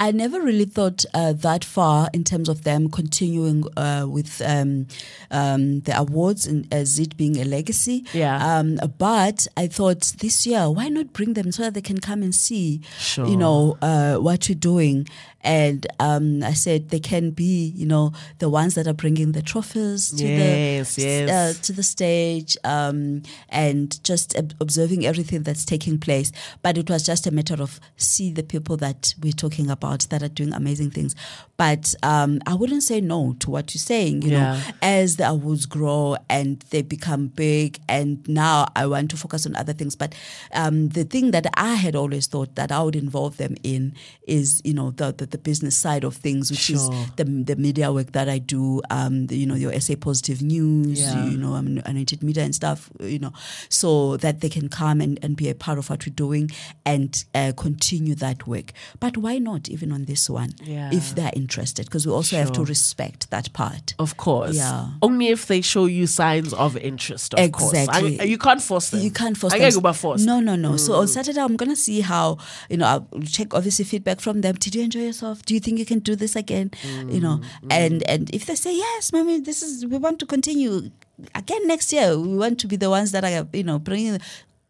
I 0.00 0.12
never 0.12 0.40
really 0.40 0.64
thought 0.64 1.04
uh, 1.12 1.32
that 1.32 1.64
far 1.64 2.08
in 2.12 2.22
terms 2.22 2.48
of 2.48 2.62
them 2.62 2.88
continuing 2.88 3.64
uh, 3.76 4.06
with 4.08 4.40
um, 4.46 4.86
um, 5.32 5.80
the 5.80 5.98
awards 5.98 6.46
and 6.46 6.72
as 6.72 7.00
it 7.00 7.16
being 7.16 7.36
a 7.36 7.44
legacy. 7.44 8.04
Yeah. 8.12 8.58
Um, 8.58 8.78
but 8.96 9.48
I 9.56 9.66
thought 9.66 10.14
this 10.20 10.46
year, 10.46 10.70
why 10.70 10.88
not 10.88 11.12
bring 11.12 11.34
them 11.34 11.50
so 11.50 11.64
that 11.64 11.74
they 11.74 11.80
can 11.82 11.98
come 11.98 12.22
and 12.22 12.32
see, 12.32 12.80
Sure. 13.00 13.26
you 13.26 13.36
know, 13.36 13.76
uh, 13.82 14.16
what 14.18 14.48
you're 14.48 14.54
doing. 14.56 15.08
And 15.42 15.86
um, 16.00 16.42
I 16.42 16.52
said 16.52 16.88
they 16.90 16.98
can 16.98 17.30
be, 17.30 17.72
you 17.76 17.86
know, 17.86 18.12
the 18.38 18.48
ones 18.48 18.74
that 18.74 18.86
are 18.88 18.92
bringing 18.92 19.32
the 19.32 19.42
trophies 19.42 20.10
to 20.10 20.24
Yes, 20.26 20.96
the 20.96 21.02
yes. 21.02 21.30
Uh, 21.30 21.62
to 21.62 21.72
the 21.72 21.82
stage 21.84 22.56
um, 22.64 23.22
and 23.48 24.02
just 24.02 24.36
ob- 24.36 24.54
observing 24.60 25.06
everything 25.06 25.44
that's 25.44 25.64
taking 25.64 25.98
place. 25.98 26.32
But 26.62 26.76
it 26.76 26.90
was 26.90 27.04
just 27.04 27.26
a 27.26 27.30
matter 27.30 27.54
of 27.62 27.78
see 27.96 28.32
the 28.32 28.42
people 28.42 28.76
that 28.78 29.14
we're 29.22 29.32
talking 29.32 29.70
about 29.70 30.00
that 30.10 30.22
are 30.24 30.28
doing 30.28 30.52
amazing 30.52 30.90
things. 30.90 31.14
But 31.56 31.94
um, 32.02 32.40
I 32.46 32.54
wouldn't 32.54 32.82
say 32.82 33.00
no 33.00 33.34
to 33.40 33.50
what 33.50 33.74
you're 33.74 33.80
saying. 33.80 34.22
You 34.22 34.30
Yeah. 34.32 34.38
know, 34.54 34.62
as 34.82 35.16
the 35.16 35.28
awards 35.28 35.66
grow 35.66 36.16
and 36.28 36.60
they 36.70 36.82
become 36.82 37.28
big, 37.28 37.78
and 37.88 38.26
now 38.28 38.66
I 38.74 38.86
want 38.86 39.10
to 39.12 39.16
focus 39.16 39.46
on 39.46 39.54
other 39.56 39.72
things. 39.72 39.94
But 39.96 40.14
um, 40.52 40.88
the 40.90 41.04
thing 41.04 41.30
that 41.30 41.46
I 41.54 41.74
had 41.74 41.94
always 41.94 42.26
thought 42.26 42.54
that 42.56 42.72
I 42.72 42.82
would 42.82 42.96
involve 42.96 43.36
them 43.36 43.54
in 43.62 43.94
is, 44.26 44.60
you 44.64 44.74
know, 44.74 44.90
the 44.90 45.12
the, 45.12 45.27
the 45.30 45.38
business 45.38 45.76
side 45.76 46.04
of 46.04 46.16
things, 46.16 46.50
which 46.50 46.70
is 46.70 46.88
the 47.16 47.24
the 47.24 47.56
media 47.56 47.92
work 47.92 48.12
that 48.12 48.28
I 48.28 48.38
do. 48.38 48.80
Um, 48.90 49.26
the, 49.26 49.36
you 49.36 49.46
know, 49.46 49.54
your 49.54 49.78
SA 49.80 49.94
Positive 50.00 50.42
News. 50.42 51.00
Yeah. 51.00 51.26
You 51.26 51.36
know, 51.38 51.54
I'm 51.54 51.78
anointed 51.84 52.22
media 52.22 52.44
and 52.44 52.54
stuff. 52.54 52.90
You 53.00 53.18
know, 53.18 53.32
so 53.68 54.16
that 54.18 54.40
they 54.40 54.48
can 54.48 54.68
come 54.68 55.00
and, 55.00 55.18
and 55.22 55.36
be 55.36 55.48
a 55.48 55.54
part 55.54 55.78
of 55.78 55.90
what 55.90 56.06
we're 56.06 56.12
doing 56.14 56.50
and 56.84 57.24
uh, 57.34 57.52
continue 57.56 58.14
that 58.16 58.46
work. 58.46 58.72
But 59.00 59.16
why 59.16 59.38
not 59.38 59.68
even 59.68 59.92
on 59.92 60.04
this 60.06 60.28
one? 60.30 60.52
Yeah. 60.62 60.90
If 60.92 61.14
they're 61.14 61.32
interested, 61.34 61.86
because 61.86 62.06
we 62.06 62.12
also 62.12 62.36
have 62.36 62.52
to 62.52 62.64
respect 62.64 63.30
that 63.30 63.52
part. 63.52 63.94
Of 63.98 64.16
course. 64.16 64.56
Yeah. 64.56 64.88
Only 65.02 65.28
if 65.28 65.46
they 65.46 65.60
show 65.60 65.86
you 65.86 66.06
signs 66.06 66.52
of 66.54 66.76
interest, 66.76 67.34
of 67.34 67.40
Exactly. 67.40 68.16
course. 68.16 68.20
I- 68.20 68.24
you 68.24 68.38
can't 68.38 68.62
force 68.62 68.90
them. 68.90 69.00
You 69.00 69.10
can't 69.10 69.36
force 69.36 69.52
I 69.52 69.58
them. 69.58 69.64
can't 69.64 69.74
go 69.74 69.80
by 69.80 69.92
force. 69.92 70.22
No, 70.24 70.40
no, 70.40 70.56
no. 70.56 70.76
So 70.76 70.94
on 70.94 71.08
Saturday, 71.08 71.40
I'm 71.40 71.56
gonna 71.56 71.76
see 71.76 72.00
how 72.00 72.38
you 72.68 72.76
know. 72.76 72.86
I'll 72.86 73.06
check 73.22 73.54
obviously 73.54 73.84
feedback 73.84 74.20
from 74.20 74.40
them. 74.40 74.54
Did 74.56 74.74
you 74.74 74.82
enjoy 74.82 75.00
yourself? 75.22 75.44
Do 75.44 75.54
you 75.54 75.60
think 75.60 75.78
you 75.78 75.86
can 75.86 75.98
do 76.00 76.16
this 76.16 76.36
again? 76.36 76.70
You 77.08 77.20
know, 77.20 77.40
and 77.70 78.02
and 78.08 78.30
if 78.34 78.46
they 78.46 78.54
say 78.54 78.76
yes, 78.76 79.12
mommy, 79.12 79.40
this 79.40 79.62
is 79.62 79.84
we 79.86 79.98
want 79.98 80.18
to 80.20 80.26
continue 80.26 80.90
again 81.34 81.66
next 81.66 81.92
year. 81.92 82.18
We 82.18 82.36
want 82.36 82.58
to 82.60 82.66
be 82.66 82.76
the 82.76 82.90
ones 82.90 83.12
that 83.12 83.24
are 83.24 83.46
you 83.52 83.64
know 83.64 83.78
bringing. 83.78 84.18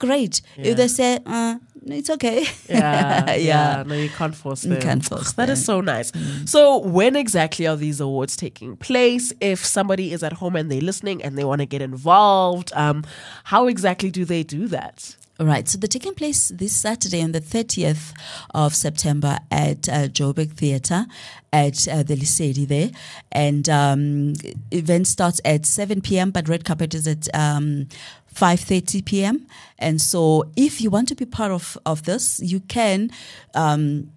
Great. 0.01 0.43
If 0.57 0.77
they 0.77 0.87
say, 0.87 1.19
uh, 1.27 1.57
it's 1.87 2.09
okay. 2.09 2.47
Yeah, 2.69 3.27
yeah, 3.31 3.35
yeah. 3.35 3.83
No, 3.85 3.97
you 3.97 4.09
can't 4.09 4.33
force 4.33 4.65
You 4.65 4.77
can't 4.77 5.05
force 5.05 5.33
That 5.33 5.51
is 5.51 5.59
them. 5.59 5.65
so 5.65 5.81
nice. 5.81 6.13
So, 6.45 6.79
when 6.79 7.17
exactly 7.17 7.67
are 7.67 7.75
these 7.75 8.01
awards 8.01 8.37
taking 8.37 8.77
place? 8.77 9.33
If 9.41 9.65
somebody 9.67 10.13
is 10.13 10.23
at 10.23 10.35
home 10.35 10.55
and 10.55 10.71
they're 10.71 10.81
listening 10.81 11.25
and 11.25 11.37
they 11.37 11.43
want 11.43 11.63
to 11.63 11.67
get 11.67 11.83
involved, 11.83 12.71
um, 12.77 13.03
how 13.43 13.67
exactly 13.67 14.13
do 14.13 14.25
they 14.25 14.45
do 14.45 14.69
that? 14.69 15.17
All 15.41 15.47
right. 15.47 15.69
So 15.69 15.79
they're 15.79 15.87
taking 15.87 16.15
place 16.15 16.49
this 16.49 16.73
Saturday 16.73 17.23
on 17.23 17.31
the 17.31 17.41
30th 17.41 18.13
of 18.55 18.75
September 18.75 19.39
at 19.53 19.89
uh, 19.89 20.09
Joburg 20.09 20.53
Theatre 20.53 21.07
at 21.53 21.87
uh, 21.87 22.03
the 22.03 22.17
Lesedi 22.17 22.67
there. 22.67 22.91
And 23.31 23.69
um, 23.69 24.33
event 24.73 25.07
starts 25.07 25.41
at 25.45 25.65
7 25.65 26.01
p.m., 26.01 26.33
but 26.33 26.49
red 26.49 26.65
carpet 26.65 26.93
is 26.93 27.07
at 27.07 27.33
um, 27.37 27.87
5.30 28.35 29.05
p.m. 29.05 29.47
And 29.79 30.01
so 30.01 30.51
if 30.57 30.81
you 30.81 30.91
want 30.91 31.07
to 31.09 31.15
be 31.15 31.25
part 31.25 31.53
of, 31.53 31.79
of 31.87 32.03
this, 32.05 32.41
you 32.41 32.59
can... 32.59 33.11
Um, 33.55 34.11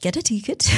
Get 0.00 0.16
a 0.16 0.22
ticket. 0.22 0.70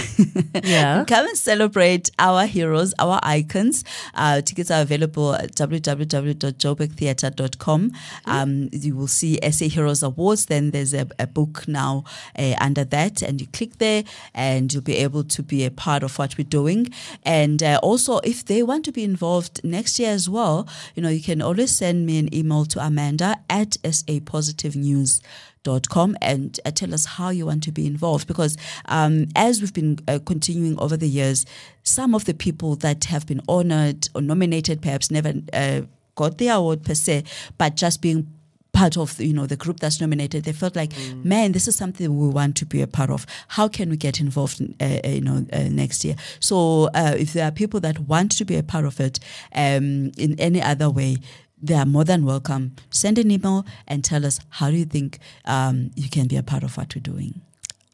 Yeah. 0.64 1.04
Come 1.08 1.26
and 1.26 1.36
celebrate 1.36 2.08
our 2.18 2.46
heroes, 2.46 2.94
our 2.98 3.20
icons. 3.22 3.84
Uh, 4.14 4.40
tickets 4.40 4.70
are 4.70 4.80
available 4.80 5.34
at 5.34 5.54
www.joburgtheatre.com. 5.54 7.92
Um, 8.24 8.70
you 8.72 8.96
will 8.96 9.08
see 9.08 9.38
SA 9.50 9.66
Heroes 9.66 10.02
Awards. 10.02 10.46
Then 10.46 10.70
there's 10.70 10.94
a, 10.94 11.06
a 11.18 11.26
book 11.26 11.68
now 11.68 12.04
uh, 12.38 12.54
under 12.62 12.84
that, 12.84 13.20
and 13.20 13.42
you 13.42 13.46
click 13.48 13.76
there, 13.76 14.04
and 14.34 14.72
you'll 14.72 14.82
be 14.82 14.96
able 14.96 15.24
to 15.24 15.42
be 15.42 15.66
a 15.66 15.70
part 15.70 16.02
of 16.02 16.18
what 16.18 16.38
we're 16.38 16.44
doing. 16.44 16.88
And 17.22 17.62
uh, 17.62 17.78
also, 17.82 18.18
if 18.18 18.46
they 18.46 18.62
want 18.62 18.86
to 18.86 18.92
be 18.92 19.04
involved 19.04 19.62
next 19.62 19.98
year 19.98 20.12
as 20.12 20.30
well, 20.30 20.66
you 20.94 21.02
know, 21.02 21.10
you 21.10 21.20
can 21.20 21.42
always 21.42 21.72
send 21.72 22.06
me 22.06 22.18
an 22.18 22.34
email 22.34 22.64
to 22.64 22.82
Amanda 22.82 23.36
at 23.50 23.72
sapositivenews 23.82 25.20
dot 25.20 25.49
com 25.88 26.16
and 26.22 26.58
uh, 26.64 26.70
tell 26.70 26.94
us 26.94 27.04
how 27.04 27.28
you 27.28 27.46
want 27.46 27.62
to 27.62 27.72
be 27.72 27.86
involved 27.86 28.26
because 28.26 28.56
um, 28.86 29.26
as 29.36 29.60
we've 29.60 29.74
been 29.74 29.98
uh, 30.08 30.18
continuing 30.24 30.78
over 30.80 30.96
the 30.96 31.08
years 31.08 31.44
some 31.82 32.14
of 32.14 32.24
the 32.24 32.34
people 32.34 32.76
that 32.76 33.04
have 33.04 33.26
been 33.26 33.40
honored 33.48 34.08
or 34.14 34.22
nominated 34.22 34.80
perhaps 34.80 35.10
never 35.10 35.34
uh, 35.52 35.82
got 36.14 36.38
the 36.38 36.48
award 36.48 36.82
per 36.82 36.94
se 36.94 37.24
but 37.58 37.76
just 37.76 38.00
being 38.00 38.26
part 38.72 38.96
of 38.96 39.20
you 39.20 39.32
know 39.32 39.46
the 39.46 39.56
group 39.56 39.80
that's 39.80 40.00
nominated 40.00 40.44
they 40.44 40.52
felt 40.52 40.76
like 40.76 40.92
man 41.24 41.52
this 41.52 41.66
is 41.66 41.74
something 41.76 42.16
we 42.16 42.28
want 42.28 42.56
to 42.56 42.64
be 42.64 42.80
a 42.80 42.86
part 42.86 43.10
of. 43.10 43.26
How 43.48 43.68
can 43.68 43.90
we 43.90 43.96
get 43.96 44.20
involved 44.20 44.60
in, 44.60 44.74
uh, 44.80 45.00
uh, 45.04 45.08
you 45.08 45.20
know 45.20 45.44
uh, 45.52 45.68
next 45.70 46.04
year? 46.04 46.14
So 46.38 46.84
uh, 46.94 47.14
if 47.18 47.32
there 47.32 47.46
are 47.46 47.50
people 47.50 47.80
that 47.80 47.98
want 47.98 48.30
to 48.38 48.44
be 48.44 48.56
a 48.56 48.62
part 48.62 48.84
of 48.84 49.00
it 49.00 49.18
um, 49.54 50.12
in 50.16 50.38
any 50.38 50.62
other 50.62 50.88
way 50.88 51.16
they 51.62 51.74
are 51.74 51.86
more 51.86 52.04
than 52.04 52.24
welcome. 52.24 52.76
Send 52.90 53.18
an 53.18 53.30
email 53.30 53.66
and 53.86 54.04
tell 54.04 54.24
us 54.24 54.40
how 54.48 54.70
do 54.70 54.76
you 54.76 54.84
think 54.84 55.18
um, 55.44 55.90
you 55.94 56.08
can 56.08 56.26
be 56.26 56.36
a 56.36 56.42
part 56.42 56.62
of 56.62 56.76
what 56.76 56.94
we're 56.94 57.02
doing. 57.02 57.40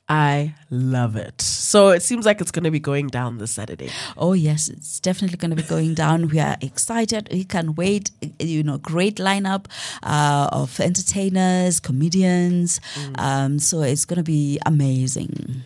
I 0.09 0.55
love 0.71 1.17
it. 1.17 1.43
So, 1.43 1.89
it 1.89 2.01
seems 2.01 2.25
like 2.25 2.41
it's 2.41 2.53
going 2.53 2.63
to 2.63 2.71
be 2.71 2.79
going 2.79 3.09
down 3.09 3.39
this 3.39 3.51
Saturday. 3.51 3.91
Oh 4.17 4.35
yes, 4.35 4.69
it's 4.69 5.01
definitely 5.01 5.37
going 5.37 5.51
to 5.51 5.57
be 5.57 5.65
going 5.65 5.95
down. 5.95 6.29
We 6.29 6.39
are 6.39 6.57
excited. 6.61 7.29
We 7.33 7.43
can't 7.43 7.77
wait. 7.77 8.13
You 8.39 8.63
know, 8.63 8.79
great 8.79 9.17
lineup 9.17 9.67
uh, 10.05 10.49
of 10.53 10.79
entertainers, 10.79 11.81
comedians. 11.81 12.81
Um, 13.19 13.59
so 13.59 13.83
it's 13.83 14.05
going 14.05 14.19
to 14.19 14.23
be 14.23 14.61
amazing. 14.65 15.65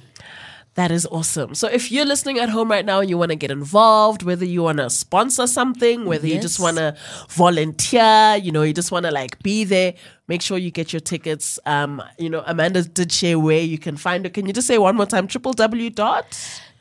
That 0.75 0.93
is 0.93 1.05
awesome. 1.07 1.55
So 1.57 1.67
if 1.67 1.91
you're 1.91 2.05
listening 2.07 2.39
at 2.39 2.49
home 2.49 2.71
right 2.71 2.85
now 2.85 3.01
and 3.01 3.11
you 3.11 3.19
want 3.19 3.31
to 3.31 3.37
get 3.37 3.51
involved, 3.51 4.23
whether 4.23 4.45
you 4.45 4.63
want 4.63 4.79
to 4.79 4.89
sponsor 4.89 5.49
something, 5.49 6.05
whether 6.05 6.29
you 6.29 6.41
just 6.41 6.61
want 6.61 6.77
to 6.77 6.97
volunteer, 7.29 8.37
you 8.41 8.53
know, 8.53 8.63
you 8.63 8.73
just 8.73 8.93
want 8.93 9.05
to 9.05 9.11
like 9.11 9.43
be 9.43 9.65
there, 9.65 9.95
make 10.29 10.43
sure 10.43 10.59
you 10.59 10.71
get 10.71 10.93
your 10.93 11.01
tickets. 11.01 11.59
Um, 11.67 12.01
you 12.19 12.31
know, 12.31 12.45
Amanda 12.47 12.85
did 12.85 13.11
share 13.11 13.39
where 13.39 13.61
you 13.61 13.79
can 13.79 13.97
find 13.97 14.25
it. 14.25 14.33
Can 14.33 14.47
you 14.47 14.53
just 14.53 14.69
say 14.69 14.79
one 14.79 14.95
more 14.95 15.07
time? 15.07 15.27
www 15.27 15.95
dot. 15.95 16.31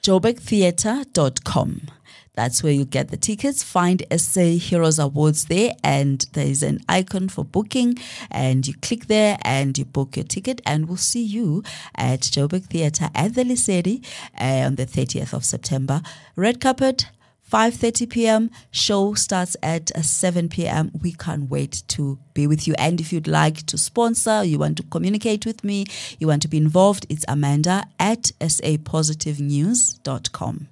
joburgtheatre.com. 0.03 1.81
That's 2.39 2.63
where 2.63 2.71
you 2.71 2.85
get 2.85 3.09
the 3.09 3.17
tickets. 3.17 3.63
Find 3.63 4.01
SA 4.15 4.55
Heroes 4.61 4.97
Awards 4.97 5.47
there, 5.47 5.73
and 5.83 6.25
there 6.31 6.47
is 6.47 6.63
an 6.63 6.79
icon 6.87 7.27
for 7.27 7.43
booking. 7.43 7.97
And 8.31 8.65
you 8.65 8.75
click 8.75 9.07
there 9.07 9.37
and 9.41 9.77
you 9.77 9.83
book 9.83 10.15
your 10.15 10.23
ticket, 10.23 10.61
and 10.65 10.87
we'll 10.87 10.95
see 10.95 11.21
you 11.21 11.63
at 11.95 12.21
Joburg 12.21 12.67
Theatre 12.67 13.09
at 13.13 13.35
the 13.35 13.43
Lesedi 13.43 14.05
uh, 14.39 14.67
on 14.67 14.75
the 14.75 14.85
30th 14.85 15.33
of 15.33 15.43
September. 15.43 16.01
Red 16.37 16.61
carpet. 16.61 17.07
5:30 17.51 18.09
p.m. 18.09 18.51
show 18.71 19.15
starts 19.15 19.57
at 19.61 19.91
uh, 19.93 20.01
7 20.01 20.47
p.m. 20.47 20.91
We 21.01 21.11
can't 21.11 21.49
wait 21.49 21.83
to 21.89 22.17
be 22.33 22.47
with 22.47 22.69
you. 22.69 22.75
And 22.77 23.01
if 23.01 23.11
you'd 23.11 23.27
like 23.27 23.65
to 23.65 23.77
sponsor, 23.77 24.45
you 24.45 24.59
want 24.59 24.77
to 24.77 24.83
communicate 24.83 25.45
with 25.45 25.65
me, 25.65 25.87
you 26.19 26.27
want 26.27 26.41
to 26.43 26.47
be 26.47 26.55
involved, 26.55 27.05
it's 27.09 27.25
Amanda 27.27 27.85
at 27.99 28.31
sapositivenews.com. 28.39 30.69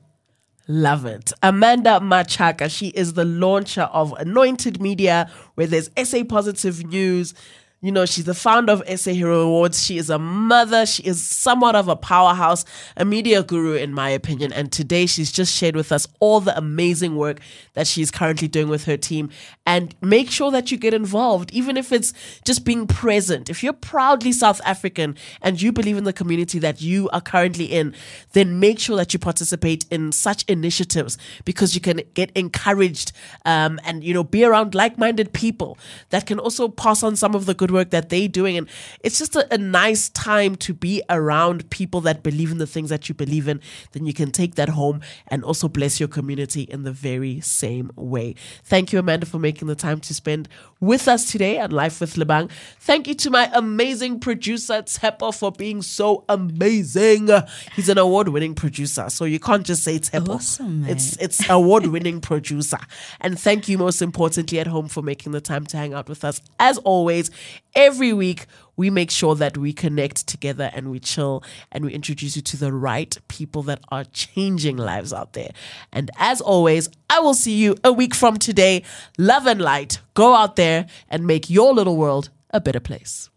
Love 0.68 1.06
it. 1.06 1.32
Amanda 1.42 2.00
Matshaka, 2.02 2.70
she 2.70 2.88
is 2.90 3.14
the 3.14 3.24
launcher 3.24 3.84
of 3.84 4.12
Anointed 4.20 4.82
Media, 4.82 5.32
where 5.56 5.66
there's 5.66 5.90
SA 6.04 6.26
Positive 6.26 6.86
News. 6.86 7.34
You 7.80 7.92
know, 7.92 8.08
she's 8.08 8.26
the 8.26 8.34
founder 8.34 8.74
of 8.74 9.00
SA 9.00 9.12
Hero 9.12 9.42
Awards. 9.42 9.84
She 9.84 10.00
is 10.00 10.10
a 10.10 10.18
mother. 10.18 10.88
She 10.88 11.04
is 11.04 11.22
somewhat 11.24 11.76
of 11.76 11.88
a 11.88 11.96
powerhouse, 11.96 12.66
a 12.96 13.06
media 13.06 13.44
guru, 13.44 13.74
in 13.74 13.94
my 13.94 14.10
opinion. 14.10 14.52
And 14.52 14.72
today 14.72 15.06
she's 15.06 15.32
just 15.32 15.56
shared 15.56 15.76
with 15.76 15.92
us 15.92 16.08
all 16.20 16.40
the 16.40 16.58
amazing 16.58 17.16
work 17.16 17.40
that 17.76 17.86
she's 17.86 18.10
currently 18.10 18.48
doing 18.48 18.68
with 18.68 18.86
her 18.86 18.98
team. 18.98 19.30
And 19.68 19.94
make 20.02 20.32
sure 20.32 20.50
that 20.50 20.72
you 20.72 20.78
get 20.80 20.96
involved, 20.96 21.52
even 21.52 21.78
if 21.78 21.92
it's 21.92 22.14
just 22.44 22.66
being 22.66 22.88
present. 22.88 23.48
If 23.48 23.62
you're 23.62 23.74
proudly 23.74 24.32
South 24.32 24.60
African 24.66 25.16
and 25.44 25.62
you 25.62 25.72
believe 25.72 25.98
in 25.98 26.04
the 26.04 26.14
community 26.14 26.58
that 26.58 26.82
you 26.82 27.10
are 27.10 27.22
currently 27.22 27.66
in, 27.66 27.94
then 28.34 28.60
make 28.60 28.80
sure 28.80 28.98
that 28.98 29.14
you 29.14 29.20
participate 29.20 29.86
in 29.92 30.12
such 30.12 30.44
initiatives 30.46 31.20
because 31.46 31.76
you 31.76 31.82
can 31.82 32.02
get 32.16 32.32
encouraged 32.34 33.12
um, 33.46 33.80
and 33.86 34.04
you 34.04 34.16
know 34.16 34.24
be 34.24 34.44
around 34.44 34.74
like-minded 34.74 35.32
people 35.32 35.78
that 36.10 36.26
can 36.26 36.40
also 36.40 36.68
pass 36.68 37.04
on 37.04 37.16
some 37.16 37.36
of 37.36 37.46
the 37.46 37.54
good 37.54 37.67
work 37.72 37.90
that 37.92 38.10
they're 38.10 38.28
doing. 38.28 38.58
And 38.58 38.70
it's 39.02 39.20
just 39.20 39.36
a, 39.36 39.54
a 39.54 39.58
nice 39.58 40.10
time 40.10 40.56
to 40.58 40.74
be 40.74 41.02
around 41.10 41.70
people 41.70 42.02
that 42.02 42.24
believe 42.24 42.52
in 42.52 42.58
the 42.58 42.68
things 42.68 42.90
that 42.90 43.08
you 43.10 43.16
believe 43.16 43.48
in. 43.48 43.62
Then 43.92 44.06
you 44.06 44.14
can 44.14 44.32
take 44.32 44.56
that 44.56 44.70
home 44.70 45.02
and 45.28 45.44
also 45.44 45.68
bless 45.68 46.00
your 46.00 46.10
community 46.10 46.64
in 46.64 46.84
the 46.84 46.92
very 46.92 47.40
same 47.42 47.92
way. 47.96 48.36
Thank 48.64 48.92
you 48.92 49.00
amanda 49.00 49.26
for 49.26 49.40
making 49.40 49.68
the 49.68 49.76
time 49.76 50.00
to 50.02 50.14
spend 50.14 50.50
with 50.80 51.08
us 51.08 51.32
today 51.32 51.60
on 51.60 51.72
life 51.72 52.00
with 52.02 52.16
lebang. 52.16 52.52
Thank 52.80 53.08
you 53.08 53.16
to 53.16 53.30
my 53.30 53.50
amazing 53.54 54.20
producer 54.20 54.82
Tsepo 54.82 55.34
for 55.34 55.52
being 55.52 55.82
so 55.82 56.24
amazing. 56.30 57.30
He's 57.76 57.90
an 57.90 57.98
award-winning 57.98 58.56
producer 58.56 59.10
so 59.10 59.26
you 59.26 59.40
can't 59.40 59.66
just 59.66 59.84
say 59.84 60.00
Tsepo 60.00 60.36
Awesome, 60.36 60.86
it's 60.86 61.18
it's 61.18 61.50
award-winning 61.50 62.22
producer. 62.30 62.80
And 63.22 63.40
thank 63.40 63.68
you 63.68 63.78
most 63.78 64.02
importantly 64.02 64.60
at 64.60 64.68
home 64.68 64.88
for 64.88 65.02
making 65.02 65.32
the 65.32 65.42
time 65.42 65.66
to 65.68 65.78
hang 65.78 65.94
out 65.94 66.10
with 66.10 66.24
us. 66.24 66.42
As 66.60 66.78
always 66.80 67.32
every 67.76 68.14
week 68.14 68.46
we 68.78 68.90
make 68.90 69.12
sure 69.12 69.36
that 69.36 69.58
we 69.58 69.74
connect 69.74 70.28
together 70.28 70.72
and 70.74 70.90
we 70.90 71.00
chill 71.00 71.44
and 71.72 71.84
we 71.84 71.92
introduce 71.92 72.36
you 72.36 72.42
to 72.44 72.56
the 72.58 72.72
right 72.72 73.18
people 73.28 73.64
that 73.64 73.82
are 73.90 74.06
changing 74.06 74.78
lives 74.78 75.12
out 75.12 75.34
there. 75.34 75.52
And 75.92 76.10
as 76.18 76.40
always 76.40 76.88
i 77.10 77.20
will 77.20 77.34
see 77.34 77.56
you 77.56 77.76
a 77.84 77.92
week 77.92 78.16
from 78.16 78.38
today. 78.38 78.84
Love 79.18 79.48
and 79.48 79.60
light. 79.60 80.00
Go 80.14 80.36
out 80.36 80.56
there 80.56 80.86
and 81.10 81.26
make 81.28 81.50
your 81.50 81.74
little 81.74 81.98
world 81.98 82.30
a 82.52 82.62
better 82.62 82.80
place. 82.80 83.30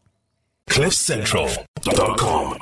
CliffCentral.com. 0.69 2.59